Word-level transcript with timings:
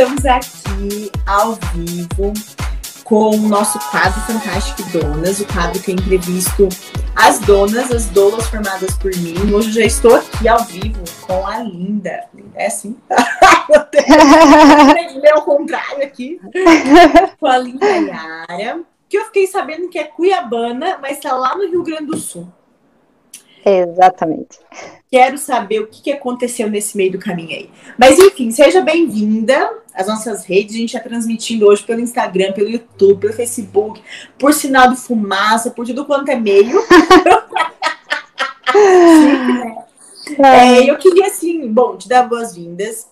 estamos 0.00 0.24
aqui 0.24 1.12
ao 1.26 1.58
vivo 1.74 2.32
com 3.04 3.36
o 3.36 3.36
nosso 3.36 3.78
quadro 3.90 4.18
Fantástico 4.22 4.82
Donas, 4.90 5.40
o 5.40 5.46
quadro 5.46 5.78
que 5.82 5.90
eu 5.90 5.94
entrevisto 5.94 6.70
as 7.14 7.38
donas, 7.40 7.90
as 7.90 8.06
dolas 8.06 8.46
formadas 8.46 8.96
por 8.96 9.14
mim. 9.16 9.34
Hoje 9.52 9.68
eu 9.68 9.74
já 9.74 9.82
estou 9.82 10.14
aqui 10.14 10.48
ao 10.48 10.64
vivo 10.64 11.04
com 11.20 11.46
a 11.46 11.58
Linda. 11.58 12.24
É 12.54 12.68
assim? 12.68 12.96
Meu 15.20 15.34
ao 15.34 15.42
contrário 15.42 16.02
aqui. 16.02 16.40
Com 17.38 17.46
a 17.46 17.58
Linda 17.58 17.86
Yara, 17.86 18.80
que 19.06 19.18
eu 19.18 19.26
fiquei 19.26 19.46
sabendo 19.48 19.90
que 19.90 19.98
é 19.98 20.04
cuiabana, 20.04 20.96
mas 21.02 21.18
está 21.18 21.34
lá 21.34 21.54
no 21.54 21.68
Rio 21.68 21.82
Grande 21.82 22.06
do 22.06 22.16
Sul. 22.16 22.50
Exatamente. 23.64 24.58
Quero 25.10 25.36
saber 25.38 25.80
o 25.80 25.86
que, 25.86 26.02
que 26.02 26.12
aconteceu 26.12 26.70
nesse 26.70 26.96
meio 26.96 27.12
do 27.12 27.18
caminho 27.18 27.50
aí. 27.50 27.70
Mas 27.98 28.18
enfim, 28.18 28.50
seja 28.50 28.80
bem-vinda 28.80 29.72
às 29.94 30.06
nossas 30.06 30.44
redes. 30.44 30.74
A 30.74 30.78
gente 30.78 30.96
está 30.96 31.08
transmitindo 31.08 31.66
hoje 31.66 31.82
pelo 31.82 32.00
Instagram, 32.00 32.52
pelo 32.52 32.70
YouTube, 32.70 33.20
pelo 33.20 33.32
Facebook, 33.32 34.00
por 34.38 34.54
sinal 34.54 34.88
de 34.90 34.96
fumaça, 34.96 35.70
por 35.70 35.84
tudo 35.86 36.04
quanto 36.04 36.30
é 36.30 36.36
meio. 36.36 36.80
é, 40.38 40.88
eu 40.88 40.96
queria, 40.96 41.26
assim, 41.26 41.66
bom, 41.68 41.96
te 41.96 42.08
dar 42.08 42.28
boas-vindas 42.28 43.08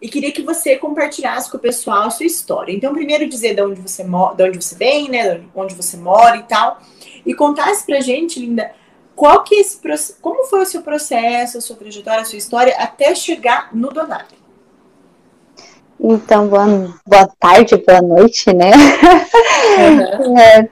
e 0.00 0.08
queria 0.08 0.30
que 0.30 0.42
você 0.42 0.76
compartilhasse 0.76 1.50
com 1.50 1.56
o 1.56 1.60
pessoal 1.60 2.02
a 2.04 2.10
sua 2.10 2.26
história. 2.26 2.72
Então, 2.72 2.92
primeiro 2.92 3.28
dizer 3.28 3.54
de 3.54 3.62
onde 3.62 3.80
você, 3.80 4.04
de 4.04 4.42
onde 4.42 4.62
você 4.62 4.76
vem, 4.76 5.08
né, 5.08 5.40
onde 5.54 5.74
você 5.74 5.96
mora 5.96 6.36
e 6.36 6.42
tal, 6.44 6.80
e 7.26 7.34
contasse 7.34 7.84
pra 7.84 8.00
gente, 8.00 8.38
Linda, 8.38 8.72
qual 9.18 9.42
que 9.42 9.56
é 9.56 9.60
esse 9.60 9.80
como 10.22 10.44
foi 10.44 10.62
o 10.62 10.66
seu 10.66 10.80
processo, 10.80 11.58
a 11.58 11.60
sua 11.60 11.74
trajetória, 11.74 12.22
a 12.22 12.24
sua 12.24 12.38
história 12.38 12.76
até 12.78 13.12
chegar 13.16 13.74
no 13.74 13.88
Donato? 13.88 14.36
Então, 15.98 16.46
boa, 16.46 16.94
boa 17.04 17.28
tarde, 17.40 17.76
boa 17.84 18.00
noite, 18.00 18.52
né? 18.54 18.70
Uhum. 18.70 20.38
É, 20.38 20.68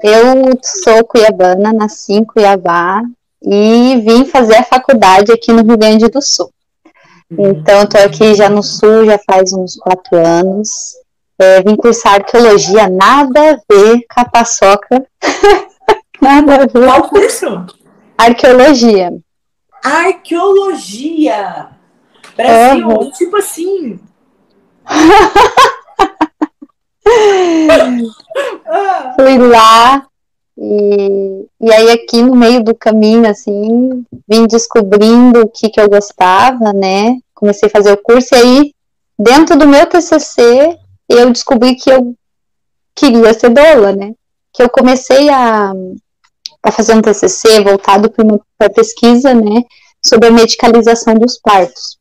eu 0.00 0.56
sou 0.62 1.04
cuiabana, 1.04 1.72
nasci 1.72 2.12
em 2.12 2.24
Cuiabá 2.24 3.02
e 3.42 4.00
vim 4.04 4.24
fazer 4.24 4.56
a 4.56 4.62
faculdade 4.62 5.32
aqui 5.32 5.52
no 5.52 5.64
Rio 5.64 5.76
Grande 5.76 6.08
do 6.08 6.22
Sul. 6.22 6.52
Uhum. 7.30 7.50
Então, 7.50 7.82
estou 7.82 8.00
aqui 8.00 8.34
já 8.34 8.48
no 8.48 8.62
Sul 8.62 9.06
já 9.06 9.18
faz 9.18 9.52
uns 9.52 9.74
quatro 9.76 10.16
anos. 10.16 10.94
É, 11.36 11.62
vim 11.62 11.74
cursar 11.74 12.14
arqueologia, 12.14 12.88
nada 12.88 13.40
a 13.40 13.58
ver 13.68 14.06
com 14.08 14.20
a 14.20 14.24
paçoca. 14.24 15.04
nada 16.22 16.54
a 16.54 16.66
ver. 16.66 16.84
Qual 16.84 17.08
curso? 17.08 17.66
Arqueologia. 18.18 19.12
Arqueologia! 19.84 21.68
Brasil, 22.36 22.88
uhum. 22.88 23.10
tipo 23.12 23.36
assim. 23.36 24.00
Fui 29.16 29.38
lá 29.38 30.04
e, 30.56 31.46
e 31.60 31.72
aí 31.72 31.90
aqui 31.92 32.20
no 32.20 32.34
meio 32.34 32.64
do 32.64 32.74
caminho, 32.74 33.28
assim, 33.28 34.04
vim 34.28 34.46
descobrindo 34.46 35.42
o 35.42 35.48
que, 35.48 35.70
que 35.70 35.80
eu 35.80 35.88
gostava, 35.88 36.72
né? 36.72 37.16
Comecei 37.32 37.68
a 37.68 37.72
fazer 37.72 37.92
o 37.92 38.02
curso 38.02 38.34
e 38.34 38.38
aí, 38.38 38.74
dentro 39.16 39.56
do 39.56 39.68
meu 39.68 39.86
TCC, 39.86 40.76
eu 41.08 41.30
descobri 41.30 41.76
que 41.76 41.88
eu 41.88 42.16
queria 42.94 43.32
ser 43.32 43.50
doula, 43.50 43.92
né? 43.92 44.12
Que 44.52 44.62
eu 44.62 44.68
comecei 44.68 45.30
a 45.30 45.72
está 46.58 46.72
fazendo 46.72 47.02
TCC 47.02 47.60
voltado 47.62 48.10
para 48.58 48.70
pesquisa, 48.70 49.32
né, 49.34 49.62
sobre 50.04 50.28
a 50.28 50.32
medicalização 50.32 51.14
dos 51.14 51.38
partos. 51.38 51.98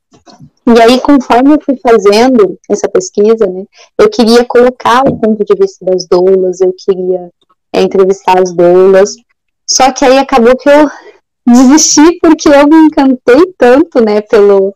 E 0.66 0.82
aí, 0.82 1.00
conforme 1.00 1.54
eu 1.54 1.62
fui 1.62 1.78
fazendo 1.78 2.58
essa 2.70 2.90
pesquisa, 2.90 3.46
né, 3.48 3.66
eu 3.98 4.10
queria 4.10 4.44
colocar 4.46 5.02
o 5.08 5.18
ponto 5.18 5.44
de 5.44 5.56
vista 5.56 5.86
das 5.86 6.06
doulas, 6.08 6.60
eu 6.60 6.74
queria 6.78 7.30
é, 7.74 7.82
entrevistar 7.82 8.42
as 8.42 8.54
doulas, 8.54 9.16
só 9.66 9.92
que 9.92 10.04
aí 10.04 10.18
acabou 10.18 10.56
que 10.58 10.70
eu 10.70 10.90
desisti 11.48 12.20
porque 12.20 12.50
eu 12.50 12.68
me 12.68 12.86
encantei 12.86 13.54
tanto, 13.58 14.04
né, 14.04 14.22
pelo 14.22 14.74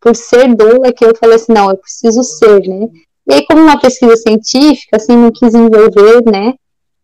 por 0.00 0.16
ser 0.16 0.52
doula 0.56 0.92
que 0.92 1.04
eu 1.04 1.14
falei 1.16 1.36
assim, 1.36 1.52
não, 1.52 1.70
eu 1.70 1.76
preciso 1.76 2.24
ser, 2.24 2.60
né. 2.66 2.88
E 3.24 3.34
aí, 3.34 3.46
como 3.46 3.62
uma 3.62 3.80
pesquisa 3.80 4.16
científica, 4.16 4.96
assim, 4.96 5.16
não 5.16 5.30
quis 5.30 5.54
envolver, 5.54 6.24
né, 6.30 6.54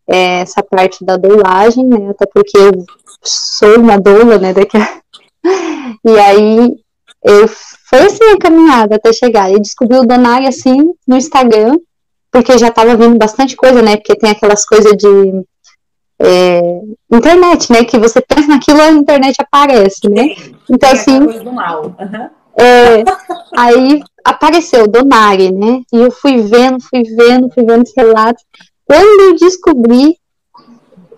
é, 0.09 0.41
essa 0.41 0.63
parte 0.63 1.05
da 1.05 1.15
doulagem, 1.15 1.85
né? 1.85 2.09
Até 2.09 2.25
porque 2.25 2.57
eu 2.57 2.71
sou 3.23 3.77
uma 3.77 3.97
doula, 3.97 4.37
né? 4.37 4.53
Daqui 4.53 4.77
a... 4.77 4.99
E 6.05 6.17
aí 6.17 6.75
eu 7.23 7.47
foi 7.89 7.99
assim 7.99 8.23
a 8.31 8.37
caminhada 8.37 8.95
até 8.95 9.11
chegar. 9.11 9.51
Eu 9.51 9.59
descobri 9.59 9.97
o 9.97 10.05
Donai 10.05 10.45
assim 10.45 10.93
no 11.07 11.17
Instagram, 11.17 11.77
porque 12.31 12.57
já 12.57 12.71
tava 12.71 12.95
vindo 12.95 13.17
bastante 13.17 13.55
coisa, 13.55 13.81
né? 13.81 13.97
Porque 13.97 14.15
tem 14.15 14.31
aquelas 14.31 14.65
coisas 14.65 14.93
de 14.93 15.43
é, 16.19 16.81
internet, 17.11 17.71
né? 17.71 17.83
Que 17.83 17.97
você 17.97 18.21
pensa 18.21 18.47
naquilo, 18.47 18.81
a 18.81 18.91
internet 18.91 19.35
aparece, 19.39 20.07
né? 20.09 20.35
Então, 20.69 20.91
assim. 20.91 21.17
É, 22.57 23.03
aí 23.57 24.01
apareceu 24.23 24.87
Donari, 24.87 25.51
né? 25.51 25.81
E 25.93 25.97
eu 25.97 26.11
fui 26.11 26.41
vendo, 26.41 26.81
fui 26.81 27.03
vendo, 27.03 27.49
fui 27.51 27.63
vendo 27.63 27.83
os 27.83 27.93
relatos. 27.95 28.43
Quando 28.89 29.21
eu 29.21 29.35
descobri, 29.35 30.17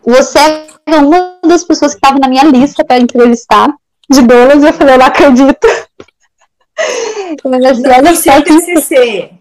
você 0.04 0.38
era 0.86 0.98
uma 0.98 1.38
das 1.42 1.64
pessoas 1.64 1.94
que 1.94 2.00
estava 2.00 2.20
na 2.20 2.28
minha 2.28 2.44
lista 2.44 2.84
para 2.84 3.00
entrevistar 3.00 3.74
de 4.10 4.22
bolas, 4.22 4.62
eu 4.62 4.74
falei, 4.74 4.96
eu 4.96 5.00
não 5.00 5.06
acredito. 5.06 5.68
Mas 7.46 7.64
assim, 7.64 7.88
olha 7.88 8.14
só 8.14 8.42
TCC. 8.42 9.32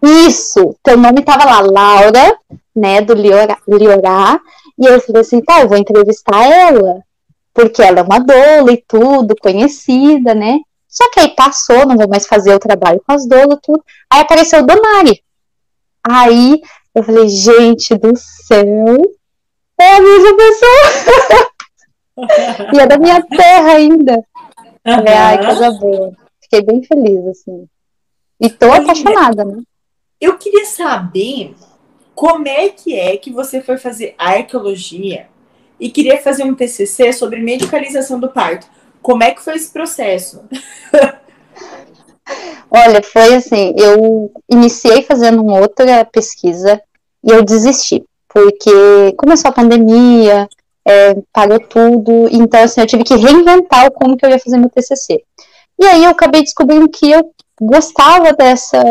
Isso, 0.00 0.76
teu 0.84 0.96
nome 0.96 1.18
estava 1.18 1.44
lá, 1.44 1.60
Laura, 1.62 2.38
né, 2.76 3.00
do 3.00 3.12
Liorá, 3.12 3.58
Liorá, 3.66 4.40
e 4.78 4.86
eu 4.86 5.00
falei 5.00 5.22
assim, 5.22 5.40
tá, 5.40 5.62
eu 5.62 5.68
vou 5.68 5.76
entrevistar 5.76 6.44
ela, 6.44 7.02
porque 7.52 7.82
ela 7.82 8.00
é 8.00 8.02
uma 8.02 8.20
doula 8.20 8.70
e 8.70 8.84
tudo, 8.86 9.34
conhecida, 9.34 10.32
né, 10.32 10.60
só 10.86 11.10
que 11.10 11.20
aí 11.20 11.34
passou, 11.34 11.86
não 11.86 11.96
vou 11.96 12.06
mais 12.06 12.26
fazer 12.26 12.54
o 12.54 12.58
trabalho 12.58 13.02
com 13.04 13.14
as 13.14 13.26
doulas, 13.26 13.58
tudo, 13.62 13.82
aí 14.10 14.20
apareceu 14.20 14.60
o 14.60 14.66
Donari, 14.66 15.22
aí 16.06 16.60
eu 16.94 17.02
falei, 17.02 17.28
gente 17.28 17.94
do 17.96 18.16
céu, 18.16 18.96
é 19.80 19.96
a 19.96 20.00
mesma 20.00 20.36
pessoa. 20.36 21.50
e 22.72 22.80
é 22.80 22.86
da 22.86 22.98
minha 22.98 23.22
terra 23.22 23.72
ainda. 23.72 24.24
Uhum. 24.86 24.94
Falei, 24.94 25.14
ai, 25.14 25.44
coisa 25.44 25.70
boa. 25.72 26.12
Fiquei 26.40 26.62
bem 26.62 26.82
feliz, 26.82 27.26
assim. 27.26 27.66
E 28.40 28.48
tô 28.48 28.70
apaixonada, 28.72 29.44
né? 29.44 29.62
Eu 30.20 30.38
queria 30.38 30.64
saber 30.66 31.54
como 32.14 32.46
é 32.46 32.68
que 32.68 32.94
é 32.98 33.16
que 33.16 33.32
você 33.32 33.60
foi 33.60 33.76
fazer 33.76 34.14
arqueologia 34.16 35.26
e 35.80 35.90
queria 35.90 36.22
fazer 36.22 36.44
um 36.44 36.54
TCC 36.54 37.12
sobre 37.12 37.40
medicalização 37.40 38.20
do 38.20 38.28
parto. 38.28 38.68
Como 39.02 39.22
é 39.22 39.32
que 39.32 39.42
foi 39.42 39.56
esse 39.56 39.72
processo? 39.72 40.44
Olha, 42.70 43.02
foi 43.02 43.34
assim, 43.34 43.74
eu 43.76 44.32
iniciei 44.50 45.02
fazendo 45.02 45.42
uma 45.42 45.60
outra 45.60 46.04
pesquisa 46.04 46.80
e 47.22 47.30
eu 47.30 47.44
desisti, 47.44 48.02
porque 48.28 49.12
começou 49.16 49.50
a 49.50 49.54
pandemia, 49.54 50.48
é, 50.86 51.16
parou 51.32 51.60
tudo, 51.60 52.28
então 52.30 52.62
assim, 52.62 52.80
eu 52.80 52.86
tive 52.86 53.04
que 53.04 53.14
reinventar 53.14 53.90
como 53.92 54.16
que 54.16 54.24
eu 54.24 54.30
ia 54.30 54.38
fazer 54.38 54.58
meu 54.58 54.70
TCC. 54.70 55.22
E 55.80 55.86
aí 55.86 56.04
eu 56.04 56.10
acabei 56.10 56.42
descobrindo 56.42 56.88
que 56.88 57.10
eu 57.10 57.30
gostava 57.60 58.32
dessa, 58.32 58.82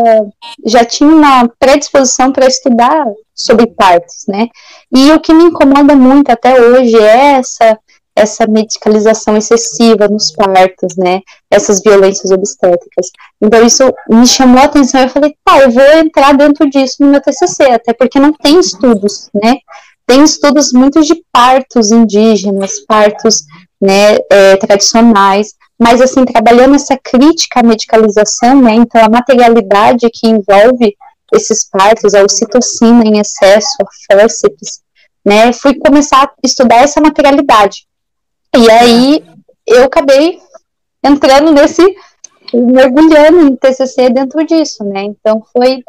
já 0.66 0.86
tinha 0.86 1.10
uma 1.10 1.50
predisposição 1.60 2.32
para 2.32 2.48
estudar 2.48 3.06
sobre 3.36 3.68
partos, 3.68 4.26
né? 4.28 4.48
E 4.92 5.12
o 5.12 5.20
que 5.20 5.34
me 5.34 5.46
incomoda 5.46 5.96
muito 5.96 6.30
até 6.30 6.60
hoje 6.62 6.96
é 6.96 7.34
essa 7.34 7.78
essa 8.16 8.46
medicalização 8.46 9.36
excessiva 9.36 10.08
nos 10.08 10.32
partos, 10.32 10.96
né? 10.96 11.22
Essas 11.50 11.82
violências 11.82 12.32
obstétricas. 12.32 13.08
Então 13.42 13.66
isso 13.66 13.84
me 14.10 14.28
chamou 14.28 14.62
a 14.62 14.66
atenção. 14.66 15.02
Eu 15.02 15.10
falei, 15.10 15.36
tá, 15.44 15.60
eu 15.60 15.72
vou 15.72 15.84
entrar 15.98 16.36
dentro 16.36 16.70
disso 16.70 16.98
no 17.00 17.08
meu 17.08 17.22
TCC, 17.22 17.64
até 17.64 17.94
porque 17.94 18.20
não 18.20 18.32
tem 18.34 18.60
estudos, 18.60 19.30
né? 19.34 19.56
Tem 20.06 20.24
estudos 20.24 20.72
muito 20.74 21.02
de 21.02 21.24
partos 21.32 21.92
indígenas, 21.92 22.80
partos, 22.86 23.44
né, 23.82 24.18
é, 24.32 24.58
tradicionais, 24.58 25.54
mas 25.80 26.02
assim 26.02 26.24
trabalhando 26.26 26.76
essa 26.76 26.98
crítica 26.98 27.62
à 27.62 27.64
medicalização, 27.64 28.62
né? 28.62 28.74
Então 28.76 29.04
a 29.04 29.10
materialidade 29.10 30.10
que 30.14 30.28
envolve 30.28 30.96
esses 31.34 31.68
partos, 31.70 32.14
a 32.14 32.24
ocitocina 32.24 33.04
em 33.04 33.20
excesso, 33.20 33.76
a 33.82 34.16
fórceps, 34.16 34.82
né? 35.26 35.52
Fui 35.52 35.74
começar 35.76 36.24
a 36.24 36.32
estudar 36.44 36.78
essa 36.78 37.02
materialidade. 37.02 37.86
E 38.56 38.70
aí 38.72 39.24
eu 39.66 39.84
acabei 39.84 40.40
entrando 41.04 41.52
nesse, 41.52 41.82
mergulhando 42.54 43.48
em 43.48 43.56
TCC 43.56 44.10
dentro 44.10 44.46
disso, 44.46 44.84
né? 44.84 45.04
Então 45.04 45.44
foi 45.52 45.84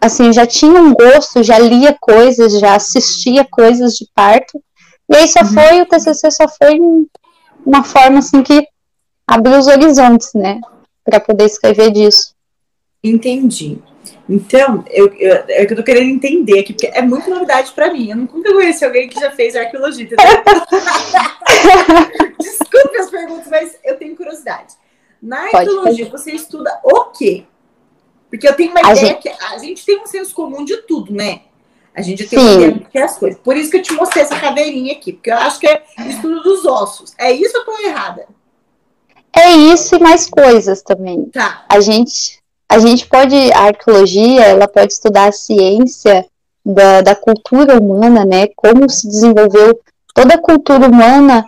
assim, 0.00 0.32
já 0.32 0.46
tinha 0.46 0.80
um 0.80 0.92
gosto, 0.92 1.42
já 1.42 1.58
lia 1.58 1.96
coisas, 2.00 2.58
já 2.58 2.74
assistia 2.74 3.44
coisas 3.44 3.94
de 3.94 4.08
parto. 4.14 4.60
E 5.08 5.16
aí 5.16 5.28
só 5.28 5.40
uhum. 5.40 5.52
foi, 5.52 5.80
o 5.80 5.86
TCC 5.86 6.30
só 6.30 6.48
foi 6.48 6.78
uma 7.64 7.84
forma 7.84 8.18
assim 8.18 8.42
que 8.42 8.66
abriu 9.26 9.58
os 9.58 9.66
horizontes, 9.66 10.30
né, 10.34 10.60
para 11.04 11.20
poder 11.20 11.44
escrever 11.44 11.90
disso. 11.90 12.34
Entendi. 13.02 13.78
Então, 14.32 14.82
eu, 14.90 15.12
eu, 15.18 15.44
é 15.46 15.66
que 15.66 15.74
eu 15.74 15.76
tô 15.76 15.82
querendo 15.82 16.08
entender 16.08 16.60
aqui, 16.60 16.72
porque 16.72 16.86
é 16.86 17.02
muito 17.02 17.28
novidade 17.28 17.70
para 17.72 17.92
mim. 17.92 18.10
Eu 18.10 18.16
nunca 18.16 18.50
conheci 18.50 18.82
alguém 18.82 19.06
que 19.06 19.20
já 19.20 19.30
fez 19.30 19.54
arqueologia. 19.54 20.08
Desculpe 22.40 22.96
as 22.96 23.10
perguntas, 23.10 23.48
mas 23.48 23.78
eu 23.84 23.98
tenho 23.98 24.16
curiosidade. 24.16 24.74
Na 25.22 25.42
arqueologia, 25.52 26.08
você 26.08 26.32
estuda 26.32 26.80
o 26.82 27.04
quê? 27.10 27.44
Porque 28.30 28.48
eu 28.48 28.54
tenho 28.54 28.70
uma 28.70 28.80
a 28.80 28.92
ideia 28.92 29.06
gente... 29.08 29.20
que 29.20 29.28
a 29.28 29.58
gente 29.58 29.84
tem 29.84 30.00
um 30.00 30.06
senso 30.06 30.34
comum 30.34 30.64
de 30.64 30.78
tudo, 30.78 31.12
né? 31.12 31.42
A 31.94 32.00
gente 32.00 32.26
tem 32.26 32.38
uma 32.38 32.52
ideia 32.52 32.86
que 32.90 32.98
é 32.98 33.02
as 33.02 33.18
coisas. 33.18 33.38
Por 33.38 33.54
isso 33.54 33.70
que 33.70 33.76
eu 33.76 33.82
te 33.82 33.92
mostrei 33.92 34.24
essa 34.24 34.40
cadeirinha 34.40 34.94
aqui, 34.94 35.12
porque 35.12 35.30
eu 35.30 35.36
acho 35.36 35.60
que 35.60 35.66
é 35.66 35.84
estudo 36.08 36.42
dos 36.42 36.64
ossos. 36.64 37.12
É 37.18 37.30
isso 37.30 37.54
ou 37.54 37.60
eu 37.60 37.66
tô 37.66 37.78
errada? 37.86 38.26
É 39.36 39.50
isso 39.50 39.94
e 39.94 39.98
mais 39.98 40.26
coisas 40.28 40.80
também. 40.80 41.26
Tá. 41.26 41.66
A 41.68 41.80
gente, 41.80 42.41
a 42.72 42.78
gente 42.78 43.06
pode, 43.06 43.36
a 43.52 43.64
arqueologia, 43.64 44.46
ela 44.46 44.66
pode 44.66 44.94
estudar 44.94 45.28
a 45.28 45.32
ciência 45.32 46.24
da, 46.64 47.02
da 47.02 47.14
cultura 47.14 47.78
humana, 47.78 48.24
né? 48.24 48.46
Como 48.56 48.88
se 48.88 49.06
desenvolveu 49.06 49.78
toda 50.14 50.34
a 50.34 50.40
cultura 50.40 50.88
humana 50.88 51.46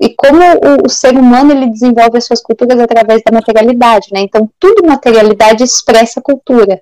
e 0.00 0.08
como 0.14 0.38
o, 0.38 0.86
o, 0.86 0.88
ser 0.88 1.14
humano 1.14 1.52
ele 1.52 1.68
desenvolve 1.68 2.16
as 2.16 2.24
suas 2.24 2.40
culturas 2.40 2.78
através 2.80 3.20
da 3.22 3.30
materialidade, 3.30 4.08
né? 4.12 4.20
Então, 4.20 4.48
tudo 4.58 4.86
materialidade 4.86 5.62
expressa 5.62 6.22
cultura. 6.22 6.80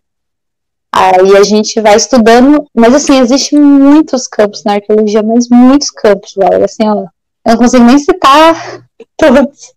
Aí 0.92 1.36
a 1.36 1.42
gente 1.42 1.80
vai 1.80 1.96
estudando, 1.96 2.64
mas 2.72 2.94
assim, 2.94 3.18
existem 3.18 3.58
muitos 3.58 4.28
campos 4.28 4.62
na 4.62 4.74
arqueologia, 4.74 5.22
mas 5.22 5.48
muitos 5.48 5.90
campos, 5.90 6.34
Laura, 6.36 6.64
assim, 6.64 6.88
ó, 6.88 7.06
eu 7.44 7.52
não 7.52 7.56
consigo 7.56 7.84
nem 7.84 7.98
citar 7.98 8.86
todos. 9.18 9.72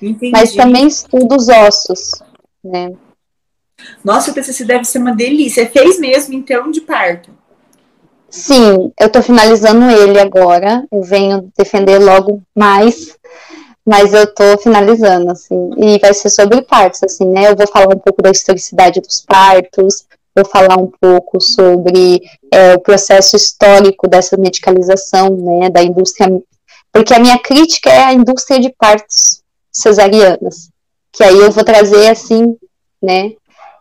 Entendi. 0.00 0.30
Mas 0.30 0.54
também 0.54 0.86
estudo 0.86 1.36
os 1.36 1.48
ossos, 1.48 2.22
né? 2.64 2.92
Nossa, 4.04 4.30
o 4.30 4.34
TCC 4.34 4.64
deve 4.64 4.84
ser 4.84 4.98
uma 4.98 5.14
delícia. 5.14 5.64
Você 5.64 5.70
fez 5.70 5.98
mesmo, 5.98 6.34
então, 6.34 6.70
de 6.70 6.80
parto? 6.80 7.30
Sim, 8.30 8.92
eu 8.98 9.06
estou 9.06 9.22
finalizando 9.22 9.90
ele 9.90 10.18
agora. 10.18 10.84
Eu 10.92 11.02
venho 11.02 11.50
defender 11.56 11.98
logo 11.98 12.42
mais, 12.54 13.16
mas 13.86 14.12
eu 14.12 14.24
estou 14.24 14.58
finalizando, 14.58 15.30
assim. 15.30 15.70
E 15.78 15.98
vai 15.98 16.12
ser 16.12 16.28
sobre 16.28 16.60
partos, 16.62 17.02
assim, 17.02 17.24
né? 17.26 17.48
Eu 17.48 17.56
vou 17.56 17.66
falar 17.66 17.94
um 17.94 17.98
pouco 17.98 18.20
da 18.20 18.30
historicidade 18.30 19.00
dos 19.00 19.22
partos, 19.22 20.06
vou 20.36 20.44
falar 20.44 20.76
um 20.76 20.90
pouco 21.00 21.40
sobre 21.40 22.20
é, 22.52 22.74
o 22.74 22.80
processo 22.80 23.36
histórico 23.36 24.06
dessa 24.06 24.36
medicalização, 24.36 25.30
né? 25.30 25.70
Da 25.70 25.82
indústria. 25.82 26.28
Porque 26.92 27.14
a 27.14 27.18
minha 27.18 27.38
crítica 27.38 27.90
é 27.90 28.04
a 28.04 28.12
indústria 28.12 28.60
de 28.60 28.74
partos 28.76 29.42
cesarianas, 29.72 30.70
que 31.12 31.22
aí 31.24 31.38
eu 31.38 31.50
vou 31.50 31.64
trazer 31.64 32.08
assim, 32.08 32.56
né? 33.02 33.32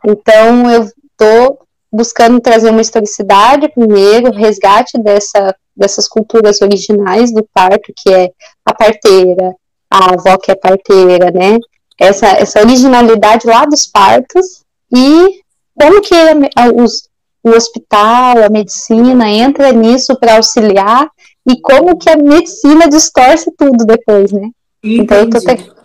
Então 0.05 0.69
eu 0.71 0.83
estou 0.83 1.59
buscando 1.91 2.39
trazer 2.39 2.69
uma 2.69 2.81
historicidade 2.81 3.69
primeiro, 3.69 4.31
resgate 4.31 4.97
dessa, 4.99 5.55
dessas 5.75 6.07
culturas 6.07 6.61
originais 6.61 7.33
do 7.33 7.47
parto, 7.53 7.93
que 7.95 8.13
é 8.13 8.31
a 8.65 8.73
parteira, 8.73 9.55
a 9.89 10.13
avó 10.13 10.37
que 10.37 10.51
é 10.51 10.55
parteira, 10.55 11.31
né? 11.31 11.57
Essa, 11.99 12.27
essa 12.27 12.59
originalidade 12.59 13.47
lá 13.47 13.65
dos 13.65 13.87
partos 13.87 14.63
e 14.93 15.41
como 15.79 16.01
que 16.01 16.13
a, 16.55 16.69
os, 16.75 17.09
o 17.43 17.49
hospital, 17.49 18.43
a 18.43 18.49
medicina 18.49 19.29
entra 19.29 19.71
nisso 19.71 20.17
para 20.19 20.35
auxiliar 20.35 21.09
e 21.47 21.59
como 21.61 21.97
que 21.97 22.09
a 22.09 22.17
medicina 22.17 22.87
distorce 22.87 23.51
tudo 23.57 23.85
depois, 23.85 24.31
né? 24.31 24.49
Entendi. 24.83 25.01
Então 25.01 25.17
eu 25.17 25.29
tô, 25.29 25.76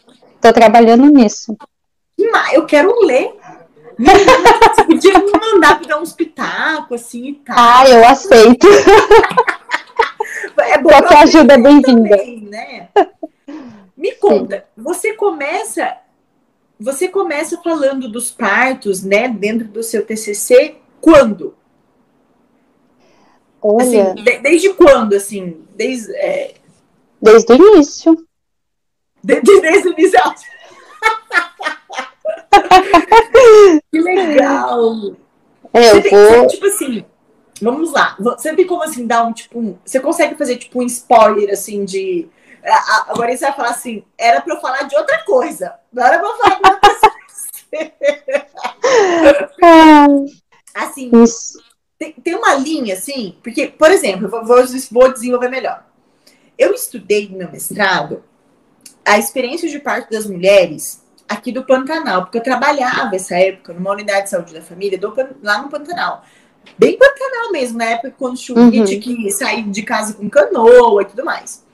tô 0.42 0.52
trabalhando 0.52 1.06
nisso. 1.06 1.56
Eu 2.52 2.66
quero 2.66 2.94
ler 3.00 3.34
você 3.98 4.84
podia 4.84 5.18
me 5.18 5.32
mandar 5.32 5.78
para 5.78 5.88
dar 5.88 6.00
uns 6.00 6.12
pitacos, 6.12 7.00
assim 7.00 7.28
e 7.28 7.34
tal. 7.34 7.56
Ah, 7.58 7.88
eu 7.88 8.06
aceito. 8.06 8.66
é 10.58 10.78
bom 10.78 10.90
Qualquer 10.90 11.18
ajuda 11.18 11.54
é 11.54 11.58
bem-vinda. 11.58 12.16
Né? 12.16 12.88
Me 13.96 14.12
conta, 14.12 14.56
Sim. 14.56 14.82
você 14.82 15.14
começa 15.14 15.98
você 16.80 17.06
começa 17.06 17.60
falando 17.62 18.10
dos 18.10 18.32
partos, 18.32 19.04
né, 19.04 19.28
dentro 19.28 19.68
do 19.68 19.84
seu 19.84 20.04
TCC, 20.04 20.74
quando? 21.00 21.54
Olha... 23.60 23.82
Assim, 24.10 24.14
de, 24.14 24.38
desde 24.40 24.74
quando, 24.74 25.12
assim? 25.12 25.62
Desde, 25.76 26.12
é... 26.16 26.54
desde 27.20 27.52
o 27.52 27.56
início. 27.56 28.26
De, 29.22 29.40
desde 29.40 29.88
o 29.88 29.92
início. 29.92 30.20
que 33.90 34.00
legal! 34.00 35.16
É, 35.72 35.90
eu 35.90 36.02
você 36.02 36.10
vou... 36.10 36.28
Tem, 36.28 36.46
tipo 36.48 36.66
assim, 36.66 37.04
vamos 37.60 37.92
lá. 37.92 38.16
Você 38.18 38.54
tem 38.54 38.66
como 38.66 38.82
assim 38.82 39.06
dar 39.06 39.24
um 39.24 39.32
tipo. 39.32 39.58
Um, 39.58 39.78
você 39.84 40.00
consegue 40.00 40.34
fazer 40.34 40.56
tipo 40.56 40.82
um 40.82 40.86
spoiler 40.86 41.50
assim 41.50 41.84
de. 41.84 42.28
Agora 43.08 43.36
você 43.36 43.44
vai 43.44 43.54
falar 43.54 43.70
assim, 43.70 44.04
era 44.16 44.40
pra 44.40 44.54
eu 44.54 44.60
falar 44.60 44.82
de 44.82 44.96
outra 44.96 45.24
coisa. 45.24 45.74
Não 45.92 46.04
era 46.04 46.18
pra 46.18 46.28
eu 46.28 46.36
falar 46.36 46.60
de 46.60 46.70
outra 46.70 46.80
coisa. 46.80 47.12
assim, 50.74 51.10
tem, 51.98 52.12
tem, 52.12 52.34
uma 52.34 52.54
linha, 52.54 52.94
assim, 52.94 53.36
porque, 53.42 53.68
por 53.68 53.90
exemplo, 53.90 54.26
eu 54.26 54.44
vou, 54.44 54.64
vou 54.90 55.12
desenvolver 55.12 55.48
melhor. 55.48 55.84
Eu 56.56 56.72
estudei 56.72 57.28
no 57.28 57.38
meu 57.38 57.50
mestrado 57.50 58.22
a 59.04 59.18
experiência 59.18 59.68
de 59.68 59.78
parto 59.78 60.10
das 60.10 60.26
mulheres 60.26 61.02
aqui 61.28 61.50
do 61.50 61.64
Pantanal, 61.64 62.22
porque 62.22 62.38
eu 62.38 62.42
trabalhava 62.42 63.16
essa 63.16 63.36
época 63.36 63.72
numa 63.72 63.90
unidade 63.90 64.24
de 64.24 64.30
saúde 64.30 64.52
da 64.52 64.60
família 64.60 64.98
do, 64.98 65.12
lá 65.42 65.62
no 65.62 65.68
Pantanal. 65.68 66.24
Bem 66.78 66.96
Pantanal 66.96 67.50
mesmo, 67.50 67.78
na 67.78 67.86
época 67.86 68.14
quando 68.18 68.38
chovia, 68.38 68.80
uhum. 68.80 68.86
tinha 68.86 69.00
que 69.00 69.30
sair 69.30 69.62
de 69.62 69.82
casa 69.82 70.14
com 70.14 70.28
canoa 70.28 71.02
e 71.02 71.04
tudo 71.06 71.24
mais. 71.24 71.64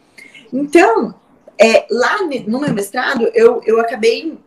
Então, 0.53 1.15
é, 1.59 1.87
lá 1.91 2.19
no 2.47 2.61
meu 2.61 2.73
mestrado, 2.73 3.31
eu, 3.35 3.61
eu 3.67 3.81
acabei 3.81 4.39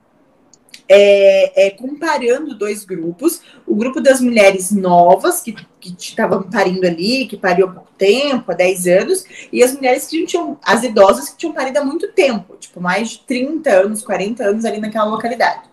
é, 0.87 1.67
é, 1.67 1.69
comparando 1.71 2.57
dois 2.57 2.83
grupos. 2.83 3.41
O 3.65 3.75
grupo 3.75 4.01
das 4.01 4.21
mulheres 4.21 4.71
novas, 4.71 5.41
que 5.41 5.55
estavam 5.97 6.43
parindo 6.43 6.85
ali, 6.85 7.27
que 7.27 7.37
pariu 7.37 7.67
há 7.67 7.71
pouco 7.71 7.91
tempo, 7.97 8.51
há 8.51 8.55
10 8.55 8.87
anos, 8.87 9.25
e 9.51 9.63
as 9.63 9.73
mulheres 9.73 10.07
que 10.07 10.25
tinham, 10.25 10.57
as 10.63 10.83
idosas 10.83 11.29
que 11.29 11.37
tinham 11.37 11.53
parido 11.53 11.79
há 11.79 11.83
muito 11.83 12.11
tempo, 12.11 12.55
tipo, 12.57 12.79
mais 12.79 13.09
de 13.09 13.19
30 13.19 13.69
anos, 13.69 14.03
40 14.03 14.43
anos 14.43 14.65
ali 14.65 14.79
naquela 14.79 15.05
localidade. 15.05 15.69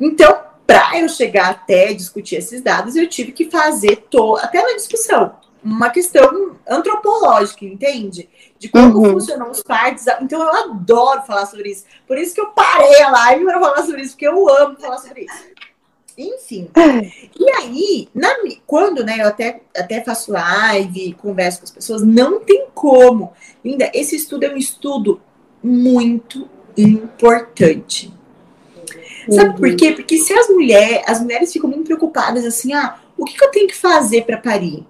Então, 0.00 0.38
para 0.66 0.98
eu 0.98 1.08
chegar 1.08 1.50
até 1.50 1.92
discutir 1.92 2.36
esses 2.36 2.62
dados, 2.62 2.96
eu 2.96 3.08
tive 3.08 3.32
que 3.32 3.50
fazer, 3.50 3.96
to 4.08 4.36
até 4.36 4.62
na 4.62 4.76
discussão, 4.76 5.34
uma 5.62 5.90
questão 5.90 6.56
antropológica, 6.68 7.64
entende? 7.64 8.28
De 8.60 8.68
como 8.68 8.98
uhum. 8.98 9.12
funcionam 9.12 9.50
os 9.50 9.62
partos. 9.62 10.04
Então 10.20 10.42
eu 10.42 10.50
adoro 10.50 11.22
falar 11.22 11.46
sobre 11.46 11.70
isso. 11.70 11.86
Por 12.06 12.18
isso 12.18 12.34
que 12.34 12.40
eu 12.42 12.48
parei 12.48 13.02
a 13.02 13.10
live 13.10 13.44
para 13.46 13.58
falar 13.58 13.82
sobre 13.84 14.02
isso, 14.02 14.12
porque 14.12 14.28
eu 14.28 14.48
amo 14.50 14.76
falar 14.78 14.98
sobre 14.98 15.22
isso. 15.22 15.50
Enfim. 16.18 16.68
E 17.38 17.50
aí, 17.52 18.08
na, 18.14 18.28
quando 18.66 19.02
né, 19.02 19.16
eu 19.20 19.28
até, 19.28 19.62
até 19.74 20.04
faço 20.04 20.30
live, 20.30 21.14
converso 21.14 21.60
com 21.60 21.64
as 21.64 21.70
pessoas, 21.70 22.02
não 22.02 22.40
tem 22.40 22.66
como. 22.74 23.32
Linda, 23.64 23.90
esse 23.94 24.16
estudo 24.16 24.44
é 24.44 24.50
um 24.50 24.58
estudo 24.58 25.22
muito 25.62 26.46
importante. 26.76 28.12
Sabe 29.30 29.50
uhum. 29.50 29.56
por 29.56 29.76
quê? 29.76 29.92
Porque 29.92 30.18
se 30.18 30.34
as 30.34 30.50
mulheres, 30.50 31.02
as 31.06 31.22
mulheres 31.22 31.50
ficam 31.50 31.70
muito 31.70 31.84
preocupadas 31.84 32.44
assim, 32.44 32.74
ah, 32.74 33.00
o 33.16 33.24
que, 33.24 33.38
que 33.38 33.44
eu 33.44 33.50
tenho 33.50 33.68
que 33.68 33.76
fazer 33.76 34.26
para 34.26 34.36
parir? 34.36 34.86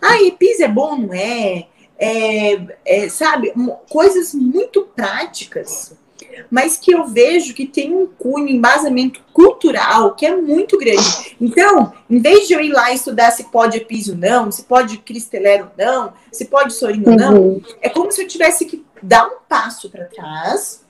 Ah, 0.00 0.20
EPIS 0.20 0.60
é 0.60 0.68
bom, 0.68 0.98
não 0.98 1.14
é? 1.14 1.68
É, 1.98 2.60
é 2.84 3.08
sabe, 3.08 3.52
coisas 3.88 4.34
muito 4.34 4.82
práticas, 4.94 5.94
mas 6.50 6.76
que 6.76 6.92
eu 6.92 7.06
vejo 7.06 7.54
que 7.54 7.66
tem 7.66 7.94
um 7.94 8.06
cunho, 8.06 8.48
embasamento 8.48 9.20
cultural 9.32 10.14
que 10.14 10.26
é 10.26 10.34
muito 10.34 10.78
grande. 10.78 11.36
Então, 11.40 11.92
em 12.08 12.18
vez 12.20 12.48
de 12.48 12.54
eu 12.54 12.60
ir 12.60 12.72
lá 12.72 12.92
estudar 12.92 13.30
se 13.30 13.44
pode 13.44 13.78
EPIS 13.78 14.08
ou 14.08 14.16
não, 14.16 14.50
se 14.50 14.64
pode 14.64 14.98
cristelero 14.98 15.70
ou 15.76 15.84
não, 15.84 16.12
se 16.30 16.46
pode 16.46 16.72
sorinho 16.72 17.10
ou 17.10 17.16
não, 17.16 17.36
uhum. 17.36 17.62
é 17.80 17.88
como 17.88 18.10
se 18.10 18.22
eu 18.22 18.28
tivesse 18.28 18.64
que 18.64 18.84
dar 19.02 19.26
um 19.26 19.38
passo 19.48 19.90
para 19.90 20.04
trás 20.06 20.84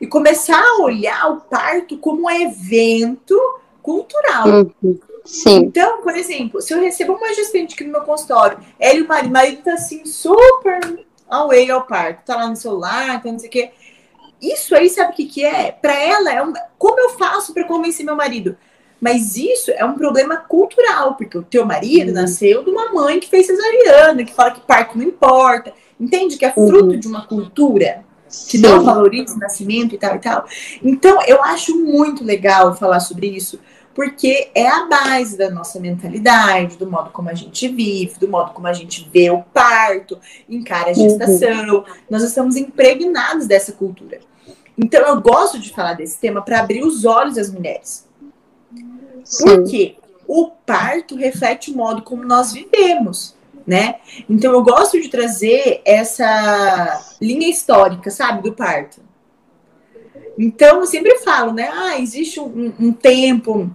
e 0.00 0.06
começar 0.06 0.62
a 0.62 0.82
olhar 0.82 1.30
o 1.32 1.40
parto 1.40 1.96
como 1.98 2.26
um 2.26 2.30
evento 2.30 3.36
cultural. 3.82 4.48
Uhum. 4.82 4.98
Sim. 5.26 5.56
Então, 5.56 6.02
por 6.02 6.16
exemplo, 6.16 6.62
se 6.62 6.72
eu 6.72 6.80
recebo 6.80 7.14
uma 7.14 7.34
gestante 7.34 7.74
aqui 7.74 7.84
no 7.84 7.92
meu 7.92 8.02
consultório, 8.02 8.58
ela 8.78 8.98
e 8.98 9.02
o 9.02 9.08
marido, 9.08 9.30
o 9.30 9.32
marido 9.32 9.62
tá 9.62 9.74
assim, 9.74 10.04
super 10.06 11.04
away 11.28 11.70
ao 11.70 11.82
parto, 11.82 12.24
tá 12.24 12.36
lá 12.36 12.48
no 12.48 12.56
celular, 12.56 13.22
tá 13.22 13.30
não 13.30 13.38
sei 13.38 13.48
o 13.48 13.52
quê. 13.52 13.70
Isso 14.40 14.74
aí, 14.74 14.88
sabe 14.88 15.12
o 15.12 15.16
que, 15.16 15.26
que 15.26 15.44
é? 15.44 15.72
Para 15.72 15.94
ela, 15.94 16.32
é 16.32 16.42
um... 16.42 16.52
como 16.78 17.00
eu 17.00 17.10
faço 17.10 17.52
para 17.52 17.64
convencer 17.64 18.04
meu 18.04 18.16
marido? 18.16 18.56
Mas 19.00 19.36
isso 19.36 19.70
é 19.72 19.84
um 19.84 19.94
problema 19.94 20.36
cultural, 20.36 21.16
porque 21.16 21.36
o 21.36 21.42
teu 21.42 21.66
marido 21.66 22.08
uhum. 22.08 22.14
nasceu 22.14 22.64
de 22.64 22.70
uma 22.70 22.92
mãe 22.92 23.20
que 23.20 23.28
fez 23.28 23.46
cesariana, 23.46 24.24
que 24.24 24.32
fala 24.32 24.52
que 24.52 24.60
parto 24.60 24.96
não 24.96 25.04
importa. 25.04 25.72
Entende? 25.98 26.36
Que 26.36 26.44
é 26.44 26.52
fruto 26.52 26.92
uhum. 26.92 27.00
de 27.00 27.08
uma 27.08 27.26
cultura. 27.26 28.04
que 28.48 28.58
não 28.58 28.82
valoriza 28.82 29.34
o 29.34 29.38
nascimento 29.38 29.94
e 29.94 29.98
tal 29.98 30.16
e 30.16 30.18
tal. 30.18 30.44
Então, 30.82 31.22
eu 31.26 31.42
acho 31.42 31.78
muito 31.78 32.24
legal 32.24 32.74
falar 32.74 33.00
sobre 33.00 33.28
isso, 33.28 33.60
porque 33.96 34.50
é 34.54 34.68
a 34.68 34.84
base 34.84 35.38
da 35.38 35.50
nossa 35.50 35.80
mentalidade, 35.80 36.76
do 36.76 36.88
modo 36.88 37.08
como 37.08 37.30
a 37.30 37.34
gente 37.34 37.66
vive, 37.66 38.18
do 38.20 38.28
modo 38.28 38.52
como 38.52 38.66
a 38.66 38.72
gente 38.74 39.08
vê 39.10 39.30
o 39.30 39.42
parto, 39.42 40.20
encara 40.46 40.90
a 40.90 40.92
gestação. 40.92 41.76
Uhum. 41.76 41.84
Nós 42.10 42.22
estamos 42.22 42.56
impregnados 42.56 43.46
dessa 43.46 43.72
cultura. 43.72 44.20
Então, 44.76 45.00
eu 45.00 45.18
gosto 45.22 45.58
de 45.58 45.70
falar 45.70 45.94
desse 45.94 46.20
tema 46.20 46.42
para 46.42 46.60
abrir 46.60 46.84
os 46.84 47.06
olhos 47.06 47.36
das 47.36 47.50
mulheres. 47.50 48.06
Por 49.40 49.64
quê? 49.64 49.96
O 50.28 50.50
parto 50.50 51.16
reflete 51.16 51.70
o 51.70 51.74
modo 51.74 52.02
como 52.02 52.22
nós 52.22 52.52
vivemos 52.52 53.34
né? 53.66 53.96
Então 54.30 54.52
eu 54.52 54.62
gosto 54.62 55.00
de 55.00 55.08
trazer 55.08 55.82
essa 55.84 57.02
linha 57.20 57.50
histórica, 57.50 58.10
sabe, 58.10 58.42
do 58.42 58.54
parto. 58.54 59.00
Então 60.38 60.80
eu 60.80 60.86
sempre 60.86 61.18
falo, 61.18 61.52
né? 61.52 61.68
Ah, 61.72 61.98
existe 61.98 62.38
um, 62.38 62.72
um 62.78 62.92
tempo, 62.92 63.68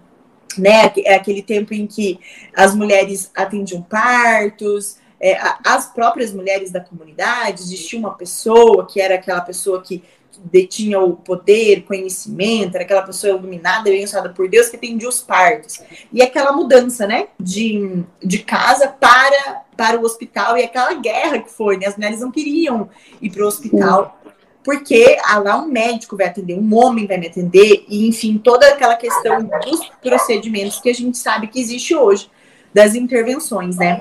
né? 0.58 0.91
É 1.05 1.15
aquele 1.15 1.41
tempo 1.41 1.74
em 1.74 1.88
que 1.88 2.20
as 2.55 2.75
mulheres 2.75 3.31
atendiam 3.36 3.81
partos, 3.81 4.98
é, 5.20 5.38
as 5.65 5.86
próprias 5.93 6.34
mulheres 6.34 6.72
da 6.72 6.81
comunidade, 6.81 7.62
existia 7.62 8.00
uma 8.00 8.13
pessoa 8.15 8.88
que 8.88 9.00
era 9.00 9.15
aquela 9.15 9.41
pessoa 9.41 9.81
que 9.81 10.03
detinha 10.46 11.00
o 11.00 11.15
poder, 11.15 11.84
conhecimento, 11.84 12.75
era 12.75 12.84
aquela 12.84 13.03
pessoa 13.03 13.38
iluminada 13.38 13.89
e 13.89 13.96
abençoada 13.96 14.29
por 14.29 14.50
Deus 14.50 14.70
que 14.70 14.77
atendia 14.77 15.08
os 15.08 15.22
partos. 15.22 15.79
E 16.12 16.22
aquela 16.22 16.51
mudança, 16.51 17.05
né, 17.05 17.27
de, 17.39 18.03
de 18.24 18.39
casa 18.39 18.88
para, 18.88 19.62
para 19.77 20.00
o 20.00 20.03
hospital 20.03 20.58
e 20.58 20.63
aquela 20.63 20.93
guerra 20.96 21.39
que 21.39 21.51
foi, 21.51 21.77
né, 21.77 21.86
as 21.88 21.96
mulheres 21.96 22.22
não 22.22 22.31
queriam 22.31 22.89
ir 23.22 23.29
para 23.29 23.43
o 23.43 23.48
hospital. 23.48 24.21
Porque 24.63 25.18
ah, 25.25 25.39
lá 25.39 25.58
um 25.58 25.68
médico 25.68 26.15
vai 26.15 26.27
atender, 26.27 26.53
um 26.53 26.75
homem 26.75 27.08
vai 27.08 27.18
me 27.18 27.27
atender, 27.27 27.86
e 27.88 28.08
enfim, 28.08 28.38
toda 28.38 28.68
aquela 28.68 28.96
questão 28.96 29.44
dos 29.44 29.89
procedimentos 30.01 30.80
que 30.80 30.89
a 30.89 30.94
gente 30.94 31.18
sabe 31.18 31.48
que 31.48 31.60
existe 31.60 31.96
hoje, 31.96 32.30
das 32.74 32.96
intervenções, 32.96 33.77
né? 33.77 34.00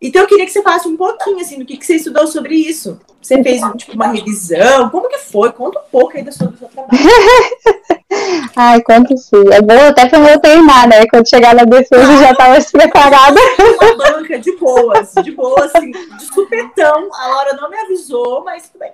Então 0.00 0.22
eu 0.22 0.26
queria 0.26 0.44
que 0.44 0.50
você 0.50 0.62
falasse 0.62 0.88
um 0.88 0.96
pouquinho 0.96 1.38
assim 1.38 1.60
do 1.60 1.64
que, 1.64 1.76
que 1.76 1.86
você 1.86 1.94
estudou 1.94 2.26
sobre 2.26 2.56
isso. 2.56 3.00
Você 3.22 3.40
fez 3.40 3.62
tipo, 3.76 3.92
uma 3.92 4.08
revisão? 4.08 4.90
Como 4.90 5.08
que 5.08 5.18
foi? 5.18 5.52
Conta 5.52 5.78
um 5.78 5.90
pouco 5.92 6.16
aí 6.16 6.24
do 6.24 6.32
seu, 6.32 6.50
trabalho. 6.50 6.88
Ai, 8.56 8.82
conto 8.82 9.16
sim. 9.16 9.44
É 9.52 9.62
bom 9.62 9.78
até 9.78 10.08
pra 10.08 10.18
eu 10.18 10.40
treinar, 10.40 10.88
né? 10.88 11.06
Quando 11.06 11.28
chegar 11.28 11.54
na 11.54 11.62
defesa 11.62 12.02
ah, 12.02 12.16
já 12.16 12.34
tava 12.34 12.58
preparada. 12.60 13.40
Uma 13.80 13.96
banca 13.96 14.38
de 14.40 14.56
boas, 14.56 15.12
de 15.22 15.30
boas, 15.30 15.72
assim, 15.72 15.92
de 15.92 16.26
supetão. 16.34 17.08
A 17.14 17.28
Laura 17.28 17.52
não 17.54 17.70
me 17.70 17.76
avisou, 17.76 18.42
mas 18.42 18.68
tudo 18.68 18.80
bem. 18.80 18.92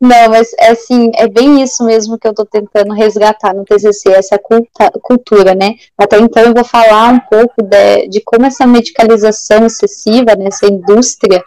Não, 0.00 0.28
mas 0.30 0.52
é 0.58 0.72
assim, 0.72 1.10
é 1.14 1.26
bem 1.26 1.62
isso 1.62 1.82
mesmo 1.84 2.18
que 2.18 2.26
eu 2.26 2.30
estou 2.30 2.44
tentando 2.44 2.92
resgatar 2.92 3.54
no 3.54 3.64
TCC, 3.64 4.10
essa 4.10 4.38
culta, 4.38 4.90
cultura, 5.02 5.54
né? 5.54 5.74
Até 5.96 6.18
então 6.18 6.42
eu 6.42 6.54
vou 6.54 6.64
falar 6.64 7.12
um 7.12 7.20
pouco 7.20 7.62
de, 7.62 8.08
de 8.08 8.20
como 8.20 8.46
essa 8.46 8.66
medicalização 8.66 9.64
excessiva, 9.64 10.34
né, 10.36 10.46
essa 10.48 10.66
indústria, 10.66 11.42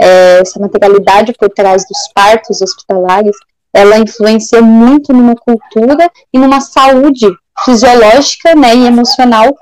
é, 0.00 0.40
essa 0.40 0.58
materialidade 0.58 1.32
por 1.38 1.48
trás 1.50 1.84
dos 1.86 2.12
partos 2.14 2.60
hospitalares, 2.60 3.36
ela 3.72 3.98
influencia 3.98 4.60
muito 4.60 5.12
numa 5.12 5.36
cultura 5.36 6.10
e 6.32 6.38
numa 6.38 6.60
saúde 6.60 7.26
fisiológica, 7.64 8.54
né, 8.54 8.74
e 8.74 8.86
emocional 8.86 9.54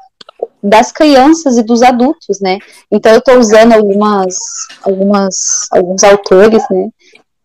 das 0.62 0.92
crianças 0.92 1.56
e 1.56 1.62
dos 1.62 1.82
adultos, 1.82 2.40
né? 2.40 2.58
Então 2.90 3.12
eu 3.12 3.18
estou 3.18 3.38
usando 3.38 3.72
algumas, 3.72 4.36
algumas, 4.82 5.68
alguns 5.72 6.02
autores, 6.04 6.62
né, 6.70 6.88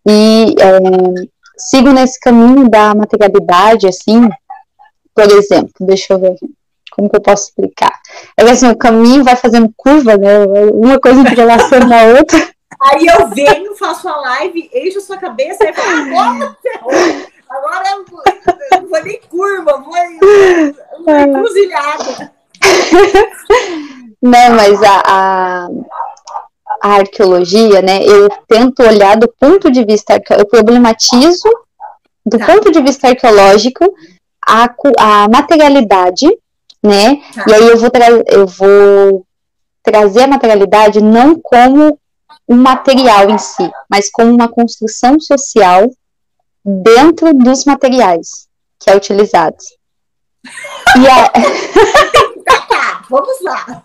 e 0.05 0.55
é, 0.59 1.27
sigo 1.57 1.91
nesse 1.91 2.19
caminho 2.19 2.69
da 2.69 2.93
materialidade, 2.93 3.87
assim, 3.87 4.29
por 5.13 5.25
exemplo, 5.25 5.71
deixa 5.81 6.13
eu 6.13 6.19
ver 6.19 6.35
como 6.91 7.09
que 7.09 7.15
eu 7.15 7.21
posso 7.21 7.49
explicar. 7.49 7.93
É 8.37 8.43
que 8.43 8.51
assim, 8.51 8.69
o 8.69 8.77
caminho 8.77 9.23
vai 9.23 9.35
fazendo 9.35 9.73
curva, 9.75 10.17
né? 10.17 10.45
Uma 10.73 10.99
coisa 10.99 11.21
entrelaçando 11.21 11.93
a 11.93 12.03
outra. 12.17 12.39
Aí 12.81 13.05
eu 13.05 13.27
venho, 13.29 13.75
faço 13.75 14.07
a 14.07 14.15
live, 14.17 14.69
encho 14.73 14.99
a 14.99 15.01
sua 15.01 15.17
cabeça 15.17 15.63
e 15.63 15.73
falo, 15.73 15.97
agora 15.97 16.55
agora 17.49 17.83
eu 17.89 18.81
não 18.81 18.89
vou 18.89 19.03
nem 19.03 19.19
curva, 19.21 19.77
vou, 19.77 19.93
vou 21.05 21.19
encruzilhada. 21.19 22.31
Não, 24.21 24.51
mas 24.55 24.81
a, 24.81 25.03
a, 25.05 25.67
a 26.81 26.95
arqueologia, 26.95 27.81
né, 27.81 28.03
eu 28.03 28.29
tento 28.47 28.83
olhar 28.83 29.17
do 29.17 29.27
ponto 29.39 29.71
de 29.71 29.83
vista, 29.83 30.21
eu 30.31 30.45
problematizo 30.45 31.49
do 32.25 32.37
tá. 32.37 32.45
ponto 32.45 32.71
de 32.71 32.81
vista 32.81 33.09
arqueológico 33.09 33.85
a, 34.45 34.69
a 34.97 35.27
materialidade, 35.27 36.27
né, 36.83 37.21
tá. 37.33 37.45
e 37.47 37.53
aí 37.53 37.67
eu 37.67 37.77
vou, 37.77 37.89
eu 38.27 38.47
vou 38.47 39.25
trazer 39.83 40.23
a 40.23 40.27
materialidade 40.27 41.01
não 41.01 41.39
como 41.39 41.99
um 42.47 42.55
material 42.55 43.29
em 43.29 43.37
si, 43.37 43.71
mas 43.89 44.09
como 44.11 44.31
uma 44.31 44.47
construção 44.47 45.19
social 45.19 45.89
dentro 46.63 47.33
dos 47.33 47.65
materiais 47.65 48.47
que 48.79 48.89
é 48.89 48.95
utilizado. 48.95 49.57
E 50.97 51.07
a... 51.07 51.31
vamos 53.09 53.41
lá. 53.41 53.83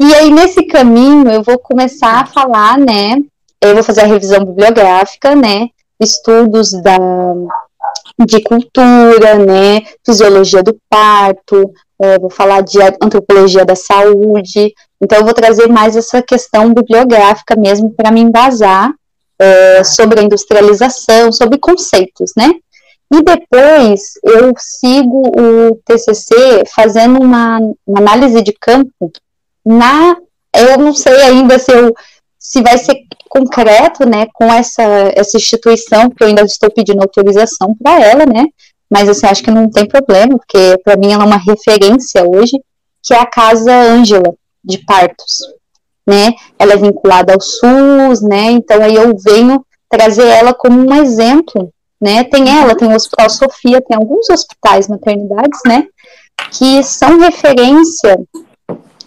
E 0.00 0.14
aí, 0.14 0.30
nesse 0.30 0.64
caminho, 0.64 1.30
eu 1.30 1.42
vou 1.42 1.58
começar 1.58 2.20
a 2.20 2.26
falar, 2.26 2.78
né? 2.78 3.16
Eu 3.60 3.74
vou 3.74 3.82
fazer 3.82 4.02
a 4.02 4.06
revisão 4.06 4.44
bibliográfica, 4.44 5.34
né? 5.34 5.68
Estudos 6.00 6.72
da, 6.82 6.98
de 8.26 8.42
cultura, 8.42 9.34
né? 9.36 9.82
Fisiologia 10.04 10.62
do 10.62 10.76
parto, 10.88 11.72
é, 12.00 12.18
vou 12.18 12.30
falar 12.30 12.62
de 12.62 12.80
antropologia 13.00 13.64
da 13.64 13.76
saúde. 13.76 14.72
Então, 15.00 15.18
eu 15.18 15.24
vou 15.24 15.34
trazer 15.34 15.68
mais 15.68 15.96
essa 15.96 16.22
questão 16.22 16.72
bibliográfica 16.72 17.56
mesmo 17.56 17.90
para 17.92 18.10
me 18.10 18.20
embasar 18.20 18.92
é, 19.38 19.84
sobre 19.84 20.20
a 20.20 20.22
industrialização, 20.22 21.32
sobre 21.32 21.58
conceitos, 21.58 22.32
né? 22.36 22.52
E 23.12 23.22
depois 23.22 24.14
eu 24.24 24.54
sigo 24.56 25.22
o 25.38 25.76
TCC 25.84 26.64
fazendo 26.74 27.20
uma, 27.20 27.58
uma 27.86 27.98
análise 27.98 28.40
de 28.40 28.54
campo 28.54 29.12
na. 29.64 30.16
Eu 30.54 30.78
não 30.78 30.94
sei 30.94 31.20
ainda 31.20 31.58
se, 31.58 31.70
eu, 31.72 31.92
se 32.38 32.62
vai 32.62 32.78
ser 32.78 32.94
concreto, 33.28 34.08
né, 34.08 34.26
com 34.32 34.44
essa, 34.44 34.82
essa 35.14 35.36
instituição, 35.36 36.08
que 36.08 36.22
eu 36.22 36.28
ainda 36.28 36.42
estou 36.42 36.70
pedindo 36.70 37.02
autorização 37.02 37.74
para 37.74 38.02
ela, 38.02 38.26
né, 38.26 38.46
mas 38.90 39.08
assim, 39.08 39.26
acho 39.26 39.42
que 39.42 39.50
não 39.50 39.70
tem 39.70 39.86
problema, 39.86 40.38
porque 40.38 40.78
para 40.84 40.96
mim 40.96 41.12
ela 41.12 41.24
é 41.24 41.26
uma 41.26 41.38
referência 41.38 42.22
hoje, 42.28 42.60
que 43.02 43.14
é 43.14 43.18
a 43.18 43.26
Casa 43.26 43.72
Ângela 43.72 44.34
de 44.62 44.84
Partos, 44.84 45.38
né, 46.06 46.34
ela 46.58 46.74
é 46.74 46.76
vinculada 46.76 47.32
ao 47.32 47.40
SUS, 47.40 48.20
né, 48.20 48.50
então 48.50 48.82
aí 48.82 48.96
eu 48.96 49.16
venho 49.16 49.64
trazer 49.88 50.26
ela 50.26 50.52
como 50.52 50.78
um 50.78 50.94
exemplo 50.94 51.72
né? 52.02 52.24
Tem 52.24 52.48
ela, 52.48 52.76
tem 52.76 52.88
o 52.88 52.96
Hospital 52.96 53.30
Sofia, 53.30 53.80
tem 53.80 53.96
alguns 53.96 54.28
hospitais, 54.28 54.88
maternidades, 54.88 55.60
né? 55.64 55.86
Que 56.50 56.82
são 56.82 57.20
referência 57.20 58.18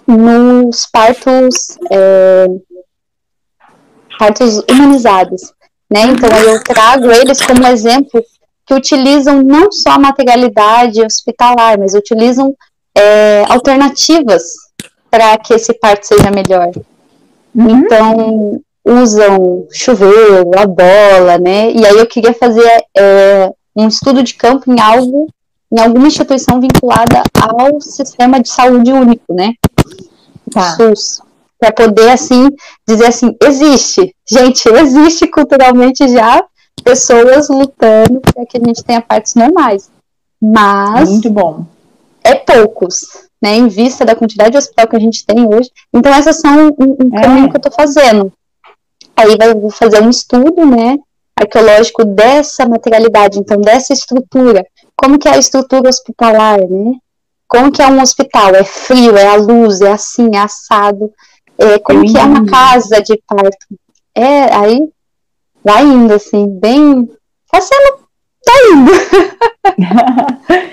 nos 0.08 0.88
partos, 0.90 1.78
é, 1.92 2.46
partos 4.18 4.64
humanizados, 4.72 5.52
né? 5.92 6.04
Então 6.04 6.30
eu 6.40 6.64
trago 6.64 7.12
eles 7.12 7.42
como 7.42 7.68
exemplo 7.68 8.24
que 8.66 8.74
utilizam 8.74 9.44
não 9.44 9.70
só 9.74 9.92
a 9.92 10.00
materialidade 10.00 11.02
hospitalar, 11.02 11.78
mas 11.78 11.94
utilizam 11.94 12.56
é, 12.98 13.44
alternativas 13.50 14.44
para 15.12 15.38
que 15.38 15.54
esse 15.54 15.74
parto 15.74 16.08
seja 16.08 16.32
melhor. 16.32 16.72
Uhum. 17.54 17.70
Então, 17.70 18.62
usam 18.86 19.68
chuveiro, 19.72 20.52
a 20.56 20.68
bola, 20.68 21.38
né? 21.40 21.72
E 21.72 21.84
aí 21.86 21.98
eu 21.98 22.06
queria 22.06 22.34
fazer 22.34 22.86
é, 22.96 23.52
um 23.76 23.88
estudo 23.88 24.22
de 24.22 24.36
campo 24.36 24.72
em 24.72 24.80
algo, 24.80 25.28
em 25.72 25.80
alguma 25.80 26.08
instituição 26.08 26.62
vinculada 26.62 27.24
ao 27.42 27.82
sistema 27.82 28.40
de 28.40 28.50
saúde 28.50 28.92
único, 28.92 29.34
né? 29.34 29.54
Tá. 30.52 30.76
SUS. 30.76 31.22
Para 31.60 31.72
poder, 31.72 32.12
assim, 32.12 32.50
dizer 32.88 33.08
assim, 33.08 33.36
existe. 33.42 34.16
Gente, 34.30 34.70
existe 34.70 35.28
culturalmente 35.28 36.08
já 36.08 36.46
pessoas 36.84 37.50
lutando 37.50 38.22
para 38.22 38.46
que 38.46 38.58
a 38.58 38.64
gente 38.64 38.84
tenha 38.84 39.02
partes 39.02 39.34
normais. 39.34 39.90
Mas. 40.40 41.10
Muito 41.10 41.30
bom. 41.32 41.66
É 42.24 42.36
poucos, 42.36 43.02
né? 43.42 43.56
Em 43.56 43.68
vista 43.68 44.06
da 44.06 44.16
quantidade 44.16 44.52
de 44.52 44.58
hospital 44.58 44.88
que 44.88 44.96
a 44.96 45.00
gente 45.00 45.26
tem 45.26 45.48
hoje. 45.48 45.72
Então, 45.92 46.14
essas 46.14 46.40
são 46.40 46.68
um, 46.80 46.96
um 47.04 47.18
é. 47.18 47.22
caminho 47.22 47.50
que 47.50 47.56
eu 47.56 47.60
estou 47.60 47.72
fazendo. 47.72 48.32
Aí 49.16 49.38
vai 49.38 49.72
fazer 49.72 50.02
um 50.02 50.10
estudo, 50.10 50.66
né, 50.66 50.98
arqueológico 51.36 52.04
dessa 52.06 52.68
materialidade, 52.68 53.40
então 53.40 53.60
dessa 53.60 53.94
estrutura. 53.94 54.66
Como 54.96 55.20
que 55.20 55.28
é 55.28 55.32
a 55.34 55.38
estrutura 55.38 55.90
hospitalar, 55.90 56.60
né? 56.60 56.94
Como 57.48 57.72
que 57.72 57.82
é 57.82 57.88
um 57.88 58.02
hospital? 58.02 58.56
É 58.56 58.64
frio, 58.64 59.16
é 59.18 59.28
a 59.28 59.36
luz, 59.36 59.82
é 59.82 59.92
assim, 59.92 60.36
é 60.36 60.40
assado. 60.40 61.12
É, 61.58 61.80
como 61.80 62.06
que 62.06 62.18
é 62.18 62.24
uma 62.24 62.46
casa 62.46 63.02
de 63.02 63.22
parto? 63.28 63.68
É, 64.14 64.54
aí 64.54 64.90
vai 65.64 65.84
indo, 65.84 66.14
assim, 66.14 66.48
bem. 66.48 67.10
Fazendo. 67.52 68.00
Tá 68.44 68.54
indo. 68.72 68.92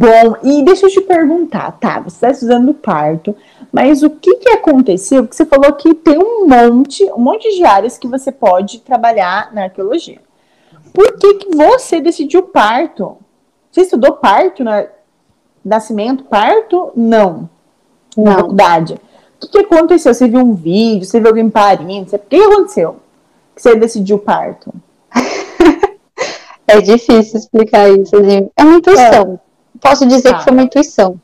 que 0.00 0.06
bom. 0.06 0.36
E 0.42 0.62
deixa 0.64 0.86
eu 0.86 0.90
te 0.90 1.00
perguntar, 1.00 1.72
tá? 1.72 2.00
Você 2.00 2.16
está 2.16 2.30
estudando 2.30 2.72
parto, 2.72 3.36
mas 3.72 4.02
o 4.02 4.10
que, 4.10 4.36
que 4.36 4.48
aconteceu? 4.50 5.22
Porque 5.22 5.36
você 5.36 5.44
falou 5.44 5.72
que 5.74 5.94
tem 5.94 6.18
um 6.18 6.46
monte, 6.46 7.04
um 7.12 7.20
monte 7.20 7.54
de 7.54 7.64
áreas 7.64 7.98
que 7.98 8.08
você 8.08 8.32
pode 8.32 8.80
trabalhar 8.80 9.52
na 9.52 9.64
arqueologia. 9.64 10.20
Por 10.92 11.18
que, 11.18 11.34
que 11.34 11.56
você 11.56 12.00
decidiu 12.00 12.42
parto? 12.44 13.16
Você 13.70 13.82
estudou 13.82 14.14
parto 14.14 14.64
na 14.64 14.86
nascimento, 15.64 16.24
parto? 16.24 16.90
Não. 16.96 17.48
Na 18.16 18.36
faculdade. 18.36 18.94
O 18.94 19.46
que, 19.46 19.48
que 19.48 19.74
aconteceu? 19.74 20.12
Você 20.12 20.26
viu 20.26 20.40
um 20.40 20.54
vídeo, 20.54 21.04
você 21.04 21.20
viu 21.20 21.28
alguém 21.28 21.48
parindo? 21.48 22.10
Você... 22.10 22.16
O 22.16 22.20
que 22.20 22.36
aconteceu? 22.36 22.96
Que 23.54 23.62
você 23.62 23.76
decidiu 23.76 24.18
parto? 24.18 24.72
é 26.66 26.80
difícil 26.80 27.38
explicar 27.38 27.88
isso. 27.88 28.16
Assim. 28.16 28.50
É 28.56 28.64
uma 28.64 28.76
intuição. 28.76 29.40
É. 29.46 29.49
Posso 29.80 30.06
dizer 30.06 30.36
que 30.36 30.44
foi 30.44 30.52
uma 30.52 30.62
intuição. 30.62 31.20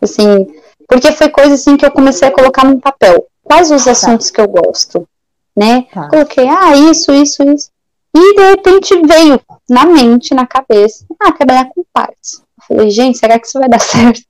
Assim, 0.00 0.46
porque 0.88 1.12
foi 1.12 1.28
coisa 1.28 1.54
assim 1.54 1.76
que 1.76 1.84
eu 1.84 1.90
comecei 1.90 2.28
a 2.28 2.32
colocar 2.32 2.64
no 2.64 2.80
papel. 2.80 3.26
Quais 3.42 3.70
os 3.70 3.84
tá. 3.84 3.92
assuntos 3.92 4.30
tá. 4.30 4.34
que 4.34 4.40
eu 4.40 4.48
gosto, 4.48 5.08
né? 5.56 5.86
Tá. 5.92 6.08
Coloquei, 6.08 6.48
ah, 6.48 6.76
isso, 6.76 7.12
isso, 7.12 7.42
isso. 7.42 7.70
E 8.14 8.34
de 8.34 8.42
repente 8.50 9.00
veio 9.06 9.40
na 9.68 9.86
mente, 9.86 10.34
na 10.34 10.46
cabeça, 10.46 11.04
ah, 11.20 11.32
trabalhar 11.32 11.66
com 11.66 11.84
partes. 11.92 12.42
Eu 12.58 12.76
falei, 12.76 12.90
gente, 12.90 13.18
será 13.18 13.38
que 13.38 13.46
isso 13.46 13.58
vai 13.58 13.68
dar 13.68 13.78
certo? 13.80 14.22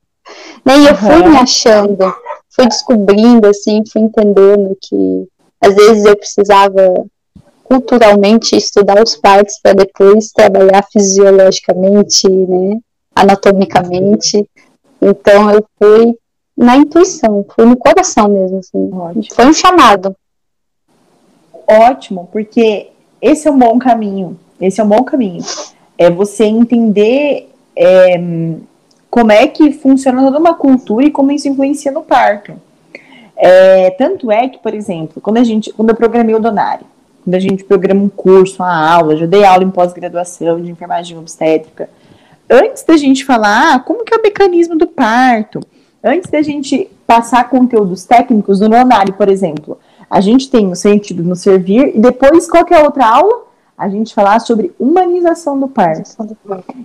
Né? 0.65 0.79
E 0.79 0.87
eu 0.87 0.95
fui 0.95 1.29
me 1.29 1.37
achando, 1.37 2.15
fui 2.51 2.67
descobrindo, 2.67 3.49
assim, 3.49 3.83
fui 3.91 4.03
entendendo 4.03 4.77
que 4.81 5.27
às 5.61 5.75
vezes 5.75 6.05
eu 6.05 6.17
precisava 6.17 7.07
culturalmente 7.65 8.57
estudar 8.57 9.03
os 9.03 9.17
partes 9.17 9.61
para 9.63 9.75
depois 9.75 10.33
trabalhar 10.33 10.85
fisiologicamente, 10.93 12.29
né, 12.29 12.79
anatomicamente. 13.21 14.49
Então 15.01 15.51
eu 15.51 15.65
fui 15.79 16.17
na 16.57 16.77
intuição, 16.77 17.45
fui 17.55 17.65
no 17.65 17.77
coração 17.77 18.29
mesmo, 18.29 18.59
assim. 18.59 18.91
Ótimo. 18.93 19.25
Foi 19.35 19.47
um 19.47 19.53
chamado. 19.53 20.15
Ótimo, 21.67 22.29
porque 22.33 22.89
esse 23.23 23.49
é 23.49 23.51
um 23.51 23.59
bom 23.59 23.79
caminho. 23.79 24.39
Esse 24.61 24.81
é 24.81 24.85
um 24.85 24.89
bom 24.89 25.03
caminho. 25.03 25.43
É 25.97 26.11
você 26.11 26.45
entender 26.45 27.51
é, 27.77 28.21
como 29.11 29.33
é 29.33 29.47
que 29.47 29.73
funciona 29.73 30.23
toda 30.23 30.39
uma 30.39 30.55
cultura 30.55 31.07
e 31.07 31.11
como 31.11 31.33
isso 31.33 31.49
influencia 31.49 31.91
no 31.93 32.03
parto. 32.03 32.55
É, 33.37 33.91
tanto 33.91 34.31
é 34.31 34.49
que, 34.49 34.59
por 34.59 34.75
exemplo, 34.75 35.21
quando 35.23 35.39
a 35.39 35.45
gente, 35.45 35.73
quando 35.73 35.91
eu 35.91 35.97
programei 35.97 36.35
o 36.35 36.41
Donari, 36.41 36.85
quando 37.25 37.35
a 37.35 37.41
gente 37.41 37.65
programa 37.65 38.03
um 38.03 38.09
curso, 38.09 38.63
uma 38.63 38.93
aula, 38.93 39.17
já 39.17 39.27
dei 39.27 39.45
aula 39.45 39.65
em 39.65 39.71
pós-graduação 39.71 40.61
de 40.61 40.71
enfermagem 40.71 41.17
obstétrica, 41.17 41.89
antes 42.51 42.83
da 42.83 42.97
gente 42.97 43.25
falar 43.25 43.75
ah, 43.75 43.79
como 43.79 44.05
que 44.05 44.13
é 44.13 44.19
o 44.19 44.23
mecanismo 44.23 44.77
do 44.77 44.87
parto, 44.87 45.61
antes 46.03 46.31
da 46.31 46.43
gente 46.43 46.91
passar 47.07 47.49
conteúdos 47.49 48.05
técnicos 48.05 48.59
do 48.59 48.69
Donari, 48.69 49.13
por 49.13 49.29
exemplo, 49.29 49.79
a 50.11 50.21
gente 50.21 50.51
tem 50.51 50.67
o 50.71 50.75
sentido 50.75 51.23
no 51.23 51.37
servir, 51.37 51.97
e 51.97 52.01
depois, 52.01 52.51
qual 52.51 52.65
que 52.65 52.75
é 52.75 52.81
a 52.81 52.85
outra 52.85 53.07
aula? 53.07 53.45
A 53.79 53.89
gente 53.89 54.13
falar 54.13 54.41
sobre 54.41 54.75
humanização 54.79 55.59
do 55.59 55.69
parto. 55.69 56.17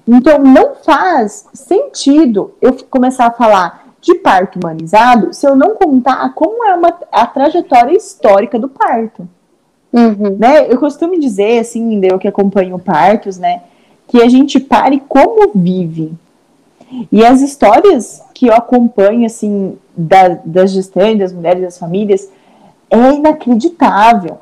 Então, 0.07 0.39
não 0.39 0.75
faz 0.75 1.45
sentido 1.53 2.53
eu 2.61 2.73
começar 2.89 3.25
a 3.25 3.31
falar 3.31 3.85
de 3.99 4.15
parto 4.15 4.59
humanizado 4.59 5.33
se 5.33 5.47
eu 5.47 5.55
não 5.55 5.75
contar 5.75 6.31
como 6.35 6.63
é 6.63 6.75
uma, 6.75 6.93
a 7.11 7.25
trajetória 7.25 7.97
histórica 7.97 8.59
do 8.59 8.69
parto. 8.69 9.27
Uhum. 9.91 10.37
Né? 10.37 10.71
Eu 10.71 10.77
costumo 10.77 11.19
dizer, 11.19 11.59
assim, 11.59 11.99
eu 12.03 12.19
que 12.19 12.27
acompanho 12.27 12.77
partos, 12.77 13.37
né, 13.37 13.63
que 14.07 14.21
a 14.21 14.29
gente 14.29 14.59
pare 14.59 15.01
como 15.07 15.51
vive. 15.53 16.13
E 17.11 17.25
as 17.25 17.41
histórias 17.41 18.21
que 18.33 18.47
eu 18.47 18.53
acompanho, 18.53 19.25
assim, 19.25 19.77
da, 19.95 20.39
das 20.45 20.71
gestantes, 20.71 21.19
das 21.19 21.33
mulheres, 21.33 21.61
das 21.61 21.77
famílias, 21.77 22.29
é 22.89 23.13
inacreditável. 23.13 24.39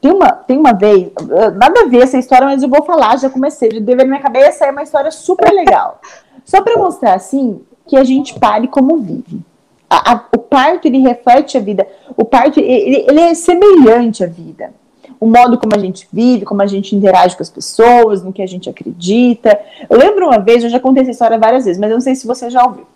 Tem 0.00 0.12
uma, 0.12 0.32
tem 0.32 0.58
uma 0.58 0.72
vez, 0.72 1.10
nada 1.56 1.82
a 1.82 1.88
ver 1.88 2.02
essa 2.02 2.18
história, 2.18 2.46
mas 2.46 2.62
eu 2.62 2.68
vou 2.68 2.82
falar, 2.82 3.16
já 3.18 3.28
comecei, 3.28 3.70
já 3.70 3.80
deve 3.80 4.02
na 4.02 4.08
minha 4.08 4.22
cabeça, 4.22 4.66
é 4.66 4.70
uma 4.70 4.82
história 4.82 5.10
super 5.10 5.50
legal. 5.52 6.00
Só 6.44 6.62
para 6.62 6.78
mostrar, 6.78 7.14
assim, 7.14 7.60
que 7.86 7.96
a 7.96 8.04
gente 8.04 8.38
pare 8.38 8.68
como 8.68 8.98
vive. 8.98 9.40
A, 9.88 10.12
a, 10.12 10.24
o 10.34 10.38
parto, 10.38 10.86
ele 10.86 10.98
reflete 10.98 11.56
a 11.56 11.60
vida. 11.60 11.86
O 12.16 12.24
parto, 12.24 12.58
ele, 12.58 13.04
ele 13.08 13.20
é 13.20 13.34
semelhante 13.34 14.24
à 14.24 14.26
vida 14.26 14.72
o 15.18 15.26
modo 15.26 15.58
como 15.58 15.74
a 15.74 15.78
gente 15.78 16.08
vive, 16.12 16.44
como 16.44 16.62
a 16.62 16.66
gente 16.66 16.94
interage 16.94 17.36
com 17.36 17.42
as 17.42 17.50
pessoas, 17.50 18.22
no 18.22 18.32
que 18.32 18.42
a 18.42 18.46
gente 18.46 18.68
acredita. 18.68 19.58
Eu 19.88 19.98
lembro 19.98 20.26
uma 20.26 20.38
vez, 20.38 20.62
eu 20.62 20.70
já 20.70 20.80
contei 20.80 21.02
essa 21.02 21.12
história 21.12 21.38
várias 21.38 21.64
vezes, 21.64 21.80
mas 21.80 21.90
eu 21.90 21.96
não 21.96 22.00
sei 22.00 22.14
se 22.14 22.26
você 22.26 22.50
já 22.50 22.64
ouviu. 22.64 22.86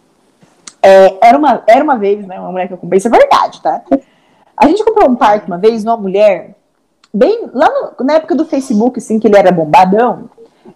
É, 0.83 1.28
era, 1.28 1.38
uma, 1.38 1.62
era 1.66 1.85
uma 1.85 1.96
vez, 1.96 2.26
né, 2.26 2.38
uma 2.38 2.50
mulher 2.50 2.66
que 2.66 2.74
eu 2.74 2.78
comprei, 2.78 2.98
isso 2.98 3.09
é 3.09 3.11
verdade, 3.11 3.61
tá? 3.61 3.83
A 4.56 4.66
gente 4.66 4.85
comprou 4.85 5.11
um 5.11 5.16
parque 5.16 5.46
uma 5.46 5.59
vez 5.59 5.85
numa 5.85 5.96
mulher, 5.96 6.54
bem 7.12 7.48
lá 7.52 7.68
no, 7.68 8.04
na 8.04 8.14
época 8.14 8.35
do 8.35 8.44
Facebook, 8.44 8.98
assim, 8.98 9.18
que 9.18 9.26
ele 9.26 9.37
era 9.37 9.52
bombadão. 9.52 10.30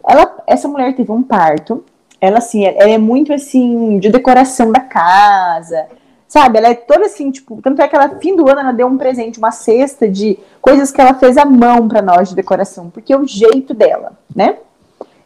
Ela, 0.07 0.37
essa 0.47 0.69
mulher 0.69 0.95
teve 0.95 1.11
um 1.13 1.23
parto. 1.23 1.85
Ela, 2.21 2.39
assim, 2.39 2.65
ela 2.65 2.91
é 2.91 2.99
muito, 2.99 3.33
assim, 3.33 3.99
de 3.99 4.11
decoração 4.11 4.73
da 4.73 4.81
casa, 4.81 5.87
sabe? 6.35 6.59
Ela 6.59 6.71
é 6.71 6.75
toda 6.75 7.07
assim, 7.07 7.31
tipo, 7.31 7.63
tanto 7.63 7.81
é 7.81 7.87
que 7.87 7.95
ela, 7.95 8.19
fim 8.19 8.35
do 8.35 8.49
ano, 8.51 8.59
ela 8.59 8.73
deu 8.73 8.89
um 8.89 8.99
presente, 8.99 9.39
uma 9.39 9.53
cesta 9.53 10.09
de 10.09 10.37
coisas 10.61 10.91
que 10.91 11.01
ela 11.01 11.15
fez 11.15 11.37
à 11.37 11.45
mão 11.45 11.87
para 11.87 12.03
nós 12.03 12.31
de 12.31 12.35
decoração, 12.35 12.91
porque 12.91 13.13
é 13.13 13.17
o 13.17 13.25
jeito 13.25 13.73
dela, 13.73 14.19
né? 14.35 14.59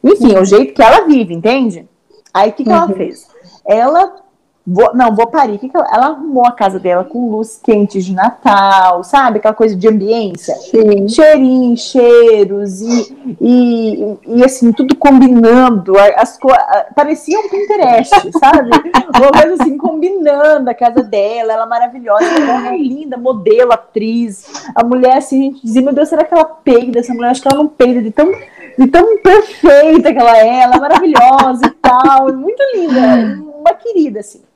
Enfim, 0.05 0.35
é 0.35 0.39
o 0.39 0.45
jeito 0.45 0.75
que 0.75 0.83
ela 0.83 1.07
vive, 1.07 1.33
entende? 1.33 1.89
Aí 2.33 2.51
o 2.51 2.53
que, 2.53 2.63
que 2.63 2.69
uhum. 2.69 2.77
ela 2.77 2.89
fez? 2.89 3.27
Ela 3.67 4.17
Vou, 4.71 4.95
não, 4.95 5.15
vou 5.15 5.27
parir. 5.27 5.59
Que 5.59 5.67
que 5.67 5.77
ela, 5.77 5.89
ela, 5.91 6.07
arrumou 6.09 6.47
a 6.47 6.53
casa 6.53 6.79
dela 6.79 7.03
com 7.03 7.31
luz 7.31 7.59
quente 7.63 8.03
de 8.03 8.13
Natal, 8.13 9.03
sabe? 9.03 9.39
Aquela 9.39 9.55
coisa 9.55 9.75
de 9.75 9.89
ambiência. 9.89 10.55
Sim. 10.57 11.09
Cheirinho, 11.09 11.75
cheiros 11.75 12.83
e, 12.83 13.37
e, 13.41 14.19
e, 14.27 14.45
assim, 14.45 14.71
tudo 14.73 14.95
combinando. 14.95 15.95
As 16.17 16.39
parecia 16.95 17.41
um 17.41 17.49
Pinterest, 17.49 18.11
sabe? 18.39 18.71
Uma 19.19 19.33
coisa 19.33 19.63
assim, 19.63 19.79
combinando 19.79 20.69
a 20.69 20.75
casa 20.75 21.03
dela. 21.03 21.55
Ela 21.55 21.67
maravilhosa, 21.67 22.27
ela 22.27 22.75
é 22.75 22.77
linda, 22.77 23.17
modelo, 23.17 23.73
atriz. 23.73 24.69
A 24.75 24.85
mulher, 24.85 25.17
assim, 25.17 25.41
a 25.41 25.45
gente 25.45 25.63
dizia, 25.63 25.81
meu 25.81 25.95
Deus, 25.95 26.11
será 26.11 26.25
que 26.25 26.35
ela 26.35 26.45
peida 26.45 26.99
essa 26.99 27.15
mulher? 27.15 27.31
Acho 27.31 27.41
que 27.41 27.49
ela 27.49 27.63
não 27.63 27.69
peida 27.69 28.03
de 28.03 28.11
tão, 28.11 28.31
de 28.79 28.87
tão 28.87 29.17
perfeita 29.23 30.13
que 30.13 30.19
ela 30.19 30.37
é. 30.37 30.61
Ela 30.61 30.77
é 30.77 30.81
maravilhosa 30.81 31.67
e 31.67 31.71
tal. 31.71 32.35
Muito 32.35 32.63
linda. 32.75 33.43
Uma 33.61 33.73
querida, 33.73 34.21
assim. 34.21 34.48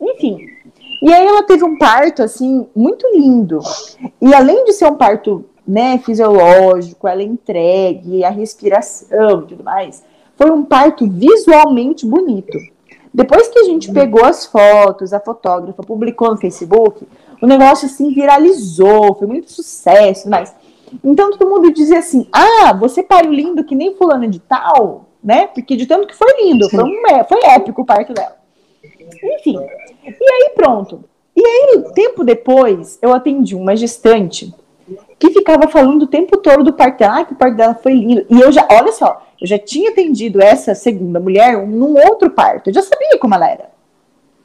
Enfim. 0.00 0.46
E 1.02 1.12
aí 1.12 1.26
ela 1.26 1.42
teve 1.42 1.64
um 1.64 1.78
parto, 1.78 2.22
assim, 2.22 2.66
muito 2.74 3.06
lindo. 3.14 3.60
E 4.20 4.34
além 4.34 4.64
de 4.64 4.72
ser 4.72 4.86
um 4.86 4.96
parto, 4.96 5.44
né, 5.66 5.98
fisiológico, 5.98 7.06
ela 7.06 7.22
entregue, 7.22 8.24
a 8.24 8.30
respiração 8.30 9.42
e 9.42 9.46
tudo 9.46 9.62
mais, 9.62 10.02
foi 10.36 10.50
um 10.50 10.64
parto 10.64 11.08
visualmente 11.08 12.06
bonito. 12.06 12.56
Depois 13.12 13.48
que 13.48 13.58
a 13.58 13.64
gente 13.64 13.92
pegou 13.92 14.24
as 14.24 14.46
fotos, 14.46 15.12
a 15.12 15.20
fotógrafa 15.20 15.82
publicou 15.82 16.30
no 16.30 16.36
Facebook, 16.36 17.06
o 17.42 17.46
negócio 17.46 17.86
assim 17.86 18.12
viralizou, 18.12 19.14
foi 19.14 19.26
muito 19.26 19.50
sucesso, 19.50 20.28
mas 20.28 20.54
então 21.02 21.30
todo 21.30 21.48
mundo 21.48 21.72
dizia 21.72 21.98
assim: 21.98 22.28
"Ah, 22.32 22.72
você 22.72 23.02
pariu 23.02 23.32
lindo 23.32 23.64
que 23.64 23.74
nem 23.74 23.94
fulano 23.94 24.28
de 24.28 24.38
tal", 24.38 25.06
né? 25.22 25.46
Porque 25.48 25.76
de 25.76 25.86
tanto 25.86 26.06
que 26.06 26.14
foi 26.14 26.44
lindo, 26.44 26.68
foi, 26.70 26.84
um, 26.84 27.06
é, 27.08 27.24
foi 27.24 27.40
épico 27.44 27.82
o 27.82 27.86
parto 27.86 28.12
dela. 28.12 28.37
Enfim. 29.22 29.58
E 30.04 30.32
aí 30.32 30.50
pronto. 30.54 31.04
E 31.36 31.46
aí, 31.46 31.84
tempo 31.94 32.24
depois, 32.24 32.98
eu 33.00 33.14
atendi 33.14 33.54
uma 33.54 33.76
gestante 33.76 34.52
que 35.18 35.30
ficava 35.30 35.68
falando 35.68 36.02
o 36.02 36.06
tempo 36.06 36.36
todo 36.36 36.64
do 36.64 36.72
parto 36.72 36.98
dela, 36.98 37.20
ah, 37.20 37.24
que 37.24 37.32
o 37.32 37.36
parto 37.36 37.56
dela 37.56 37.74
foi 37.74 37.94
lindo. 37.94 38.26
E 38.28 38.40
eu 38.40 38.50
já, 38.50 38.66
olha 38.70 38.90
só, 38.92 39.24
eu 39.40 39.46
já 39.46 39.58
tinha 39.58 39.90
atendido 39.90 40.42
essa 40.42 40.74
segunda 40.74 41.20
mulher 41.20 41.64
num 41.66 41.96
outro 41.96 42.30
parto. 42.30 42.70
Eu 42.70 42.74
já 42.74 42.82
sabia 42.82 43.18
como 43.20 43.34
ela 43.34 43.50
era. 43.50 43.70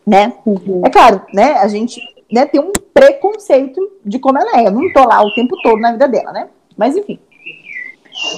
Né? 0.05 0.33
Uhum. 0.45 0.81
É 0.85 0.89
claro, 0.89 1.21
né? 1.33 1.53
A 1.53 1.67
gente 1.67 1.99
né, 2.31 2.45
tem 2.45 2.61
um 2.61 2.71
preconceito 2.93 3.79
de 4.05 4.19
como 4.19 4.37
ela 4.37 4.59
é. 4.59 4.67
Eu 4.67 4.71
não 4.71 4.91
tô 4.93 5.03
lá 5.03 5.23
o 5.23 5.33
tempo 5.33 5.55
todo 5.63 5.79
na 5.79 5.93
vida 5.93 6.07
dela, 6.07 6.31
né? 6.31 6.49
Mas 6.77 6.95
enfim. 6.95 7.19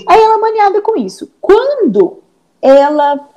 Aí 0.07 0.21
ela 0.21 0.37
maniada 0.37 0.81
com 0.81 0.95
isso. 0.95 1.29
Quando 1.41 2.19
ela 2.61 3.27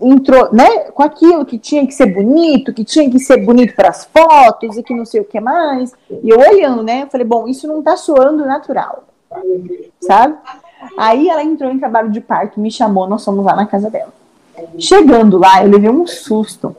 entrou, 0.00 0.52
né, 0.52 0.90
com 0.94 1.02
aquilo 1.02 1.44
que 1.44 1.58
tinha 1.58 1.86
que 1.86 1.92
ser 1.92 2.06
bonito, 2.06 2.72
que 2.72 2.84
tinha 2.84 3.10
que 3.10 3.18
ser 3.18 3.44
bonito 3.44 3.74
para 3.74 3.90
as 3.90 4.04
fotos 4.06 4.76
e 4.76 4.82
que 4.82 4.94
não 4.94 5.04
sei 5.04 5.20
o 5.20 5.24
que 5.24 5.38
mais. 5.38 5.92
E 6.10 6.28
eu 6.30 6.38
olhando, 6.38 6.82
né, 6.82 7.06
falei, 7.10 7.26
bom, 7.26 7.46
isso 7.46 7.68
não 7.68 7.82
tá 7.82 7.96
soando 7.96 8.44
natural, 8.46 9.04
sabe? 10.00 10.36
Aí 10.96 11.28
ela 11.28 11.42
entrou 11.42 11.70
em 11.70 11.78
trabalho 11.78 12.10
de 12.10 12.20
parto, 12.20 12.60
me 12.60 12.70
chamou, 12.70 13.06
nós 13.06 13.24
fomos 13.24 13.44
lá 13.44 13.54
na 13.54 13.66
casa 13.66 13.90
dela. 13.90 14.12
Chegando 14.78 15.38
lá, 15.38 15.62
eu 15.62 15.70
levei 15.70 15.90
um 15.90 16.06
susto, 16.06 16.74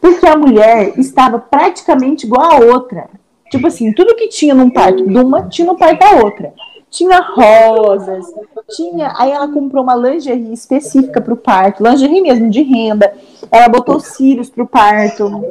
porque 0.00 0.26
a 0.26 0.36
mulher 0.36 0.98
estava 0.98 1.38
praticamente 1.38 2.26
igual 2.26 2.50
a 2.50 2.56
outra. 2.58 3.08
Tipo 3.50 3.66
assim, 3.66 3.92
tudo 3.92 4.16
que 4.16 4.28
tinha 4.28 4.54
num 4.54 4.70
parto 4.70 5.06
de 5.06 5.18
uma, 5.18 5.42
tinha 5.48 5.66
no 5.66 5.76
parto 5.76 5.98
da 5.98 6.24
outra. 6.24 6.52
Tinha 6.90 7.20
rosas, 7.20 8.26
tinha. 8.70 9.14
Aí 9.16 9.30
ela 9.30 9.48
comprou 9.48 9.82
uma 9.82 9.94
lingerie 9.94 10.52
específica 10.52 11.20
para 11.20 11.32
o 11.32 11.36
parto, 11.36 11.82
lingerie 11.82 12.20
mesmo 12.20 12.50
de 12.50 12.62
renda. 12.62 13.14
Ela 13.50 13.68
botou 13.68 14.00
cílios 14.00 14.50
para 14.50 14.64
o 14.64 14.68
parto. 14.68 15.44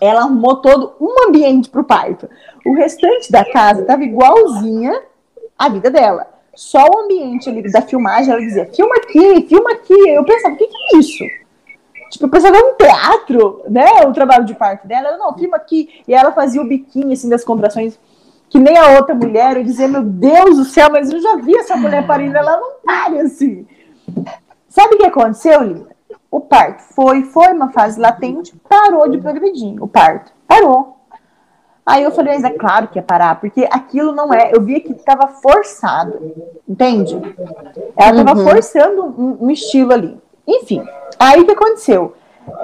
Ela 0.00 0.22
arrumou 0.22 0.56
todo 0.56 0.92
um 1.00 1.28
ambiente 1.28 1.70
para 1.70 1.80
o 1.80 1.84
parto. 1.84 2.28
O 2.66 2.74
restante 2.74 3.30
da 3.30 3.44
casa 3.44 3.82
estava 3.82 4.02
igualzinha 4.02 5.00
à 5.56 5.68
vida 5.68 5.90
dela. 5.90 6.26
Só 6.54 6.84
o 6.84 7.04
ambiente 7.04 7.48
ali 7.48 7.62
da 7.70 7.80
filmagem, 7.80 8.32
ela 8.32 8.40
dizia: 8.40 8.66
filma 8.66 8.96
aqui, 8.96 9.46
filma 9.48 9.72
aqui. 9.72 10.08
Eu 10.08 10.24
pensava: 10.24 10.54
o 10.54 10.58
que, 10.58 10.66
que 10.66 10.76
é 10.76 10.98
isso? 10.98 11.24
Tipo, 12.10 12.26
eu 12.26 12.28
pensava 12.28 12.56
um 12.56 12.74
teatro, 12.74 13.62
né? 13.68 13.86
O 14.06 14.12
trabalho 14.12 14.44
de 14.44 14.54
parto 14.54 14.86
dela. 14.86 15.08
Ela, 15.08 15.18
não, 15.18 15.36
filma 15.36 15.56
aqui. 15.56 16.02
E 16.06 16.14
ela 16.14 16.32
fazia 16.32 16.60
o 16.60 16.66
biquíni, 16.66 17.14
assim, 17.14 17.28
das 17.28 17.44
contrações 17.44 17.98
que 18.48 18.58
nem 18.58 18.76
a 18.76 18.90
outra 18.90 19.14
mulher, 19.14 19.56
eu 19.56 19.64
dizia, 19.64 19.88
meu 19.88 20.02
Deus 20.02 20.56
do 20.56 20.64
céu, 20.64 20.88
mas 20.90 21.10
eu 21.10 21.20
já 21.20 21.36
vi 21.36 21.56
essa 21.56 21.76
mulher 21.76 22.06
parindo, 22.06 22.36
ela 22.36 22.56
não 22.56 22.72
pare 22.84 23.20
assim. 23.20 23.66
Sabe 24.68 24.94
o 24.94 24.98
que 24.98 25.06
aconteceu, 25.06 25.62
Lina? 25.62 25.86
O 26.30 26.40
parto 26.40 26.82
foi, 26.94 27.22
foi 27.22 27.52
uma 27.52 27.70
fase 27.70 27.98
latente, 27.98 28.54
parou 28.68 29.08
de 29.08 29.18
progredir, 29.18 29.82
o 29.82 29.88
parto, 29.88 30.32
parou. 30.46 30.96
Aí 31.84 32.02
eu 32.02 32.10
falei, 32.10 32.34
mas 32.34 32.44
é 32.44 32.50
claro 32.50 32.88
que 32.88 32.98
ia 32.98 33.02
parar, 33.02 33.38
porque 33.40 33.66
aquilo 33.70 34.12
não 34.12 34.34
é, 34.34 34.50
eu 34.52 34.60
via 34.60 34.80
que 34.80 34.92
estava 34.92 35.28
forçado, 35.28 36.34
entende? 36.68 37.14
Ela 37.96 38.20
estava 38.20 38.40
uhum. 38.40 38.44
forçando 38.44 39.04
um, 39.04 39.46
um, 39.46 39.50
estilo 39.50 39.92
ali. 39.92 40.20
Enfim, 40.46 40.84
aí 41.18 41.40
o 41.40 41.46
que 41.46 41.52
aconteceu? 41.52 42.14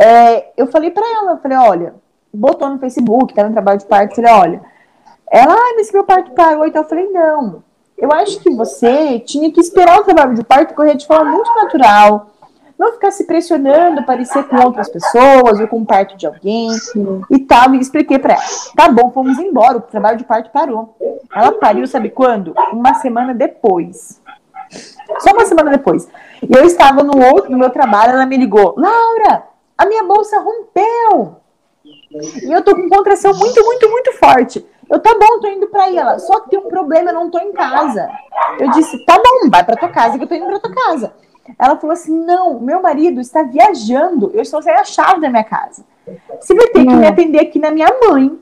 É, 0.01 0.51
eu 0.57 0.66
falei 0.66 0.90
para 0.90 1.07
ela, 1.07 1.33
eu 1.33 1.38
falei, 1.38 1.57
olha, 1.57 1.95
botou 2.35 2.68
no 2.68 2.81
Facebook, 2.81 3.33
tá 3.33 3.45
no 3.45 3.53
trabalho 3.53 3.79
de 3.79 3.87
parto, 3.87 4.16
falei, 4.16 4.33
olha, 4.33 4.71
ela, 5.33 5.55
ah, 5.55 5.73
mas 5.77 5.90
meu 5.90 6.05
parto 6.05 6.33
parou. 6.33 6.66
Então 6.66 6.83
eu 6.83 6.88
falei, 6.88 7.09
não. 7.09 7.64
Eu 7.97 8.12
acho 8.12 8.38
que 8.40 8.51
você 8.51 9.18
tinha 9.21 9.51
que 9.51 9.61
esperar 9.61 9.99
o 9.99 10.05
trabalho 10.05 10.35
de 10.35 10.45
parto 10.45 10.75
correr 10.75 10.95
de 10.95 11.07
forma 11.07 11.31
muito 11.31 11.51
natural. 11.55 12.27
Não 12.79 12.92
ficar 12.92 13.11
se 13.12 13.25
pressionando, 13.25 14.05
parecer 14.05 14.45
com 14.45 14.57
outras 14.57 14.90
pessoas 14.90 15.59
ou 15.59 15.68
com 15.68 15.81
o 15.81 15.87
parto 15.87 16.16
de 16.18 16.27
alguém 16.27 16.71
Sim. 16.73 17.23
e 17.31 17.38
tal. 17.38 17.75
E 17.75 17.81
expliquei 17.81 18.18
para 18.18 18.35
ela. 18.35 18.42
Tá 18.77 18.90
bom, 18.90 19.11
fomos 19.11 19.38
embora. 19.38 19.79
O 19.79 19.81
trabalho 19.81 20.18
de 20.18 20.25
parto 20.25 20.51
parou. 20.51 20.95
Ela 21.35 21.53
pariu, 21.53 21.87
sabe 21.87 22.11
quando? 22.11 22.53
Uma 22.71 22.92
semana 22.95 23.33
depois. 23.33 24.21
Só 25.21 25.31
uma 25.33 25.47
semana 25.47 25.71
depois. 25.71 26.09
E 26.42 26.55
eu 26.55 26.66
estava 26.66 27.03
no 27.03 27.18
outro, 27.25 27.51
no 27.51 27.59
meu 27.59 27.71
trabalho, 27.71 28.12
ela 28.12 28.27
me 28.27 28.37
ligou. 28.37 28.75
Laura, 28.77 29.45
a 29.79 29.87
minha 29.87 30.03
bolsa 30.05 30.38
rompeu. 30.40 31.37
E 32.42 32.53
eu 32.53 32.62
tô 32.62 32.75
com 32.75 32.88
contração 32.88 33.33
muito, 33.33 33.62
muito, 33.64 33.88
muito 33.88 34.12
forte. 34.18 34.66
Eu, 34.92 35.00
tá 35.00 35.14
bom, 35.18 35.40
tô 35.40 35.48
indo 35.48 35.66
pra 35.68 35.85
aí. 35.85 35.96
Ela, 35.96 36.18
só 36.18 36.40
que 36.40 36.50
tem 36.50 36.59
um 36.59 36.68
problema, 36.68 37.11
eu 37.11 37.14
não 37.14 37.31
tô 37.31 37.38
em 37.38 37.52
casa. 37.52 38.09
Eu 38.59 38.70
disse, 38.72 39.02
tá 39.07 39.16
bom, 39.16 39.48
vai 39.50 39.64
pra 39.64 39.74
tua 39.74 39.88
casa 39.88 40.18
que 40.18 40.24
eu 40.24 40.28
tô 40.28 40.35
indo 40.35 40.46
pra 40.46 40.61
tua 40.61 40.74
casa. 40.74 41.14
Ela 41.59 41.76
falou 41.76 41.94
assim: 41.94 42.14
não, 42.24 42.61
meu 42.61 42.83
marido 42.83 43.20
está 43.20 43.42
viajando, 43.42 44.31
eu 44.35 44.42
estou 44.42 44.62
sem 44.62 44.72
a 44.72 44.85
chave 44.85 45.20
da 45.20 45.31
minha 45.31 45.44
casa. 45.44 45.85
Você 46.40 46.55
vai 46.55 46.66
ter 46.68 46.85
que 46.85 46.94
me 46.94 47.07
atender 47.07 47.40
aqui 47.40 47.59
na 47.59 47.70
minha 47.70 47.88
mãe. 48.07 48.38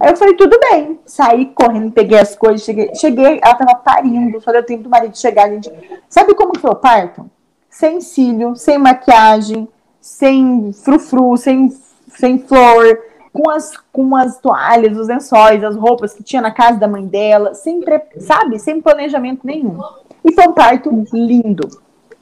Aí 0.00 0.10
eu 0.10 0.16
falei, 0.16 0.34
tudo 0.34 0.58
bem. 0.70 1.00
Saí 1.04 1.46
correndo, 1.46 1.92
peguei 1.92 2.18
as 2.18 2.36
coisas, 2.36 2.62
cheguei, 2.62 2.94
cheguei 2.94 3.40
ela 3.42 3.54
tava 3.54 3.74
parindo, 3.74 4.40
só 4.40 4.52
deu 4.52 4.64
tempo 4.64 4.84
do 4.84 4.88
marido 4.88 5.16
chegar, 5.18 5.50
gente. 5.50 5.70
Sabe 6.08 6.34
como 6.34 6.58
foi 6.58 6.70
o 6.70 6.76
parto? 6.76 7.28
Sem 7.68 8.00
cílio, 8.00 8.54
sem 8.54 8.78
maquiagem, 8.78 9.68
sem 10.00 10.72
frufru, 10.72 11.36
sem, 11.36 11.68
sem 12.08 12.38
flor, 12.38 12.98
com 13.32 13.50
as, 13.50 13.72
com 13.92 14.14
as 14.14 14.38
toalhas, 14.38 14.96
os 14.98 15.08
lençóis, 15.08 15.64
as 15.64 15.74
roupas 15.74 16.12
que 16.12 16.22
tinha 16.22 16.42
na 16.42 16.50
casa 16.50 16.78
da 16.78 16.86
mãe 16.86 17.06
dela, 17.06 17.54
sem, 17.54 17.80
sabe, 18.18 18.58
sem 18.58 18.80
planejamento 18.80 19.40
nenhum. 19.44 19.78
E 20.24 20.32
foi 20.32 20.46
um 20.46 20.52
parto 20.52 20.90
lindo. 21.12 21.68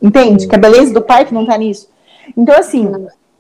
Entende? 0.01 0.47
Que 0.47 0.55
a 0.55 0.59
beleza 0.59 0.95
do 0.95 1.03
parto 1.03 1.35
não 1.35 1.45
tá 1.45 1.59
nisso. 1.59 1.89
Então, 2.37 2.57
assim, 2.57 2.91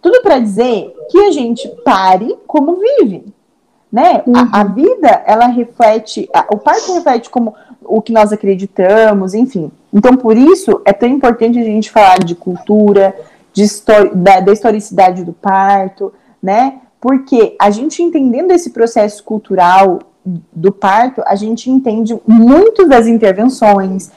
tudo 0.02 0.20
para 0.20 0.38
dizer 0.38 0.94
que 1.10 1.18
a 1.18 1.30
gente 1.30 1.68
pare 1.84 2.36
como 2.46 2.76
vive. 2.76 3.24
Né? 3.90 4.22
Uhum. 4.26 4.34
A, 4.36 4.60
a, 4.60 4.64
vida, 4.64 5.22
ela 5.26 5.46
reflete, 5.46 6.28
a, 6.34 6.46
o 6.52 6.58
parto 6.58 6.94
reflete 6.94 7.30
como 7.30 7.54
o 7.82 8.00
que 8.00 8.12
nós 8.12 8.32
acreditamos, 8.32 9.34
enfim. 9.34 9.70
Então, 9.92 10.16
por 10.16 10.36
isso, 10.36 10.80
é 10.84 10.92
tão 10.92 11.08
importante 11.08 11.58
a 11.58 11.64
gente 11.64 11.90
falar 11.90 12.18
de 12.18 12.34
cultura, 12.34 13.14
de 13.52 13.64
da, 14.14 14.40
da 14.40 14.52
historicidade 14.52 15.24
do 15.24 15.32
parto, 15.32 16.12
né? 16.40 16.80
Porque 17.00 17.56
a 17.58 17.70
gente 17.70 18.02
entendendo 18.02 18.50
esse 18.50 18.70
processo 18.70 19.24
cultural 19.24 20.00
do 20.52 20.70
parto, 20.70 21.22
a 21.26 21.34
gente 21.34 21.70
entende 21.70 22.18
muito 22.26 22.86
das 22.86 23.06
intervenções, 23.06 24.10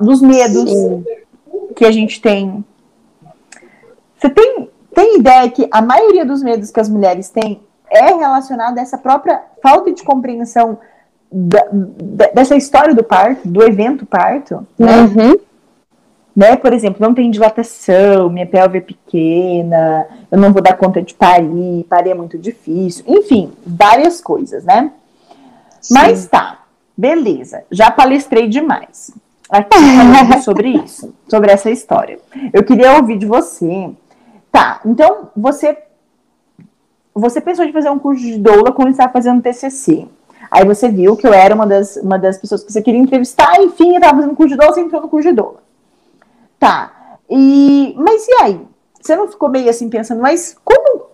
dos 0.00 0.20
medos 0.20 0.68
Sim. 0.68 1.04
que 1.76 1.84
a 1.84 1.92
gente 1.92 2.20
tem. 2.20 2.64
Você 4.18 4.30
tem, 4.30 4.68
tem 4.92 5.18
ideia 5.18 5.48
que 5.50 5.68
a 5.70 5.80
maioria 5.80 6.24
dos 6.24 6.42
medos 6.42 6.70
que 6.70 6.80
as 6.80 6.88
mulheres 6.88 7.28
têm 7.28 7.60
é 7.88 8.06
relacionada 8.06 8.80
a 8.80 8.82
essa 8.82 8.98
própria 8.98 9.42
falta 9.62 9.92
de 9.92 10.02
compreensão 10.02 10.78
da, 11.30 11.64
da, 11.70 12.26
dessa 12.28 12.56
história 12.56 12.94
do 12.94 13.04
parto, 13.04 13.46
do 13.46 13.62
evento 13.62 14.04
parto, 14.04 14.66
né? 14.76 15.02
Uhum 15.02 15.38
né? 16.36 16.54
Por 16.54 16.74
exemplo, 16.74 16.98
não 17.00 17.14
tem 17.14 17.30
dilatação, 17.30 18.28
minha 18.28 18.46
pelve 18.46 18.78
é 18.78 18.80
pequena, 18.82 20.06
eu 20.30 20.38
não 20.38 20.52
vou 20.52 20.60
dar 20.60 20.76
conta 20.76 21.00
de 21.00 21.14
parir, 21.14 21.84
parir 21.88 22.10
é 22.10 22.14
muito 22.14 22.36
difícil, 22.36 23.04
enfim, 23.08 23.52
várias 23.66 24.20
coisas, 24.20 24.62
né? 24.64 24.92
Sim. 25.80 25.94
Mas 25.94 26.26
tá, 26.26 26.64
beleza, 26.94 27.64
já 27.70 27.90
palestrei 27.90 28.48
demais 28.48 29.14
aqui 29.48 29.78
falando 29.78 30.38
sobre 30.44 30.68
isso, 30.68 31.14
sobre 31.26 31.50
essa 31.50 31.70
história. 31.70 32.18
Eu 32.52 32.62
queria 32.62 32.96
ouvir 32.96 33.16
de 33.16 33.24
você. 33.24 33.90
Tá, 34.52 34.80
então 34.84 35.30
você 35.34 35.76
você 37.14 37.40
pensou 37.40 37.64
em 37.64 37.72
fazer 37.72 37.88
um 37.88 37.98
curso 37.98 38.22
de 38.22 38.36
doula 38.36 38.72
quando 38.72 38.90
estava 38.90 39.10
fazendo 39.10 39.40
TCC. 39.40 40.06
Aí 40.50 40.66
você 40.66 40.90
viu 40.90 41.16
que 41.16 41.26
eu 41.26 41.32
era 41.32 41.54
uma 41.54 41.66
das, 41.66 41.96
uma 41.96 42.18
das 42.18 42.36
pessoas 42.36 42.62
que 42.62 42.70
você 42.70 42.82
queria 42.82 43.00
entrevistar, 43.00 43.58
enfim, 43.62 43.92
eu 43.92 43.96
estava 43.96 44.16
fazendo 44.16 44.36
curso 44.36 44.50
de 44.50 44.56
doula, 44.58 44.74
você 44.74 44.80
entrou 44.82 45.00
no 45.00 45.08
curso 45.08 45.28
de 45.28 45.34
doula. 45.34 45.66
Tá. 46.58 47.18
E, 47.28 47.94
mas 47.96 48.26
e 48.26 48.34
aí? 48.42 48.60
Você 49.00 49.14
não 49.14 49.28
ficou 49.28 49.48
meio 49.48 49.68
assim 49.68 49.88
pensando, 49.88 50.20
mas 50.20 50.56
como. 50.64 51.06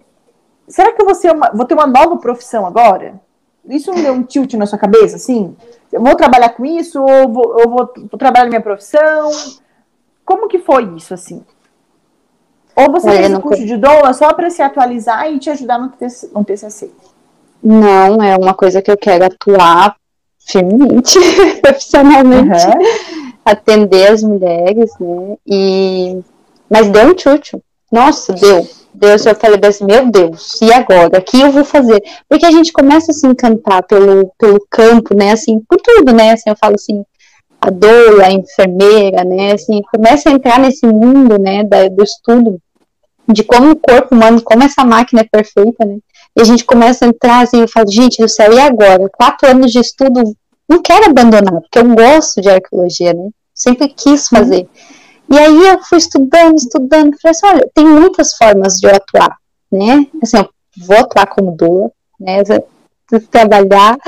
Será 0.68 0.92
que 0.92 1.00
eu 1.02 1.04
vou, 1.04 1.14
ser 1.14 1.32
uma, 1.32 1.50
vou 1.52 1.66
ter 1.66 1.74
uma 1.74 1.86
nova 1.86 2.16
profissão 2.16 2.64
agora? 2.64 3.20
Isso 3.68 3.92
não 3.92 4.02
deu 4.02 4.12
um 4.14 4.22
tilt 4.22 4.54
na 4.54 4.66
sua 4.66 4.78
cabeça, 4.78 5.16
assim? 5.16 5.54
Eu 5.92 6.00
vou 6.02 6.16
trabalhar 6.16 6.50
com 6.50 6.64
isso 6.64 7.00
ou 7.00 7.28
vou, 7.28 7.60
eu 7.60 7.68
vou, 7.68 7.92
vou 8.10 8.18
trabalhar 8.18 8.44
na 8.44 8.50
minha 8.50 8.60
profissão? 8.60 9.30
Como 10.24 10.48
que 10.48 10.58
foi 10.58 10.84
isso, 10.96 11.12
assim? 11.12 11.44
Ou 12.74 12.90
você 12.90 13.10
é, 13.10 13.16
fez 13.18 13.34
um 13.34 13.40
curso 13.40 13.66
de 13.66 13.76
doula 13.76 14.12
só 14.14 14.32
para 14.32 14.48
se 14.48 14.62
atualizar 14.62 15.30
e 15.30 15.38
te 15.38 15.50
ajudar 15.50 15.78
no, 15.78 15.92
no 16.32 16.44
TCC? 16.44 16.90
Não, 17.62 18.22
é 18.22 18.36
uma 18.36 18.54
coisa 18.54 18.80
que 18.80 18.90
eu 18.90 18.96
quero 18.96 19.26
atuar 19.26 19.96
firmemente, 20.38 21.18
profissionalmente. 21.60 22.66
Uhum 22.66 23.21
atender 23.44 24.08
as 24.08 24.22
mulheres, 24.22 24.90
né? 25.00 25.36
E 25.46 26.20
mas 26.70 26.88
deu 26.88 27.08
um 27.08 27.14
tchutchu. 27.14 27.62
Nossa, 27.90 28.32
deu. 28.32 28.66
Deus, 28.94 29.26
eu 29.26 29.34
falei 29.34 29.58
assim, 29.62 29.84
meu 29.84 30.10
Deus, 30.10 30.60
e 30.60 30.72
agora? 30.72 31.18
O 31.18 31.22
que 31.22 31.40
eu 31.40 31.50
vou 31.50 31.64
fazer? 31.64 32.02
Porque 32.28 32.46
a 32.46 32.50
gente 32.50 32.72
começa 32.72 33.10
a 33.10 33.14
se 33.14 33.26
encantar 33.26 33.82
pelo, 33.84 34.32
pelo 34.38 34.64
campo, 34.70 35.14
né? 35.14 35.32
Assim, 35.32 35.60
por 35.68 35.80
tudo, 35.80 36.12
né? 36.12 36.32
Assim, 36.32 36.50
eu 36.50 36.56
falo 36.56 36.74
assim, 36.74 37.04
a 37.60 37.70
doula, 37.70 38.24
a 38.24 38.32
enfermeira, 38.32 39.24
né? 39.24 39.52
Assim, 39.52 39.82
começa 39.82 40.28
a 40.28 40.32
entrar 40.32 40.58
nesse 40.58 40.86
mundo, 40.86 41.38
né? 41.38 41.64
Da, 41.64 41.88
do 41.88 42.02
estudo 42.02 42.58
de 43.28 43.44
como 43.44 43.70
o 43.70 43.76
corpo 43.76 44.14
humano, 44.14 44.42
como 44.42 44.62
essa 44.62 44.84
máquina 44.84 45.22
é 45.22 45.28
perfeita, 45.30 45.84
né? 45.84 45.98
E 46.36 46.40
a 46.40 46.44
gente 46.44 46.64
começa 46.64 47.04
a 47.04 47.08
entrar 47.08 47.42
assim, 47.42 47.60
eu 47.60 47.68
falo, 47.68 47.90
gente 47.90 48.20
do 48.20 48.28
céu, 48.28 48.52
e 48.52 48.60
agora? 48.60 49.08
Quatro 49.10 49.48
anos 49.48 49.70
de 49.70 49.78
estudo 49.78 50.34
não 50.72 50.82
quero 50.82 51.10
abandonar, 51.10 51.60
porque 51.60 51.78
eu 51.78 51.94
gosto 51.94 52.40
de 52.40 52.48
arqueologia, 52.48 53.12
né? 53.12 53.28
Sempre 53.54 53.88
quis 53.88 54.28
fazer. 54.28 54.66
E 55.30 55.38
aí 55.38 55.68
eu 55.68 55.82
fui 55.84 55.98
estudando, 55.98 56.56
estudando, 56.56 57.16
falei 57.20 57.30
assim, 57.30 57.46
olha, 57.46 57.70
tem 57.74 57.86
muitas 57.86 58.34
formas 58.36 58.74
de 58.78 58.86
eu 58.86 58.94
atuar, 58.94 59.36
né? 59.70 60.06
Assim, 60.22 60.38
eu 60.38 60.48
vou 60.86 60.96
atuar 60.98 61.26
como 61.26 61.56
doula, 61.56 61.90
né? 62.18 62.42
Trabalhar, 63.30 63.98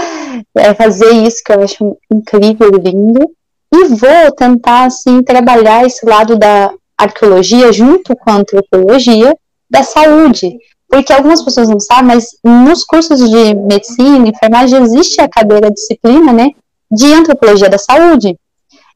é, 0.56 0.74
fazer 0.74 1.12
isso 1.12 1.42
que 1.44 1.52
eu 1.52 1.62
acho 1.62 1.96
incrível, 2.10 2.70
lindo, 2.70 3.30
e 3.72 3.84
vou 3.88 4.32
tentar, 4.36 4.84
assim, 4.84 5.22
trabalhar 5.22 5.84
esse 5.84 6.06
lado 6.06 6.38
da 6.38 6.72
arqueologia 6.96 7.72
junto 7.72 8.16
com 8.16 8.30
a 8.30 8.36
antropologia 8.36 9.36
da 9.68 9.82
saúde, 9.82 10.56
porque 10.94 11.12
algumas 11.12 11.42
pessoas 11.42 11.68
não 11.68 11.80
sabem, 11.80 12.04
mas 12.04 12.36
nos 12.44 12.84
cursos 12.84 13.18
de 13.18 13.52
medicina, 13.52 14.28
enfermagem, 14.28 14.80
existe 14.80 15.20
a 15.20 15.28
cadeira 15.28 15.68
disciplina, 15.68 16.32
né, 16.32 16.50
de 16.88 17.12
antropologia 17.12 17.68
da 17.68 17.78
saúde. 17.78 18.38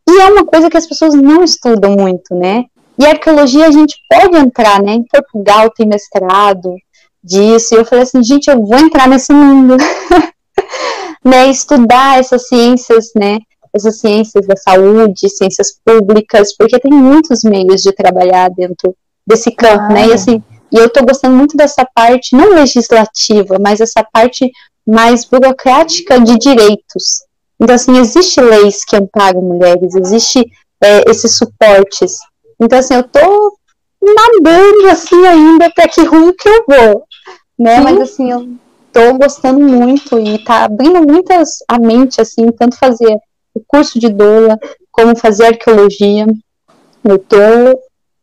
E 0.08 0.20
é 0.20 0.26
uma 0.26 0.46
coisa 0.46 0.70
que 0.70 0.76
as 0.76 0.86
pessoas 0.86 1.12
não 1.14 1.42
estudam 1.42 1.96
muito, 1.96 2.36
né? 2.36 2.66
E 2.96 3.04
a 3.04 3.10
arqueologia 3.10 3.66
a 3.66 3.72
gente 3.72 3.96
pode 4.08 4.36
entrar, 4.36 4.80
né? 4.80 4.92
Em 4.92 5.02
Portugal 5.02 5.70
tem 5.70 5.88
mestrado 5.88 6.72
disso. 7.22 7.74
E 7.74 7.78
eu 7.78 7.84
falei 7.84 8.04
assim, 8.04 8.22
gente, 8.22 8.48
eu 8.48 8.64
vou 8.64 8.78
entrar 8.78 9.08
nesse 9.08 9.32
mundo, 9.32 9.76
né? 11.24 11.50
Estudar 11.50 12.20
essas 12.20 12.46
ciências, 12.46 13.10
né? 13.16 13.38
essas 13.74 13.98
ciências 13.98 14.46
da 14.46 14.56
saúde, 14.56 15.28
ciências 15.28 15.78
públicas, 15.84 16.56
porque 16.56 16.78
tem 16.78 16.92
muitos 16.92 17.42
meios 17.42 17.82
de 17.82 17.92
trabalhar 17.92 18.48
dentro 18.50 18.94
desse 19.26 19.50
campo, 19.50 19.82
ah. 19.82 19.92
né? 19.92 20.08
E 20.08 20.12
assim, 20.12 20.42
e 20.70 20.76
eu 20.76 20.86
estou 20.86 21.04
gostando 21.04 21.36
muito 21.36 21.56
dessa 21.56 21.86
parte, 21.94 22.36
não 22.36 22.50
legislativa, 22.54 23.56
mas 23.60 23.80
essa 23.80 24.06
parte 24.12 24.50
mais 24.86 25.24
burocrática 25.24 26.20
de 26.20 26.38
direitos. 26.38 27.24
Então, 27.60 27.74
assim, 27.74 27.98
existe 27.98 28.40
leis 28.40 28.84
que 28.84 28.96
amparam 28.96 29.42
mulheres, 29.42 29.94
existe 29.94 30.46
é, 30.80 31.10
esses 31.10 31.36
suportes. 31.36 32.16
Então, 32.60 32.78
assim, 32.78 32.94
eu 32.94 33.02
tô 33.02 33.58
nadando, 34.00 34.88
assim, 34.90 35.26
ainda 35.26 35.70
para 35.70 35.88
que 35.88 36.02
rumo 36.02 36.32
que 36.32 36.48
eu 36.48 36.64
vou, 36.66 37.04
né? 37.58 37.76
Sim. 37.76 37.82
Mas, 37.82 38.00
assim, 38.00 38.30
eu 38.30 38.48
tô 38.92 39.14
gostando 39.18 39.60
muito 39.60 40.18
e 40.18 40.42
tá 40.44 40.64
abrindo 40.64 41.02
muitas 41.02 41.58
a 41.68 41.78
mente, 41.78 42.20
assim, 42.20 42.50
tanto 42.52 42.76
fazer 42.76 43.18
o 43.54 43.60
curso 43.66 43.98
de 43.98 44.08
doula, 44.08 44.58
como 44.90 45.16
fazer 45.16 45.46
arqueologia. 45.46 46.26
Eu 47.04 47.18
tô 47.18 47.36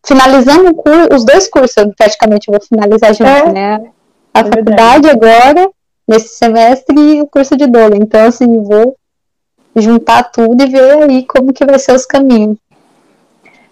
finalizando 0.05 0.75
os 1.13 1.25
dois 1.25 1.49
cursos, 1.49 1.75
eu 1.77 1.91
praticamente 1.95 2.49
vou 2.49 2.61
finalizar 2.61 3.13
junto, 3.13 3.29
é, 3.29 3.51
né? 3.51 3.83
A 4.33 4.39
é 4.39 4.43
faculdade 4.43 5.09
agora, 5.09 5.69
nesse 6.07 6.37
semestre, 6.37 6.95
e 6.97 7.21
o 7.21 7.27
curso 7.27 7.57
de 7.57 7.67
doula. 7.67 7.97
Então, 7.97 8.25
assim, 8.25 8.63
vou 8.63 8.95
juntar 9.75 10.23
tudo 10.23 10.63
e 10.63 10.67
ver 10.67 11.03
aí 11.03 11.25
como 11.25 11.51
que 11.51 11.65
vai 11.65 11.79
ser 11.79 11.93
os 11.93 12.05
caminhos. 12.05 12.57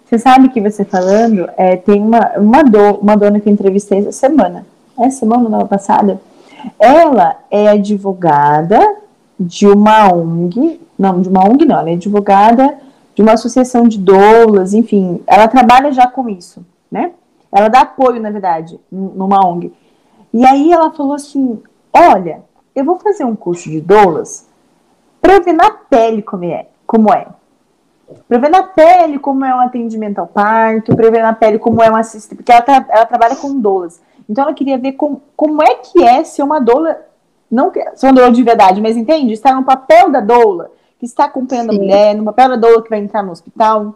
Você 0.04 0.18
sabe 0.18 0.48
que 0.50 0.60
você 0.60 0.84
falando, 0.84 1.48
é, 1.56 1.76
tem 1.76 2.00
uma, 2.00 2.32
uma, 2.36 2.62
do, 2.62 2.96
uma 2.96 3.16
dona 3.16 3.40
que 3.40 3.48
eu 3.48 3.52
entrevistei 3.52 4.00
essa 4.00 4.12
semana, 4.12 4.66
é 4.98 5.08
semana 5.10 5.48
não, 5.48 5.66
passada, 5.66 6.20
ela 6.78 7.36
é 7.50 7.68
advogada 7.68 8.80
de 9.40 9.66
uma 9.66 10.12
ONG, 10.12 10.80
não, 10.98 11.20
de 11.20 11.28
uma 11.28 11.44
ONG 11.44 11.64
não, 11.64 11.78
ela 11.78 11.90
é 11.90 11.94
advogada 11.94 12.78
de 13.14 13.22
uma 13.22 13.32
associação 13.32 13.86
de 13.86 13.98
doulas, 13.98 14.74
enfim, 14.74 15.22
ela 15.26 15.48
trabalha 15.48 15.92
já 15.92 16.06
com 16.06 16.28
isso, 16.28 16.64
né? 16.90 17.12
Ela 17.52 17.68
dá 17.68 17.82
apoio, 17.82 18.20
na 18.20 18.30
verdade, 18.30 18.80
numa 18.90 19.46
ONG. 19.46 19.72
E 20.32 20.44
aí 20.44 20.72
ela 20.72 20.90
falou 20.90 21.14
assim: 21.14 21.62
olha, 21.92 22.42
eu 22.74 22.84
vou 22.84 22.98
fazer 22.98 23.24
um 23.24 23.36
curso 23.36 23.70
de 23.70 23.80
doulas 23.80 24.48
para 25.20 25.38
ver 25.38 25.52
na 25.52 25.70
pele 25.70 26.20
como 26.20 26.44
é, 26.44 26.66
como 26.86 27.12
é. 27.12 27.28
Para 28.28 28.38
ver 28.38 28.50
na 28.50 28.62
pele 28.64 29.18
como 29.18 29.44
é 29.44 29.54
um 29.54 29.60
atendimento 29.60 30.18
ao 30.18 30.26
parto, 30.26 30.94
para 30.94 31.10
ver 31.10 31.22
na 31.22 31.32
pele 31.32 31.58
como 31.58 31.82
é 31.82 31.90
um 31.90 31.96
assistente, 31.96 32.36
porque 32.36 32.52
ela, 32.52 32.62
tra 32.62 32.84
ela 32.88 33.06
trabalha 33.06 33.36
com 33.36 33.58
doulas. 33.58 34.02
Então 34.28 34.44
ela 34.44 34.52
queria 34.52 34.76
ver 34.76 34.92
com, 34.92 35.20
como 35.36 35.62
é 35.62 35.76
que 35.76 36.02
é 36.02 36.24
ser 36.24 36.42
uma 36.42 36.60
doula, 36.60 37.00
não 37.50 37.72
ser 37.94 38.06
uma 38.06 38.12
doula 38.12 38.32
de 38.32 38.42
verdade, 38.42 38.80
mas 38.80 38.96
entende? 38.96 39.32
Estar 39.32 39.54
no 39.54 39.64
papel 39.64 40.10
da 40.10 40.20
doula, 40.20 40.70
que 41.04 41.10
está 41.10 41.24
acompanhando 41.26 41.70
Sim. 41.70 41.76
a 41.76 41.80
mulher, 41.80 42.14
no 42.14 42.24
papel 42.24 42.48
da 42.50 42.56
doula 42.56 42.82
que 42.82 42.90
vai 42.90 42.98
entrar 42.98 43.22
no 43.22 43.32
hospital, 43.32 43.94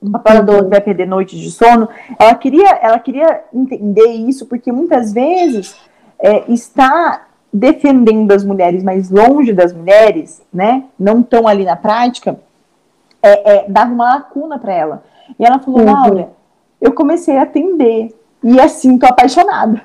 no 0.00 0.10
papel 0.12 0.36
da 0.36 0.42
doula 0.42 0.64
que 0.64 0.70
vai 0.70 0.80
perder 0.80 1.06
noites 1.06 1.38
de 1.38 1.50
sono. 1.50 1.88
Ela 2.18 2.34
queria, 2.34 2.68
ela 2.82 2.98
queria 2.98 3.44
entender 3.52 4.08
isso, 4.08 4.46
porque 4.46 4.70
muitas 4.70 5.12
vezes 5.12 5.76
é, 6.18 6.44
está 6.52 7.26
defendendo 7.52 8.32
as 8.32 8.44
mulheres, 8.44 8.82
mas 8.82 9.10
longe 9.10 9.52
das 9.52 9.72
mulheres, 9.72 10.42
né? 10.52 10.84
Não 10.98 11.20
estão 11.20 11.46
ali 11.46 11.64
na 11.64 11.76
prática, 11.76 12.38
é, 13.22 13.56
é, 13.56 13.68
dava 13.68 13.92
uma 13.92 14.14
lacuna 14.16 14.58
para 14.58 14.74
ela. 14.74 15.04
E 15.38 15.44
ela 15.44 15.58
falou, 15.58 15.80
uhum. 15.80 15.92
Laura, 15.92 16.30
eu 16.80 16.92
comecei 16.92 17.36
a 17.38 17.42
atender 17.42 18.14
e 18.42 18.60
assim, 18.60 18.98
tô 18.98 19.06
apaixonada. 19.06 19.80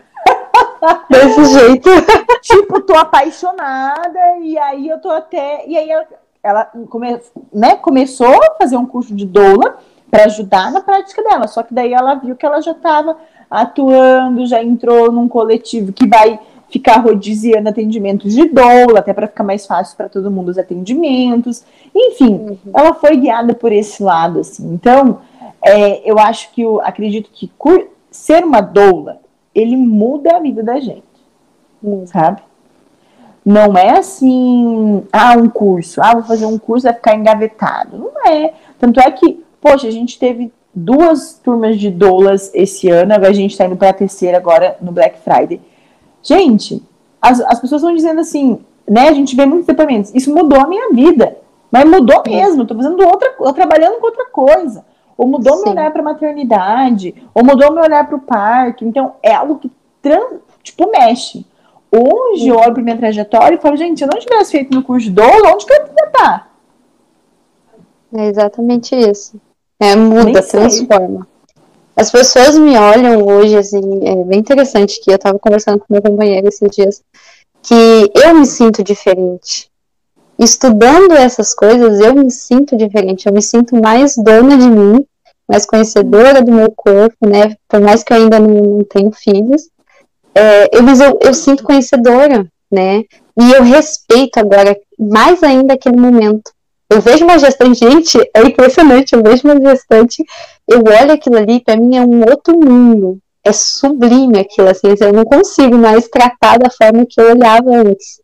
Desse 1.10 1.46
jeito. 1.46 1.90
tipo, 2.42 2.82
tô 2.82 2.96
apaixonada, 2.96 4.38
e 4.42 4.58
aí 4.58 4.90
eu 4.90 5.00
tô 5.00 5.10
até. 5.10 5.66
E 5.68 5.78
aí 5.78 5.90
ela, 5.90 6.06
ela 6.44 6.66
come, 6.90 7.20
né, 7.54 7.76
começou 7.76 8.34
a 8.44 8.56
fazer 8.60 8.78
um 8.78 8.86
curso 8.86 9.16
de 9.16 9.26
doula 9.26 9.78
para 10.10 10.26
ajudar 10.26 10.72
na 10.72 10.82
prática 10.82 11.22
dela. 11.24 11.48
Só 11.48 11.64
que 11.64 11.74
daí 11.74 11.94
ela 11.94 12.16
viu 12.16 12.36
que 12.36 12.46
ela 12.46 12.62
já 12.62 12.72
estava 12.72 13.18
atuando, 13.50 14.46
já 14.46 14.64
entrou 14.64 15.12
num 15.12 15.28
coletivo 15.28 15.92
que 15.92 16.08
vai 16.08 16.40
ficar 16.70 16.98
rodiziando 16.98 17.70
atendimentos 17.70 18.34
de 18.34 18.48
doula, 18.48 19.00
até 19.00 19.12
para 19.12 19.28
ficar 19.28 19.44
mais 19.44 19.66
fácil 19.66 19.98
para 19.98 20.08
todo 20.08 20.32
mundo 20.32 20.50
os 20.50 20.58
atendimentos. 20.58 21.64
Enfim, 21.96 22.34
uhum. 22.36 22.58
ela 22.74 22.94
foi 22.94 23.18
guiada 23.18 23.54
por 23.54 23.72
esse 23.72 24.04
lado, 24.04 24.40
assim. 24.40 24.72
Então, 24.74 25.20
é, 25.62 26.10
eu 26.10 26.20
acho 26.20 26.52
que, 26.52 26.62
eu 26.62 26.80
acredito 26.82 27.30
que 27.32 27.52
ser 28.12 28.44
uma 28.44 28.62
doula, 28.62 29.20
ele 29.54 29.76
muda 29.76 30.38
a 30.38 30.40
vida 30.40 30.64
da 30.64 30.80
gente, 30.80 31.04
hum. 31.84 32.06
sabe? 32.06 32.42
Não 33.50 33.76
é 33.76 33.98
assim, 33.98 35.04
ah, 35.12 35.34
um 35.36 35.50
curso, 35.50 36.00
ah, 36.04 36.14
vou 36.14 36.24
fazer 36.24 36.46
um 36.46 36.60
curso, 36.60 36.84
vai 36.84 36.94
ficar 36.94 37.16
engavetado. 37.16 37.98
Não 37.98 38.32
é. 38.32 38.54
Tanto 38.78 39.00
é 39.00 39.10
que, 39.10 39.44
poxa, 39.60 39.88
a 39.88 39.92
gente 39.92 40.20
teve 40.20 40.54
duas 40.72 41.34
turmas 41.44 41.80
de 41.80 41.90
doulas 41.90 42.52
esse 42.54 42.92
ano, 42.92 43.12
agora 43.12 43.32
a 43.32 43.34
gente 43.34 43.50
está 43.50 43.66
indo 43.66 43.76
para 43.76 43.90
a 43.90 43.94
terceira 43.94 44.38
agora 44.38 44.78
no 44.80 44.92
Black 44.92 45.18
Friday. 45.24 45.60
Gente, 46.22 46.84
as, 47.20 47.42
as 47.42 47.60
pessoas 47.60 47.82
estão 47.82 47.96
dizendo 47.96 48.22
assim, 48.22 48.60
né? 48.88 49.10
A 49.10 49.14
gente 49.14 49.36
vê 49.36 49.48
muitos 49.48 49.66
depoimentos, 49.66 50.14
isso 50.14 50.32
mudou 50.32 50.60
a 50.60 50.68
minha 50.68 50.92
vida. 50.92 51.38
Mas 51.72 51.90
mudou 51.90 52.22
mesmo, 52.28 52.62
estou 52.62 52.78
fazendo 52.78 53.04
outra, 53.04 53.32
trabalhando 53.54 54.00
com 54.00 54.06
outra 54.06 54.26
coisa 54.28 54.86
ou 55.18 55.28
mudou 55.28 55.58
Sim. 55.58 55.64
meu 55.64 55.72
olhar 55.74 55.92
para 55.92 56.02
maternidade, 56.02 57.14
ou 57.34 57.44
mudou 57.44 57.74
meu 57.74 57.84
olhar 57.84 58.08
para 58.08 58.16
o 58.16 58.22
parto. 58.22 58.86
Então, 58.86 59.16
é 59.22 59.34
algo 59.34 59.58
que, 59.58 59.70
tipo, 60.64 60.90
mexe. 60.90 61.46
Hoje 61.92 62.48
eu 62.48 62.58
olho 62.58 62.74
para 62.74 62.84
minha 62.84 62.98
trajetória 62.98 63.56
e 63.56 63.62
falo, 63.62 63.78
gente, 63.78 63.98
se 63.98 64.04
eu 64.04 64.10
não 64.12 64.20
tivesse 64.20 64.52
feito 64.52 64.74
no 64.74 64.84
curso 64.84 65.06
de 65.06 65.12
doula, 65.12 65.54
onde 65.54 65.66
que 65.66 65.74
eu 65.74 65.78
ia 65.78 66.06
estar? 66.06 66.52
É 68.16 68.26
exatamente 68.28 68.96
isso. 68.96 69.40
É, 69.80 69.96
muda, 69.96 70.42
transforma. 70.44 71.28
As 71.96 72.12
pessoas 72.12 72.58
me 72.58 72.78
olham 72.78 73.26
hoje, 73.26 73.58
assim, 73.58 74.08
é 74.08 74.16
bem 74.24 74.40
interessante 74.40 75.02
que 75.02 75.12
eu 75.12 75.16
estava 75.16 75.38
conversando 75.40 75.80
com 75.80 75.86
meu 75.90 76.02
companheiro 76.02 76.48
esses 76.48 76.70
dias, 76.70 77.04
que 77.62 78.12
eu 78.16 78.36
me 78.36 78.46
sinto 78.46 78.84
diferente 78.84 79.70
estudando 80.40 81.12
essas 81.12 81.54
coisas, 81.54 82.00
eu 82.00 82.16
me 82.16 82.32
sinto 82.32 82.78
diferente, 82.78 83.28
eu 83.28 83.34
me 83.34 83.42
sinto 83.42 83.76
mais 83.76 84.16
dona 84.16 84.58
de 84.58 84.70
mim, 84.70 85.06
mais 85.46 85.66
conhecedora 85.66 86.42
do 86.42 86.52
meu 86.52 86.72
corpo, 86.72 87.28
né? 87.28 87.58
Por 87.68 87.82
mais 87.82 88.04
que 88.04 88.14
eu 88.14 88.18
ainda 88.18 88.40
não, 88.40 88.78
não 88.78 88.84
tenho 88.86 89.12
filhos, 89.12 89.70
é, 90.40 90.70
eu, 90.72 90.88
eu, 90.88 91.20
eu 91.22 91.34
sinto 91.34 91.64
conhecedora, 91.64 92.48
né? 92.72 93.04
E 93.40 93.52
eu 93.52 93.64
respeito 93.64 94.40
agora 94.40 94.78
mais 94.98 95.42
ainda 95.44 95.74
aquele 95.74 95.98
momento. 95.98 96.52
Eu 96.90 97.02
vejo 97.02 97.24
uma 97.24 97.38
gestante, 97.38 97.80
gente, 97.90 98.18
é 98.34 98.44
impressionante, 98.44 99.14
eu 99.14 99.22
vejo 99.24 99.44
uma 99.44 99.60
gestante, 99.60 100.24
eu 100.68 100.80
olho 100.80 101.12
aquilo 101.12 101.38
ali, 101.38 101.64
para 101.64 101.78
mim 101.78 101.96
é 101.96 102.02
um 102.02 102.22
outro 102.30 102.58
mundo, 102.58 103.20
é 103.44 103.52
sublime 103.54 104.40
aquilo, 104.40 104.70
assim, 104.70 104.88
eu 105.00 105.14
não 105.14 105.24
consigo 105.24 105.78
mais 105.78 106.08
tratar 106.08 106.58
da 106.58 106.70
forma 106.70 107.06
que 107.08 107.22
eu 107.22 107.32
olhava 107.32 107.70
antes 107.70 108.20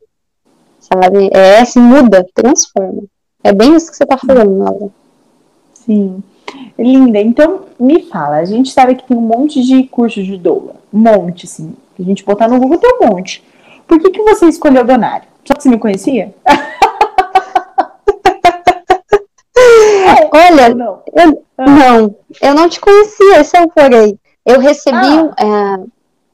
sabe? 0.86 1.30
É 1.32 1.60
assim, 1.60 1.80
muda, 1.80 2.26
transforma. 2.34 3.04
É 3.44 3.52
bem 3.52 3.76
isso 3.76 3.90
que 3.90 3.98
você 3.98 4.04
está 4.04 4.18
falando, 4.18 4.58
Laura. 4.58 4.90
Sim. 5.74 6.24
Linda, 6.78 7.20
então 7.20 7.66
me 7.80 8.04
fala, 8.04 8.38
a 8.38 8.46
gente 8.46 8.70
sabe 8.70 8.96
que 8.96 9.08
tem 9.08 9.18
um 9.18 9.22
monte 9.22 9.62
de 9.64 9.84
cursos 9.84 10.26
de 10.26 10.38
doula, 10.38 10.76
um 10.94 11.00
monte, 11.00 11.46
assim, 11.46 11.74
a 12.02 12.06
gente 12.06 12.24
botar 12.24 12.48
no 12.48 12.60
Google 12.60 12.78
tem 12.78 12.98
um 13.02 13.08
monte. 13.08 13.44
Por 13.88 14.00
que, 14.00 14.10
que 14.10 14.22
você 14.22 14.48
escolheu 14.48 14.84
Donário? 14.84 15.28
Só 15.46 15.54
que 15.54 15.64
você 15.64 15.70
me 15.70 15.78
conhecia? 15.78 16.34
Olha, 20.34 20.74
não. 20.76 21.02
Eu, 21.14 21.44
ah. 21.58 21.66
não, 21.66 22.16
eu 22.42 22.54
não 22.54 22.68
te 22.68 22.80
conhecia, 22.80 23.40
esse 23.40 23.56
é 23.56 23.62
o 23.62 23.70
porém. 23.70 24.20
Eu 24.46 24.60
recebi 24.60 24.98
ah. 25.38 25.80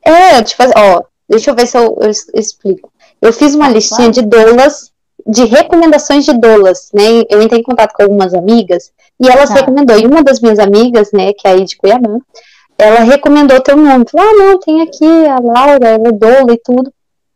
é, 0.04 0.12
é, 0.39 0.45
fazer, 0.45 0.74
ó, 0.76 1.04
deixa 1.30 1.52
eu 1.52 1.56
ver 1.56 1.67
se 1.67 1.78
eu, 1.78 1.97
eu 2.02 2.10
explico. 2.34 2.91
Eu 3.21 3.32
fiz 3.32 3.54
uma 3.54 3.69
listinha 3.69 4.10
de 4.10 4.21
doulas, 4.21 4.91
de 5.28 5.45
recomendações 5.45 6.26
de 6.26 6.34
doulas, 6.34 6.89
né? 6.93 7.24
Eu 7.30 7.41
entrei 7.41 7.60
em 7.60 7.63
contato 7.63 7.93
com 7.93 8.04
algumas 8.04 8.34
amigas 8.34 8.91
e 9.19 9.30
elas 9.30 9.50
tá. 9.50 9.56
recomendou. 9.56 9.97
E 9.97 10.06
uma 10.06 10.24
das 10.24 10.41
minhas 10.41 10.58
amigas, 10.58 11.12
né, 11.12 11.32
que 11.34 11.47
é 11.47 11.52
aí 11.52 11.63
de 11.63 11.78
Cuiabá, 11.78 12.17
ela 12.82 13.02
recomendou 13.02 13.62
teu 13.62 13.78
nome. 13.78 14.06
Falou, 14.10 14.28
ah, 14.28 14.34
não, 14.34 14.60
tem 14.60 14.82
aqui 14.82 15.06
a 15.06 15.39
Laura, 15.39 15.88
ela 15.88 16.08
é 16.08 16.12
doula 16.12 16.54
e 16.54 16.62
tudo. 16.63 16.91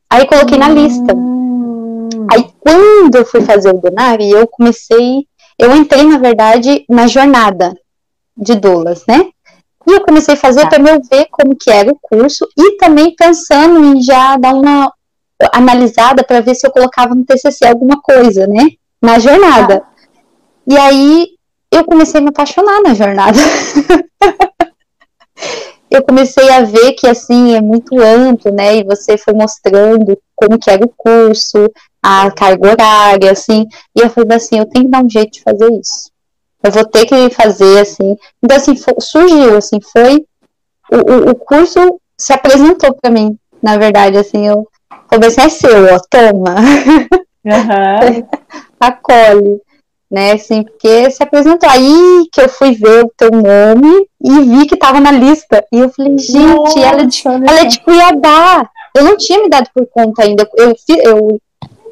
Aí 0.10 0.26
coloquei 0.26 0.58
na 0.58 0.70
lista. 0.70 1.16
Hum. 1.16 2.10
Aí 2.32 2.50
quando 2.60 3.16
eu 3.16 3.26
fui 3.26 3.42
fazer 3.42 3.70
o 3.70 3.80
Donari, 3.80 4.30
eu 4.30 4.48
comecei, 4.48 5.28
eu 5.60 5.76
entrei, 5.76 6.04
na 6.04 6.18
verdade, 6.18 6.84
na 6.90 7.06
jornada 7.06 7.76
de 8.36 8.56
doulas, 8.56 9.06
né? 9.08 9.28
E 9.88 9.92
eu 9.92 10.02
comecei 10.02 10.34
a 10.34 10.38
fazer 10.38 10.62
tá. 10.62 10.70
para 10.70 10.80
eu 10.80 11.02
ver 11.04 11.28
como 11.30 11.56
que 11.56 11.70
era 11.70 11.92
o 11.92 12.00
curso 12.02 12.48
e 12.58 12.78
também 12.78 13.16
pensando 13.16 13.86
em 13.86 14.02
já 14.02 14.36
dar 14.38 14.56
uma 14.56 14.92
analisada 15.54 16.24
para 16.24 16.42
ver 16.42 16.56
se 16.56 16.66
eu 16.66 16.72
colocava 16.72 17.14
no 17.14 17.24
TCC 17.24 17.68
alguma 17.68 18.02
coisa, 18.02 18.48
né? 18.48 18.70
Na 19.00 19.20
jornada. 19.20 19.84
Ah. 19.86 19.96
E 20.68 20.76
aí 20.76 21.28
eu 21.72 21.84
comecei 21.84 22.20
a 22.20 22.24
me 22.24 22.30
apaixonar 22.30 22.82
na 22.82 22.96
jornada. 22.96 23.38
eu 25.90 26.04
comecei 26.04 26.50
a 26.50 26.62
ver 26.62 26.94
que 26.94 27.08
assim 27.08 27.56
é 27.56 27.62
muito 27.62 28.00
amplo, 28.00 28.52
né? 28.52 28.78
E 28.78 28.84
você 28.84 29.18
foi 29.18 29.34
mostrando 29.34 30.18
como 30.36 30.60
que 30.60 30.70
era 30.70 30.84
o 30.84 30.94
curso, 30.96 31.72
a 32.02 32.30
carga 32.32 32.72
horária, 32.72 33.32
assim. 33.32 33.66
E 33.96 34.02
eu 34.02 34.10
falei 34.10 34.38
assim, 34.38 34.60
eu 34.60 34.66
tenho 34.66 34.86
que 34.86 34.92
dar 34.92 35.04
um 35.04 35.10
jeito 35.10 35.34
de 35.34 35.42
fazer 35.42 35.72
isso. 35.80 36.12
Eu 36.62 36.72
vou 36.72 36.86
ter 36.86 37.06
que 37.06 37.30
fazer, 37.30 37.80
assim. 37.80 38.18
Então, 38.44 38.58
assim, 38.58 38.76
surgiu, 39.00 39.58
assim, 39.58 39.80
foi. 39.82 40.26
O, 40.92 41.32
o, 41.32 41.36
curso 41.36 42.00
se 42.18 42.34
apresentou 42.34 42.94
para 42.94 43.12
mim, 43.12 43.38
na 43.62 43.78
verdade, 43.78 44.18
assim, 44.18 44.48
eu 44.48 44.68
comecei 45.08 45.44
a 45.44 45.50
ser, 45.50 45.94
ó, 45.94 46.00
toma. 46.10 46.56
Uhum. 47.46 48.28
Acolhe 48.80 49.62
né? 50.10 50.32
Assim, 50.34 50.64
porque 50.64 51.10
se 51.12 51.24
apresentou. 51.24 51.70
Aí 51.70 52.28
que 52.32 52.42
eu 52.42 52.50
fui 52.50 52.74
ver 52.74 53.06
o 53.06 53.12
teu 53.16 53.30
nome 53.32 54.08
e 54.24 54.42
vi 54.42 54.66
que 54.66 54.78
tava 54.78 55.00
na 55.00 55.12
lista. 55.12 55.64
E 55.72 55.80
eu 55.80 55.90
falei, 55.90 56.18
gente, 56.18 56.38
Nossa, 56.38 56.80
ela, 56.80 57.02
é 57.02 57.06
de, 57.06 57.24
ela 57.28 57.60
é 57.60 57.66
de 57.66 57.80
Cuiabá. 57.82 58.70
Eu 58.96 59.04
não 59.04 59.18
tinha 59.18 59.42
me 59.42 59.50
dado 59.50 59.70
por 59.74 59.86
conta 59.88 60.24
ainda. 60.24 60.48
Eu, 60.56 60.74
eu 61.04 61.40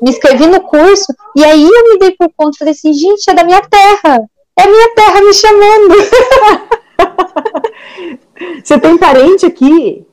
me 0.02 0.10
inscrevi 0.10 0.48
no 0.48 0.62
curso 0.62 1.14
e 1.36 1.44
aí 1.44 1.64
eu 1.64 1.90
me 1.90 2.00
dei 2.00 2.12
por 2.12 2.32
conta. 2.36 2.58
Falei 2.60 2.74
assim, 2.74 2.94
gente, 2.94 3.30
é 3.30 3.34
da 3.34 3.44
minha 3.44 3.62
terra. 3.62 4.24
É 4.58 4.68
minha 4.68 4.96
terra 4.96 5.22
me 5.22 5.34
chamando. 5.34 5.96
Você 8.64 8.80
tem 8.80 8.98
parente 8.98 9.46
aqui? 9.46 10.06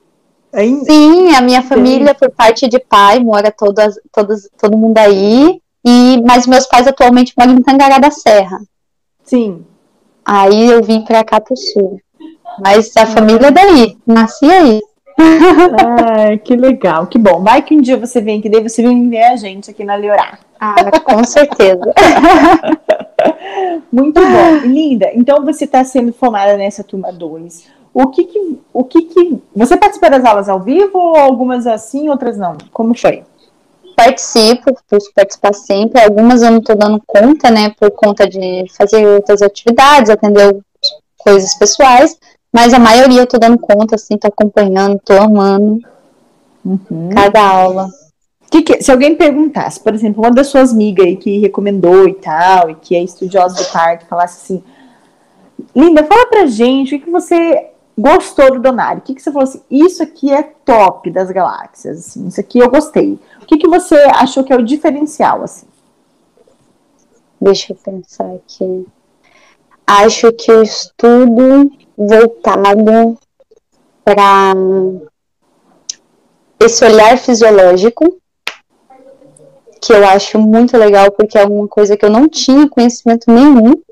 Ainda? 0.53 0.85
Sim, 0.85 1.33
a 1.35 1.41
minha 1.41 1.63
família, 1.63 2.15
por 2.15 2.31
parte 2.31 2.69
de 2.69 2.79
pai, 2.79 3.21
mora 3.21 3.53
todas, 3.53 3.99
todos, 4.13 4.49
todo 4.61 4.77
mundo 4.77 4.99
aí. 4.99 5.60
E, 5.85 6.23
mas 6.27 6.47
meus 6.47 6.67
pais 6.67 6.87
atualmente 6.87 7.33
moram 7.39 7.55
em 7.55 7.63
Tangará 7.63 7.99
da 7.99 8.11
Serra. 8.11 8.61
Sim. 9.25 9.65
Aí 10.25 10.71
eu 10.71 10.83
vim 10.83 11.03
para 11.03 11.25
cá 11.25 11.41
pro 11.41 11.57
sul. 11.57 12.01
Mas 12.63 12.95
a 12.97 13.07
família 13.07 13.47
é 13.47 13.51
daí, 13.51 13.97
nasci 14.07 14.45
aí. 14.45 14.81
Ah, 15.19 16.37
que 16.39 16.57
legal, 16.57 17.07
que 17.07 17.19
bom. 17.19 17.43
Vai 17.43 17.63
que 17.63 17.75
um 17.75 17.81
dia 17.81 17.97
você 17.97 18.21
vem 18.21 18.39
aqui, 18.39 18.49
daí 18.49 18.63
você 18.63 18.83
vem 18.83 19.09
ver 19.09 19.25
a 19.25 19.37
gente 19.37 19.71
aqui 19.71 19.85
na 19.85 19.97
Liorá. 19.97 20.39
Ah, 20.59 21.01
com 21.01 21.25
certeza. 21.25 21.95
Muito 23.93 24.21
bom. 24.21 24.67
Linda, 24.67 25.11
então 25.15 25.45
você 25.45 25.65
está 25.65 25.85
sendo 25.85 26.13
formada 26.13 26.57
nessa 26.57 26.85
turma 26.85 27.13
2. 27.13 27.67
O 27.93 28.07
que 28.07 28.25
que, 28.25 28.61
o 28.73 28.85
que 28.85 29.03
que... 29.03 29.43
Você 29.55 29.77
participa 29.77 30.11
das 30.11 30.25
aulas 30.25 30.49
ao 30.49 30.61
vivo 30.61 30.97
ou 30.97 31.17
algumas 31.17 31.67
assim, 31.67 32.09
outras 32.09 32.37
não? 32.39 32.57
Como 32.73 32.97
foi? 32.97 33.25
Participo, 34.01 34.75
busco 34.91 35.13
participar 35.15 35.53
sempre. 35.53 36.01
Algumas 36.01 36.43
eu 36.43 36.51
não 36.51 36.59
estou 36.59 36.75
dando 36.75 37.03
conta, 37.07 37.51
né, 37.51 37.75
por 37.79 37.91
conta 37.91 38.27
de 38.27 38.65
fazer 38.75 39.07
outras 39.07 39.43
atividades, 39.43 40.09
atender 40.09 40.57
coisas 41.19 41.55
pessoais, 41.55 42.19
mas 42.51 42.73
a 42.73 42.79
maioria 42.79 43.21
eu 43.21 43.25
estou 43.25 43.39
dando 43.39 43.59
conta, 43.59 43.97
assim, 43.97 44.17
tô 44.17 44.29
acompanhando, 44.29 44.99
tô 45.05 45.13
amando 45.13 45.81
uhum. 46.65 47.11
cada 47.15 47.47
aula. 47.47 47.91
Que 48.51 48.63
que, 48.63 48.83
se 48.83 48.91
alguém 48.91 49.15
perguntasse, 49.15 49.79
por 49.79 49.95
exemplo, 49.95 50.23
uma 50.23 50.33
das 50.33 50.47
suas 50.47 50.73
amigas 50.73 51.07
aí 51.07 51.17
que 51.17 51.39
recomendou 51.39 52.09
e 52.09 52.15
tal, 52.15 52.71
e 52.71 52.75
que 52.77 52.97
é 52.97 53.03
estudiosa 53.03 53.55
do 53.55 53.71
parto, 53.71 54.07
falasse 54.07 54.55
assim, 54.55 54.65
Linda, 55.77 56.03
fala 56.05 56.27
pra 56.27 56.47
gente 56.47 56.95
o 56.95 56.99
que, 56.99 57.05
que 57.05 57.11
você 57.11 57.69
gostou 57.97 58.51
do 58.53 58.61
Donário, 58.61 59.01
o 59.01 59.03
que, 59.03 59.15
que 59.15 59.21
você 59.21 59.31
falou 59.31 59.47
assim, 59.47 59.61
isso 59.71 60.03
aqui 60.03 60.33
é 60.33 60.43
top 60.65 61.11
das 61.11 61.31
galáxias, 61.31 61.99
assim, 61.99 62.27
isso 62.27 62.41
aqui 62.41 62.59
eu 62.59 62.71
gostei 62.71 63.19
que, 63.51 63.59
que 63.59 63.69
você 63.69 63.97
achou 64.15 64.45
que 64.45 64.53
é 64.53 64.57
o 64.57 64.63
diferencial, 64.63 65.43
assim? 65.43 65.67
Deixa 67.41 67.73
eu 67.73 67.77
pensar 67.77 68.33
aqui. 68.35 68.87
Acho 69.85 70.33
que 70.33 70.53
o 70.53 70.63
estudo 70.63 71.73
voltado 71.97 73.19
para 74.05 74.53
esse 76.61 76.85
olhar 76.85 77.19
fisiológico, 77.19 78.21
que 79.81 79.93
eu 79.93 80.07
acho 80.07 80.39
muito 80.39 80.77
legal, 80.77 81.11
porque 81.11 81.37
é 81.37 81.45
uma 81.45 81.67
coisa 81.67 81.97
que 81.97 82.05
eu 82.05 82.11
não 82.11 82.29
tinha 82.29 82.69
conhecimento 82.69 83.33
nenhum. 83.33 83.83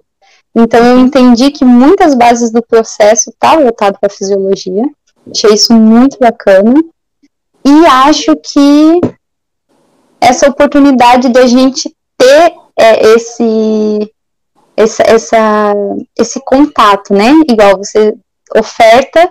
Então 0.54 0.84
eu 0.84 1.00
entendi 1.00 1.50
que 1.50 1.64
muitas 1.64 2.14
bases 2.14 2.52
do 2.52 2.62
processo 2.62 3.32
tá 3.40 3.56
voltado 3.56 3.98
para 4.00 4.10
fisiologia. 4.10 4.84
Achei 5.28 5.54
isso 5.54 5.72
muito 5.72 6.16
bacana. 6.18 6.74
E 7.64 7.86
acho 7.86 8.36
que 8.36 9.17
essa 10.20 10.48
oportunidade 10.48 11.28
de 11.28 11.38
a 11.38 11.46
gente 11.46 11.94
ter 12.16 12.54
é, 12.78 13.14
esse, 13.14 14.12
essa, 14.76 15.02
essa, 15.02 15.74
esse 16.18 16.40
contato, 16.40 17.14
né? 17.14 17.32
Igual 17.48 17.78
você 17.78 18.14
oferta 18.56 19.30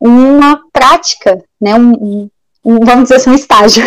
uma 0.00 0.60
prática, 0.72 1.42
né? 1.60 1.74
Um, 1.74 2.28
um, 2.64 2.78
vamos 2.80 3.04
dizer 3.04 3.16
assim, 3.16 3.30
um 3.30 3.34
estágio. 3.34 3.84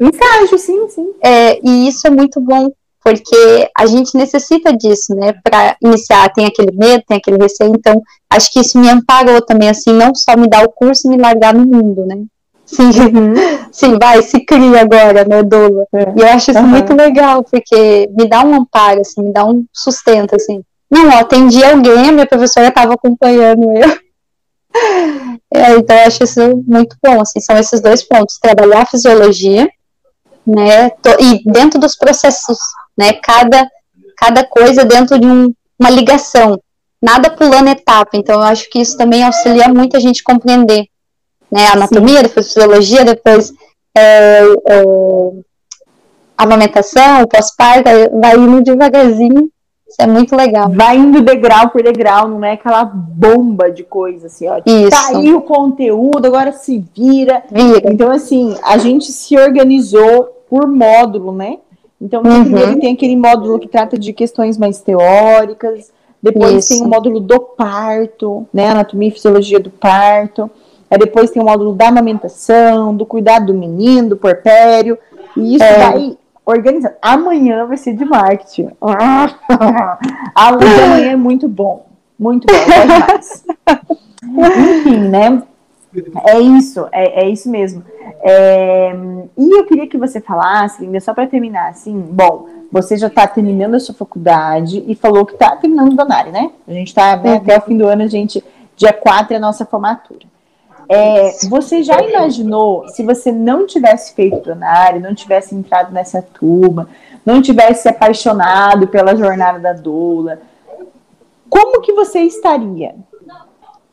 Um 0.00 0.10
estágio, 0.10 0.58
sim, 0.58 0.88
sim. 0.88 1.12
É, 1.20 1.58
e 1.66 1.88
isso 1.88 2.06
é 2.06 2.10
muito 2.10 2.40
bom, 2.40 2.70
porque 3.02 3.68
a 3.76 3.86
gente 3.86 4.16
necessita 4.16 4.72
disso, 4.72 5.14
né? 5.14 5.32
Para 5.42 5.76
iniciar, 5.82 6.32
tem 6.32 6.46
aquele 6.46 6.70
medo, 6.70 7.02
tem 7.08 7.16
aquele 7.16 7.38
receio, 7.38 7.72
então 7.74 8.00
acho 8.30 8.52
que 8.52 8.60
isso 8.60 8.78
me 8.78 8.88
amparou 8.88 9.42
também, 9.42 9.68
assim, 9.68 9.92
não 9.92 10.14
só 10.14 10.36
me 10.36 10.46
dar 10.46 10.64
o 10.64 10.70
curso 10.70 11.06
e 11.06 11.10
me 11.10 11.16
largar 11.16 11.52
no 11.52 11.66
mundo, 11.66 12.06
né? 12.06 12.22
Sim, 12.68 12.90
uhum. 12.90 13.34
sim, 13.72 13.98
vai, 13.98 14.20
se 14.20 14.44
cria 14.44 14.82
agora, 14.82 15.24
né, 15.24 15.42
doula. 15.42 15.86
É. 15.90 16.12
E 16.14 16.20
eu 16.20 16.28
acho 16.28 16.50
isso 16.50 16.60
uhum. 16.60 16.66
muito 16.66 16.94
legal, 16.94 17.42
porque 17.42 18.10
me 18.14 18.28
dá 18.28 18.44
um 18.44 18.54
amparo, 18.54 19.00
assim, 19.00 19.22
me 19.22 19.32
dá 19.32 19.46
um 19.46 19.64
sustento, 19.72 20.36
assim. 20.36 20.62
Não, 20.90 21.08
ó, 21.08 21.20
atendi 21.20 21.64
alguém, 21.64 22.10
a 22.10 22.12
minha 22.12 22.26
professora 22.26 22.68
estava 22.68 22.94
acompanhando 22.94 23.72
eu. 23.72 23.98
É, 25.50 25.72
então 25.76 25.96
eu 25.96 26.06
acho 26.06 26.22
isso 26.22 26.62
muito 26.66 26.94
bom, 27.02 27.22
assim, 27.22 27.40
são 27.40 27.56
esses 27.56 27.80
dois 27.80 28.06
pontos, 28.06 28.38
trabalhar 28.38 28.82
a 28.82 28.86
fisiologia, 28.86 29.66
né, 30.46 30.90
e 31.18 31.42
dentro 31.50 31.80
dos 31.80 31.96
processos, 31.96 32.58
né, 32.96 33.14
cada, 33.14 33.66
cada 34.18 34.44
coisa 34.44 34.84
dentro 34.84 35.18
de 35.18 35.26
um, 35.26 35.52
uma 35.80 35.88
ligação, 35.88 36.60
nada 37.00 37.30
pulando 37.30 37.70
etapa, 37.70 38.10
então 38.12 38.36
eu 38.36 38.42
acho 38.42 38.68
que 38.68 38.78
isso 38.78 38.96
também 38.98 39.24
auxilia 39.24 39.68
muito 39.68 39.96
a 39.96 40.00
gente 40.00 40.22
compreender 40.22 40.86
né? 41.50 41.68
Anatomia, 41.68 42.16
Sim. 42.16 42.22
depois 42.22 42.46
fisiologia, 42.46 43.04
depois 43.04 43.52
é, 43.96 44.40
é, 44.68 44.84
amamentação, 46.36 47.26
pós-parto, 47.26 47.90
vai 48.20 48.36
indo 48.36 48.62
devagarzinho. 48.62 49.50
Isso 49.88 50.02
é 50.02 50.06
muito 50.06 50.36
legal. 50.36 50.70
Vai 50.70 50.98
indo 50.98 51.22
degrau 51.22 51.70
por 51.70 51.82
degrau, 51.82 52.28
não 52.28 52.44
é 52.44 52.52
aquela 52.52 52.84
bomba 52.84 53.70
de 53.70 53.82
coisa 53.82 54.26
assim, 54.26 54.46
ó. 54.46 54.60
Isso. 54.66 54.90
Tá 54.90 55.16
aí 55.16 55.32
o 55.32 55.40
conteúdo, 55.40 56.26
agora 56.26 56.52
se 56.52 56.84
vira. 56.94 57.42
vira. 57.50 57.90
Então, 57.90 58.10
assim, 58.10 58.54
a 58.62 58.76
gente 58.76 59.10
se 59.10 59.36
organizou 59.38 60.24
por 60.48 60.66
módulo, 60.68 61.32
né? 61.32 61.58
Então, 62.00 62.22
uhum. 62.22 62.44
primeiro 62.44 62.78
tem 62.78 62.92
aquele 62.92 63.16
módulo 63.16 63.58
que 63.58 63.66
trata 63.66 63.98
de 63.98 64.12
questões 64.12 64.58
mais 64.58 64.80
teóricas, 64.80 65.90
depois 66.22 66.64
Isso. 66.64 66.74
tem 66.74 66.86
o 66.86 66.88
módulo 66.88 67.18
do 67.18 67.40
parto, 67.40 68.46
né? 68.52 68.68
Anatomia 68.68 69.08
e 69.08 69.12
fisiologia 69.12 69.58
do 69.58 69.70
parto. 69.70 70.50
Aí 70.90 70.98
depois 70.98 71.30
tem 71.30 71.42
o 71.42 71.44
módulo 71.44 71.74
da 71.74 71.88
amamentação, 71.88 72.94
do 72.94 73.04
cuidado 73.04 73.46
do 73.46 73.54
menino, 73.54 74.10
do 74.10 74.16
porpério. 74.16 74.98
E 75.36 75.56
isso 75.56 75.64
é. 75.64 75.78
vai 75.78 76.18
organizando. 76.44 76.94
Amanhã 77.02 77.66
vai 77.66 77.76
ser 77.76 77.94
de 77.94 78.04
marketing. 78.04 78.70
a 78.80 79.98
aula 80.34 80.58
de 80.58 80.82
amanhã 80.82 81.12
é 81.12 81.16
muito 81.16 81.46
bom. 81.46 81.86
Muito 82.18 82.46
bom, 82.46 82.54
demais. 82.54 83.44
Enfim, 84.24 84.98
né? 84.98 85.42
É 86.26 86.38
isso, 86.38 86.86
é, 86.92 87.24
é 87.24 87.28
isso 87.28 87.50
mesmo. 87.50 87.82
É, 88.20 88.94
e 89.36 89.58
eu 89.58 89.64
queria 89.64 89.86
que 89.86 89.96
você 89.96 90.20
falasse, 90.20 90.84
Linda, 90.84 91.00
só 91.00 91.14
para 91.14 91.26
terminar, 91.26 91.70
assim, 91.70 91.98
bom, 91.98 92.46
você 92.70 92.96
já 92.96 93.06
está 93.06 93.26
terminando 93.26 93.74
a 93.74 93.80
sua 93.80 93.94
faculdade 93.94 94.84
e 94.86 94.94
falou 94.94 95.24
que 95.24 95.32
está 95.32 95.56
terminando 95.56 95.92
o 95.92 95.96
Donari, 95.96 96.30
né? 96.30 96.50
A 96.66 96.72
gente 96.72 96.88
está 96.88 97.16
né, 97.16 97.36
até 97.36 97.56
o 97.56 97.62
fim 97.62 97.76
do 97.76 97.86
ano, 97.86 98.02
a 98.02 98.06
gente, 98.06 98.44
dia 98.76 98.92
4 98.92 99.34
é 99.34 99.36
a 99.36 99.40
nossa 99.40 99.64
formatura. 99.64 100.26
É, 100.88 101.32
você 101.48 101.82
já 101.82 102.00
imaginou 102.00 102.88
se 102.88 103.02
você 103.02 103.30
não 103.30 103.66
tivesse 103.66 104.14
feito 104.14 104.38
plenário, 104.38 105.00
não 105.00 105.14
tivesse 105.14 105.54
entrado 105.54 105.92
nessa 105.92 106.22
turma, 106.22 106.88
não 107.26 107.42
tivesse 107.42 107.82
se 107.82 107.88
apaixonado 107.88 108.88
pela 108.88 109.14
jornada 109.14 109.58
da 109.58 109.74
doula, 109.74 110.40
como 111.48 111.80
que 111.82 111.92
você 111.92 112.20
estaria? 112.20 112.94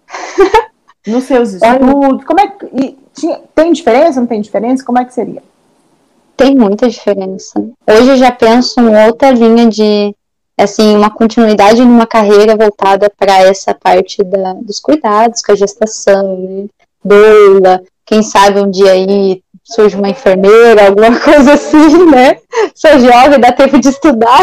Nos 1.06 1.26
seus 1.26 1.54
estudos? 1.54 2.26
Como 2.26 2.40
é 2.40 2.48
que, 2.48 2.98
tinha, 3.14 3.42
tem 3.54 3.72
diferença? 3.72 4.20
Não 4.20 4.28
tem 4.28 4.42
diferença? 4.42 4.84
Como 4.84 5.00
é 5.00 5.06
que 5.06 5.14
seria? 5.14 5.44
Tem 6.36 6.56
muita 6.56 6.90
diferença. 6.90 7.60
Hoje 7.88 8.10
eu 8.10 8.18
já 8.18 8.32
penso 8.32 8.80
em 8.80 9.08
outra 9.08 9.32
linha 9.32 9.68
de 9.70 10.16
assim, 10.58 10.96
uma 10.96 11.10
continuidade 11.10 11.84
numa 11.84 12.08
carreira 12.08 12.56
voltada 12.56 13.10
para 13.10 13.42
essa 13.44 13.74
parte 13.74 14.24
da, 14.24 14.54
dos 14.54 14.80
cuidados 14.80 15.42
com 15.42 15.52
a 15.52 15.56
gestação, 15.56 16.38
né? 16.38 16.66
Doula, 17.06 17.82
quem 18.06 18.22
sabe 18.22 18.60
um 18.60 18.70
dia 18.70 18.92
aí 18.92 19.42
surge 19.64 19.96
uma 19.96 20.10
enfermeira, 20.10 20.88
alguma 20.88 21.18
coisa 21.22 21.54
assim, 21.54 22.06
né? 22.06 22.38
Sou 22.74 23.00
jovem, 23.00 23.40
dá 23.40 23.52
tempo 23.52 23.80
de 23.80 23.90
estudar. 23.90 24.40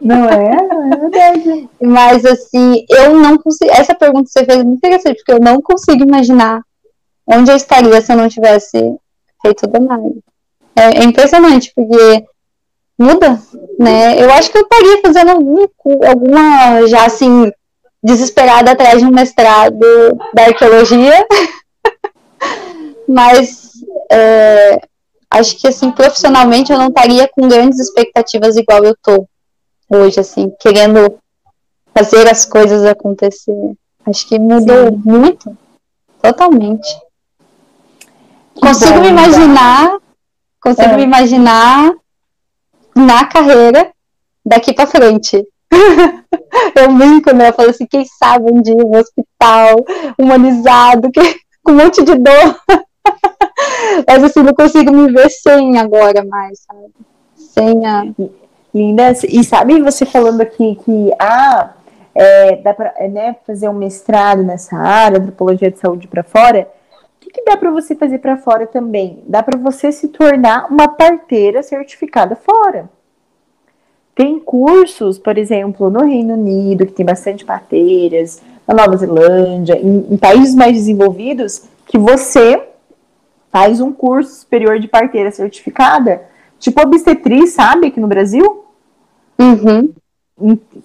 Não 0.00 0.24
é? 0.28 0.56
Não 0.68 0.92
é 0.92 0.96
verdade. 0.96 1.68
Mas 1.80 2.24
assim, 2.24 2.84
eu 2.88 3.14
não 3.14 3.38
consigo. 3.38 3.70
Essa 3.70 3.94
pergunta 3.94 4.24
que 4.24 4.32
você 4.32 4.44
fez 4.44 4.58
é 4.58 4.64
muito 4.64 4.78
interessante, 4.78 5.16
porque 5.16 5.32
eu 5.32 5.40
não 5.40 5.60
consigo 5.60 6.02
imaginar 6.02 6.62
onde 7.26 7.50
eu 7.50 7.56
estaria 7.56 8.00
se 8.00 8.12
eu 8.12 8.16
não 8.16 8.28
tivesse 8.28 8.78
feito 9.42 9.64
o 9.64 9.68
Danai. 9.68 10.12
É, 10.76 11.00
é 11.00 11.04
impressionante, 11.04 11.72
porque 11.74 12.24
muda, 12.98 13.40
né? 13.78 14.22
Eu 14.22 14.30
acho 14.32 14.50
que 14.50 14.58
eu 14.58 14.62
estaria 14.62 15.00
fazendo 15.02 15.30
algum, 15.30 15.66
alguma, 16.06 16.86
já 16.86 17.04
assim, 17.06 17.50
desesperada 18.02 18.70
atrás 18.70 19.00
de 19.00 19.06
um 19.06 19.10
mestrado 19.10 19.78
da 20.34 20.44
arqueologia, 20.46 21.26
mas 23.08 23.72
é, 24.10 24.80
acho 25.30 25.56
que, 25.56 25.68
assim, 25.68 25.90
profissionalmente 25.90 26.72
eu 26.72 26.78
não 26.78 26.88
estaria 26.88 27.28
com 27.28 27.48
grandes 27.48 27.78
expectativas 27.78 28.56
igual 28.56 28.84
eu 28.84 28.96
tô 29.02 29.26
hoje, 29.90 30.20
assim, 30.20 30.52
querendo 30.60 31.18
fazer 31.94 32.28
as 32.28 32.44
coisas 32.44 32.84
acontecer. 32.84 33.72
Acho 34.06 34.26
que 34.28 34.38
mudou 34.38 34.86
Sim. 34.86 35.02
muito, 35.04 35.56
totalmente. 36.22 36.88
Que 38.54 38.60
consigo 38.60 38.94
bom, 38.94 39.00
me 39.00 39.08
imaginar, 39.08 39.98
consigo 40.60 40.90
é. 40.90 40.96
me 40.96 41.02
imaginar 41.02 41.92
na 42.94 43.24
carreira 43.26 43.90
daqui 44.44 44.72
para 44.72 44.86
frente. 44.86 45.46
eu 46.74 46.92
brinco, 46.94 47.34
né? 47.34 47.50
Eu 47.50 47.52
falo 47.52 47.70
assim, 47.70 47.86
quem 47.86 48.04
sabe 48.04 48.50
um 48.50 48.62
dia 48.62 48.74
um 48.74 48.96
hospital 48.96 49.84
humanizado, 50.18 51.10
que, 51.10 51.20
com 51.68 51.72
um 51.72 51.76
monte 51.76 52.02
de 52.02 52.14
dor. 52.14 52.60
Mas 54.08 54.24
assim, 54.24 54.42
não 54.42 54.54
consigo 54.54 54.90
me 54.90 55.12
ver 55.12 55.28
sem 55.28 55.78
agora 55.78 56.24
mais, 56.24 56.60
sabe? 56.60 56.90
Sem 57.36 57.86
a. 57.86 58.06
Linda, 58.74 59.12
e 59.26 59.42
sabe 59.42 59.80
você 59.80 60.04
falando 60.04 60.42
aqui 60.42 60.78
que 60.84 61.10
ah, 61.18 61.72
é, 62.14 62.56
dá 62.56 62.74
para 62.74 62.92
né, 63.08 63.34
fazer 63.46 63.68
um 63.68 63.72
mestrado 63.72 64.42
nessa 64.42 64.76
área, 64.76 65.18
antropologia 65.18 65.70
de 65.70 65.78
saúde 65.78 66.06
para 66.06 66.22
fora? 66.22 66.70
O 67.16 67.20
que, 67.20 67.30
que 67.30 67.44
dá 67.44 67.56
para 67.56 67.70
você 67.70 67.94
fazer 67.94 68.18
para 68.18 68.36
fora 68.36 68.66
também? 68.66 69.22
Dá 69.26 69.42
para 69.42 69.58
você 69.58 69.90
se 69.90 70.08
tornar 70.08 70.70
uma 70.70 70.86
parteira 70.86 71.62
certificada 71.62 72.36
fora. 72.36 72.88
Tem 74.14 74.38
cursos, 74.38 75.18
por 75.18 75.38
exemplo, 75.38 75.88
no 75.90 76.04
Reino 76.04 76.34
Unido, 76.34 76.86
que 76.86 76.92
tem 76.92 77.06
bastante 77.06 77.44
parteiras, 77.44 78.42
na 78.68 78.74
Nova 78.74 78.96
Zelândia, 78.98 79.80
em, 79.80 80.06
em 80.10 80.16
países 80.18 80.54
mais 80.54 80.74
desenvolvidos, 80.74 81.64
que 81.86 81.96
você 81.96 82.68
faz 83.50 83.80
um 83.80 83.90
curso 83.90 84.40
superior 84.40 84.78
de 84.78 84.86
parteira 84.86 85.30
certificada, 85.30 86.22
tipo 86.58 86.80
obstetriz, 86.82 87.52
sabe, 87.52 87.86
aqui 87.86 87.98
no 87.98 88.06
Brasil? 88.06 88.66
Uhum. 89.38 89.92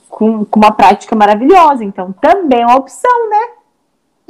Com, 0.09 0.45
com 0.45 0.59
uma 0.59 0.71
prática 0.71 1.15
maravilhosa. 1.15 1.83
Então, 1.83 2.13
também 2.13 2.61
é 2.61 2.65
uma 2.65 2.77
opção, 2.77 3.29
né? 3.29 3.47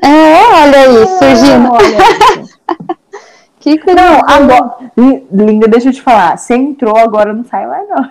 É, 0.02 0.44
olha 0.64 0.80
aí, 0.80 1.08
surgindo. 1.08 1.72
olha 1.72 2.98
que 3.60 3.78
coisa. 3.78 4.02
Não, 4.02 4.22
agora. 4.28 4.92
Linda, 5.32 5.68
deixa 5.68 5.90
eu 5.90 5.94
te 5.94 6.02
falar. 6.02 6.38
Você 6.38 6.56
entrou, 6.56 6.98
agora 6.98 7.32
não 7.34 7.46
sai 7.46 7.68
mais, 7.68 7.88
não. 7.88 8.10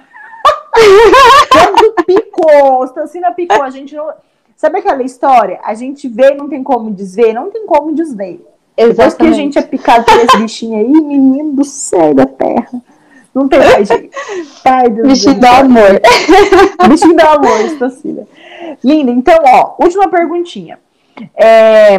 Quando 1.52 1.94
picou, 2.06 2.84
Stancina 2.86 3.32
picou, 3.32 3.62
a 3.62 3.70
gente 3.70 3.94
não. 3.94 4.08
Sabe 4.62 4.78
aquela 4.78 5.02
história? 5.02 5.58
A 5.64 5.74
gente 5.74 6.06
vê 6.06 6.36
não 6.36 6.48
tem 6.48 6.62
como 6.62 6.88
desver, 6.88 7.32
não 7.32 7.50
tem 7.50 7.66
como 7.66 7.92
desver. 7.92 8.40
Exatamente. 8.76 8.96
Depois 8.96 9.14
que 9.14 9.26
a 9.26 9.32
gente 9.32 9.58
é 9.58 9.62
picado 9.62 10.04
por 10.04 10.16
esse 10.20 10.36
bichinho 10.36 10.78
aí, 10.78 10.86
menino 10.86 11.50
do 11.50 11.64
céu 11.64 12.14
da 12.14 12.26
terra. 12.26 12.80
Não 13.34 13.48
tem 13.48 13.58
mais 13.58 13.88
jeito. 13.88 14.16
Pai 14.62 14.88
do 14.88 15.02
Bichinho 15.02 15.40
do 15.40 15.46
amor. 15.46 16.00
Bichinho 16.88 17.16
do 17.16 17.26
amor, 17.26 17.60
Stancina. 17.70 18.24
Linda, 18.84 19.10
então, 19.10 19.36
ó, 19.44 19.74
última 19.82 20.08
perguntinha. 20.08 20.78
É, 21.34 21.98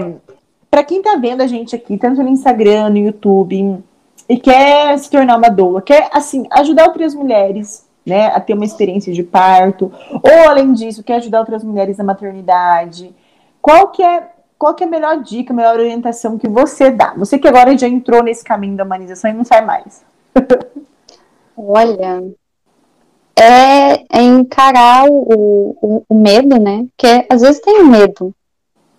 para 0.71 0.85
quem 0.85 1.01
tá 1.01 1.17
vendo 1.17 1.41
a 1.41 1.47
gente 1.47 1.75
aqui, 1.75 1.97
tanto 1.97 2.23
no 2.23 2.29
Instagram, 2.29 2.91
no 2.91 2.97
YouTube, 2.97 3.77
e 4.29 4.37
quer 4.37 4.97
se 4.99 5.09
tornar 5.09 5.35
uma 5.35 5.49
doula, 5.49 5.81
quer, 5.81 6.09
assim, 6.13 6.47
ajudar 6.49 6.85
outras 6.85 7.13
mulheres, 7.13 7.85
né, 8.05 8.27
a 8.27 8.39
ter 8.39 8.53
uma 8.53 8.65
experiência 8.65 9.13
de 9.13 9.23
parto, 9.23 9.91
ou 10.11 10.49
além 10.49 10.73
disso, 10.73 11.03
quer 11.03 11.15
ajudar 11.15 11.39
outras 11.39 11.63
mulheres 11.63 11.97
na 11.97 12.03
maternidade, 12.03 13.13
qual 13.61 13.87
que 13.89 14.03
é 14.03 14.29
qual 14.57 14.73
que 14.73 14.83
é 14.83 14.87
a 14.87 14.89
melhor 14.89 15.21
dica, 15.21 15.51
a 15.51 15.55
melhor 15.55 15.77
orientação 15.77 16.37
que 16.37 16.47
você 16.47 16.89
dá? 16.89 17.13
Você 17.17 17.37
que 17.37 17.47
agora 17.47 17.77
já 17.77 17.87
entrou 17.87 18.23
nesse 18.23 18.45
caminho 18.45 18.77
da 18.77 18.85
humanização 18.85 19.29
e 19.29 19.33
não 19.33 19.43
sai 19.43 19.65
mais. 19.65 20.05
Olha, 21.57 22.23
é, 23.35 24.05
é 24.09 24.21
encarar 24.21 25.05
o, 25.09 25.75
o, 25.81 26.05
o, 26.07 26.15
medo, 26.15 26.57
né? 26.57 26.85
Porque 26.95 27.25
às 27.29 27.41
vezes 27.41 27.59
tem 27.59 27.83
medo 27.83 28.33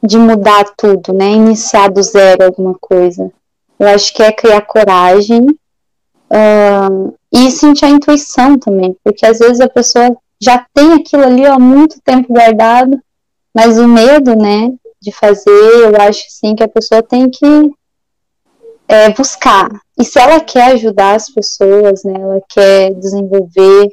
de 0.02 0.18
mudar 0.18 0.64
tudo, 0.76 1.14
né? 1.14 1.30
Iniciar 1.30 1.88
do 1.88 2.02
zero 2.02 2.44
alguma 2.44 2.74
coisa. 2.78 3.32
Eu 3.78 3.88
acho 3.88 4.12
que 4.12 4.22
é 4.22 4.32
criar 4.32 4.60
coragem 4.62 5.46
e 7.34 7.50
sentir 7.50 7.84
a 7.84 7.90
intuição 7.90 8.56
também, 8.56 8.96
porque 9.02 9.26
às 9.26 9.40
vezes 9.40 9.60
a 9.60 9.68
pessoa 9.68 10.16
já 10.40 10.64
tem 10.72 10.92
aquilo 10.92 11.24
ali 11.24 11.44
há 11.44 11.58
muito 11.58 12.00
tempo 12.00 12.32
guardado, 12.32 12.96
mas 13.52 13.76
o 13.76 13.88
medo, 13.88 14.36
né, 14.36 14.72
de 15.02 15.10
fazer, 15.10 15.50
eu 15.50 16.00
acho 16.00 16.22
sim 16.28 16.54
que 16.54 16.62
a 16.62 16.68
pessoa 16.68 17.02
tem 17.02 17.28
que 17.28 17.72
é, 18.86 19.10
buscar. 19.10 19.68
E 19.98 20.04
se 20.04 20.18
ela 20.18 20.38
quer 20.38 20.72
ajudar 20.72 21.16
as 21.16 21.28
pessoas, 21.28 22.04
né, 22.04 22.14
ela 22.16 22.40
quer 22.48 22.94
desenvolver, 22.94 23.88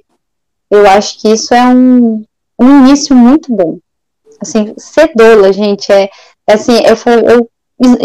eu 0.70 0.88
acho 0.88 1.20
que 1.20 1.30
isso 1.30 1.52
é 1.54 1.64
um, 1.64 2.24
um 2.60 2.86
início 2.86 3.16
muito 3.16 3.52
bom. 3.56 3.80
Assim, 4.40 4.74
ser 4.78 5.12
doula, 5.16 5.52
gente, 5.52 5.92
é, 5.92 6.10
é 6.48 6.54
assim, 6.54 6.78
eu, 6.84 6.96
eu 7.28 7.50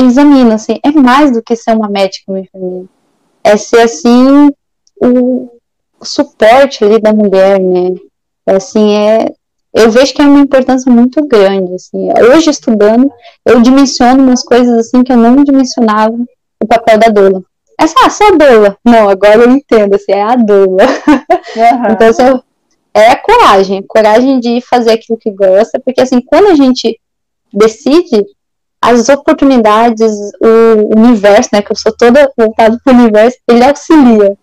examino, 0.07 0.53
assim, 0.53 0.79
é 0.83 0.91
mais 0.91 1.31
do 1.33 1.43
que 1.43 1.55
ser 1.55 1.77
uma 1.77 1.89
médica, 1.89 2.33
uma 2.33 2.41
enfermeira. 2.41 2.87
É 3.45 3.57
ser, 3.57 3.81
assim, 3.81 4.51
o, 5.01 5.51
suporte 6.03 6.85
ali 6.85 7.01
da 7.01 7.13
mulher, 7.13 7.59
né? 7.59 7.95
É, 8.47 8.57
assim, 8.57 8.95
é, 8.95 9.33
eu 9.73 9.91
vejo 9.91 10.15
que 10.15 10.23
é 10.23 10.25
uma 10.25 10.41
importância 10.41 10.91
muito 10.91 11.27
grande, 11.27 11.75
assim. 11.75 12.09
Hoje, 12.33 12.51
estudando, 12.51 13.11
eu 13.45 13.61
dimensiono 13.61 14.23
umas 14.23 14.43
coisas, 14.43 14.79
assim, 14.79 15.03
que 15.03 15.13
eu 15.13 15.17
não 15.17 15.43
dimensionava 15.43 16.17
o 16.63 16.67
papel 16.67 16.99
da 16.99 17.09
doula. 17.09 17.43
Essa, 17.79 17.95
ah, 18.05 18.11
sou 18.11 18.29
a 18.29 18.31
doula. 18.31 18.79
Não, 18.85 19.09
agora 19.09 19.43
eu 19.43 19.51
entendo, 19.51 19.95
assim, 19.95 20.13
é 20.13 20.23
a 20.23 20.37
doula. 20.37 20.85
Uhum. 20.85 21.93
então, 21.93 22.09
assim, 22.09 22.41
é 22.95 23.11
a 23.11 23.17
coragem, 23.17 23.83
coragem 23.83 24.41
de 24.41 24.61
fazer 24.63 24.93
aquilo 24.93 25.19
que 25.19 25.31
gosta, 25.31 25.79
porque, 25.79 26.01
assim, 26.01 26.21
quando 26.21 26.47
a 26.49 26.55
gente 26.55 26.99
decide, 27.53 28.25
as 28.81 29.09
oportunidades, 29.09 30.13
o 30.41 30.99
universo, 30.99 31.51
né, 31.53 31.61
que 31.61 31.73
eu 31.73 31.77
sou 31.77 31.93
toda 31.93 32.31
voltada 32.37 32.79
para 32.83 32.95
o 32.95 32.97
universo, 32.97 33.37
ele 33.49 33.65
auxilia. 33.65 34.37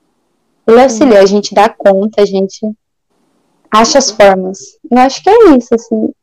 Ele 0.66 0.82
auxilia, 0.82 1.20
a 1.20 1.26
gente 1.26 1.54
dá 1.54 1.68
conta, 1.70 2.22
a 2.22 2.26
gente 2.26 2.60
acha 3.70 3.98
as 3.98 4.12
formas. 4.12 4.60
Eu 4.90 4.98
acho 5.00 5.22
que 5.22 5.30
é 5.30 5.56
isso, 5.56 5.74
assim. 5.74 6.14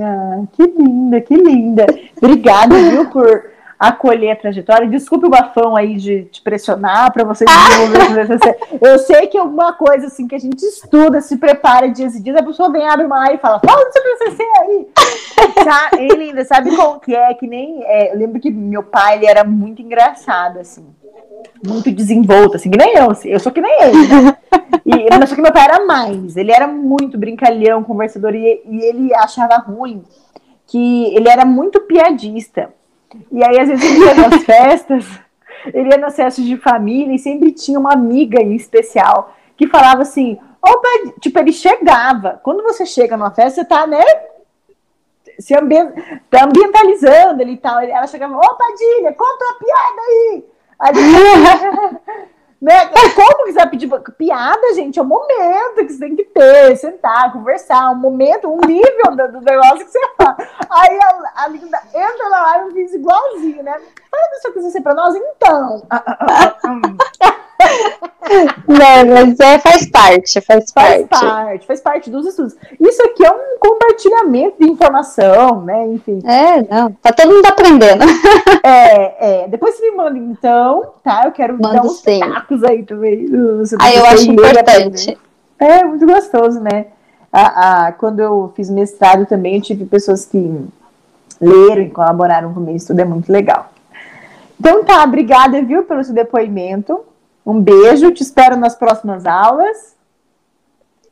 Ah, 0.00 0.42
que 0.52 0.62
linda, 0.62 1.20
que 1.20 1.34
linda. 1.34 1.86
Obrigada, 2.16 2.76
viu, 2.76 3.10
por 3.10 3.50
acolher 3.78 4.32
a 4.32 4.36
trajetória. 4.36 4.86
Desculpe 4.86 5.26
o 5.26 5.30
bafão 5.30 5.74
aí 5.74 5.96
de 5.96 6.24
te 6.24 6.42
pressionar 6.42 7.10
para 7.12 7.24
você 7.24 7.46
desenvolver. 7.46 8.38
Eu 8.82 8.98
sei 8.98 9.26
que 9.26 9.38
alguma 9.38 9.72
coisa 9.72 10.08
assim 10.08 10.28
que 10.28 10.34
a 10.34 10.38
gente 10.38 10.62
estuda, 10.62 11.22
se 11.22 11.38
prepara 11.38 11.88
dias 11.88 12.14
e 12.14 12.22
dias, 12.22 12.36
a 12.36 12.42
pessoa 12.42 12.70
vem, 12.70 12.86
abre 12.86 13.06
uma 13.06 13.32
e 13.32 13.38
fala, 13.38 13.58
fala 13.64 13.84
do 13.84 13.92
seu 13.92 14.02
TCC 14.02 14.42
aí. 14.60 14.88
Tá, 15.64 15.90
hein, 15.98 16.08
linda? 16.16 16.44
Sabe 16.44 16.76
como 16.76 17.00
que 17.00 17.14
é? 17.14 17.32
Que 17.32 17.46
nem, 17.46 17.82
é, 17.84 18.12
eu 18.12 18.18
lembro 18.18 18.38
que 18.38 18.50
meu 18.50 18.82
pai, 18.82 19.16
ele 19.16 19.26
era 19.26 19.42
muito 19.42 19.80
engraçado, 19.80 20.58
assim 20.58 20.86
muito 21.64 21.90
desenvolto, 21.90 22.56
assim, 22.56 22.70
que 22.70 22.78
nem 22.78 22.96
eu, 22.96 23.10
assim, 23.10 23.28
eu 23.28 23.40
sou 23.40 23.52
que 23.52 23.60
nem 23.60 23.82
ele. 23.82 24.06
Né? 24.08 24.36
E, 24.86 25.18
mas 25.18 25.28
só 25.28 25.36
que 25.36 25.42
meu 25.42 25.52
pai 25.52 25.64
era 25.64 25.84
mais, 25.84 26.36
ele 26.36 26.50
era 26.50 26.66
muito 26.66 27.16
brincalhão, 27.16 27.84
conversador, 27.84 28.34
e, 28.34 28.62
e 28.64 28.80
ele 28.80 29.14
achava 29.14 29.56
ruim 29.56 30.02
que 30.66 31.14
ele 31.14 31.28
era 31.28 31.44
muito 31.44 31.80
piadista. 31.80 32.72
E 33.30 33.44
aí, 33.44 33.58
às 33.58 33.68
vezes, 33.68 33.84
ele 33.84 34.04
ia 34.04 34.14
nas 34.14 34.42
festas, 34.44 35.06
ele 35.74 35.90
ia 35.90 35.98
nas 35.98 36.16
festas 36.16 36.44
de 36.44 36.56
família 36.56 37.14
e 37.14 37.18
sempre 37.18 37.52
tinha 37.52 37.78
uma 37.78 37.92
amiga 37.92 38.40
em 38.40 38.54
especial 38.54 39.34
que 39.56 39.68
falava 39.68 40.02
assim: 40.02 40.38
opa, 40.62 40.88
tipo, 41.20 41.38
ele 41.38 41.52
chegava. 41.52 42.40
Quando 42.42 42.62
você 42.62 42.86
chega 42.86 43.16
numa 43.16 43.30
festa, 43.30 43.60
você 43.60 43.64
tá, 43.66 43.86
né? 43.86 44.02
Se 45.38 45.54
ambient... 45.54 45.92
tá 46.30 46.44
ambientalizando 46.44 47.42
ele 47.42 47.52
e 47.52 47.56
tal. 47.56 47.80
Ela 47.80 48.06
chegava, 48.06 48.36
ô 48.36 48.54
Padilha, 48.56 49.12
conta 49.12 49.44
uma 49.44 49.58
piada 49.58 50.02
aí. 50.08 50.44
Né? 52.60 52.88
Como 53.14 53.44
que 53.44 53.52
você 53.52 53.58
vai 53.58 53.70
pedir 53.70 53.88
piada, 54.18 54.74
gente? 54.74 54.98
É 54.98 55.02
um 55.02 55.06
momento 55.06 55.76
que 55.76 55.94
você 55.94 55.98
tem 55.98 56.14
que 56.14 56.24
ter, 56.24 56.76
sentar, 56.76 57.32
conversar, 57.32 57.90
um 57.90 57.94
momento, 57.94 58.48
um 58.48 58.60
nível 58.60 59.16
do, 59.16 59.32
do 59.32 59.40
negócio 59.40 59.78
que 59.78 59.90
você 59.90 59.98
fala. 60.14 60.36
Aí 60.68 60.98
a, 61.02 61.44
a 61.44 61.48
Linda 61.48 61.80
entra 61.94 62.28
lá 62.28 62.66
e 62.66 62.72
fiz 62.72 62.92
igualzinho, 62.92 63.62
né? 63.62 63.80
Fala 64.10 64.28
do 64.28 64.42
seu 64.42 64.52
TCC 64.52 64.82
pra 64.82 64.92
nós, 64.92 65.14
então. 65.14 65.82
Não, 68.66 69.14
mas 69.14 69.40
é, 69.40 69.58
faz 69.58 69.90
parte, 69.90 70.40
faz, 70.40 70.70
faz 70.70 70.72
parte. 70.72 71.08
parte. 71.08 71.66
Faz 71.66 71.80
parte 71.80 72.10
dos 72.10 72.26
estudos. 72.26 72.56
Isso 72.78 73.02
aqui 73.02 73.24
é 73.24 73.30
um 73.30 73.58
compartilhamento 73.58 74.56
de 74.60 74.70
informação, 74.70 75.62
né? 75.62 75.86
Enfim. 75.88 76.20
É, 76.24 76.62
não. 76.62 76.92
Tá 76.92 77.12
todo 77.12 77.32
mundo 77.32 77.46
aprendendo. 77.46 78.04
É, 78.62 79.44
é. 79.44 79.48
Depois 79.48 79.74
você 79.74 79.90
me 79.90 79.96
manda, 79.96 80.18
então, 80.18 80.92
tá? 81.02 81.22
Eu 81.24 81.32
quero 81.32 81.54
Mando 81.54 81.74
dar 81.74 81.82
uns 81.82 82.00
sim. 82.00 82.20
pitacos 82.20 82.62
aí 82.62 82.82
também. 82.82 83.26
Aí 83.80 83.96
eu 83.96 84.04
acho 84.04 84.30
importante. 84.30 85.18
É, 85.58 85.82
muito 85.82 86.06
gostoso, 86.06 86.60
né? 86.60 86.86
A, 87.32 87.86
a, 87.86 87.92
quando 87.92 88.20
eu 88.20 88.52
fiz 88.54 88.68
mestrado 88.68 89.24
também, 89.24 89.56
eu 89.56 89.62
tive 89.62 89.86
pessoas 89.86 90.26
que 90.26 90.68
leram 91.40 91.82
e 91.82 91.90
colaboraram 91.90 92.52
comigo. 92.52 92.76
Isso 92.76 92.88
tudo 92.88 93.00
é 93.00 93.04
muito 93.04 93.32
legal. 93.32 93.70
Então 94.58 94.84
tá, 94.84 95.02
obrigada, 95.04 95.62
viu, 95.62 95.84
pelo 95.84 96.04
seu 96.04 96.14
depoimento. 96.14 97.00
Um 97.44 97.60
beijo, 97.60 98.12
te 98.12 98.22
espero 98.22 98.56
nas 98.56 98.76
próximas 98.76 99.26
aulas. 99.26 99.96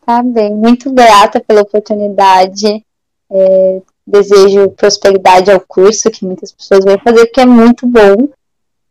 Tá 0.05 0.22
bem, 0.22 0.55
muito 0.55 0.91
grata 0.93 1.41
pela 1.41 1.62
oportunidade. 1.62 2.85
É, 3.31 3.83
desejo 4.07 4.70
prosperidade 4.70 5.51
ao 5.51 5.61
curso 5.61 6.11
que 6.11 6.24
muitas 6.24 6.51
pessoas 6.51 6.85
vão 6.85 6.99
fazer, 6.99 7.26
que 7.26 7.41
é 7.41 7.47
muito 7.47 7.87
bom. 7.87 8.29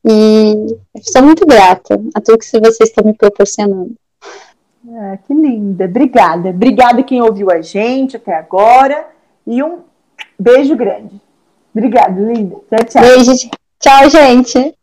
E 0.06 0.78
sou 1.02 1.24
muito 1.24 1.46
grata 1.46 2.00
a 2.14 2.22
tudo 2.22 2.38
que 2.38 2.46
vocês 2.46 2.90
estão 2.90 3.04
me 3.04 3.14
proporcionando. 3.14 3.96
Ah, 4.90 5.18
que 5.26 5.34
linda, 5.34 5.86
obrigada. 5.86 6.50
Obrigada 6.50 7.04
quem 7.04 7.22
ouviu 7.22 7.52
a 7.52 7.62
gente 7.62 8.16
até 8.16 8.36
agora. 8.36 9.08
E 9.46 9.62
um 9.62 9.80
beijo 10.40 10.76
grande. 10.76 11.20
Obrigada, 11.76 12.20
linda. 12.20 12.58
Tchau, 12.70 12.86
tchau. 12.86 13.02
Beijo. 13.02 13.50
Tchau, 13.80 14.10
gente. 14.10 14.77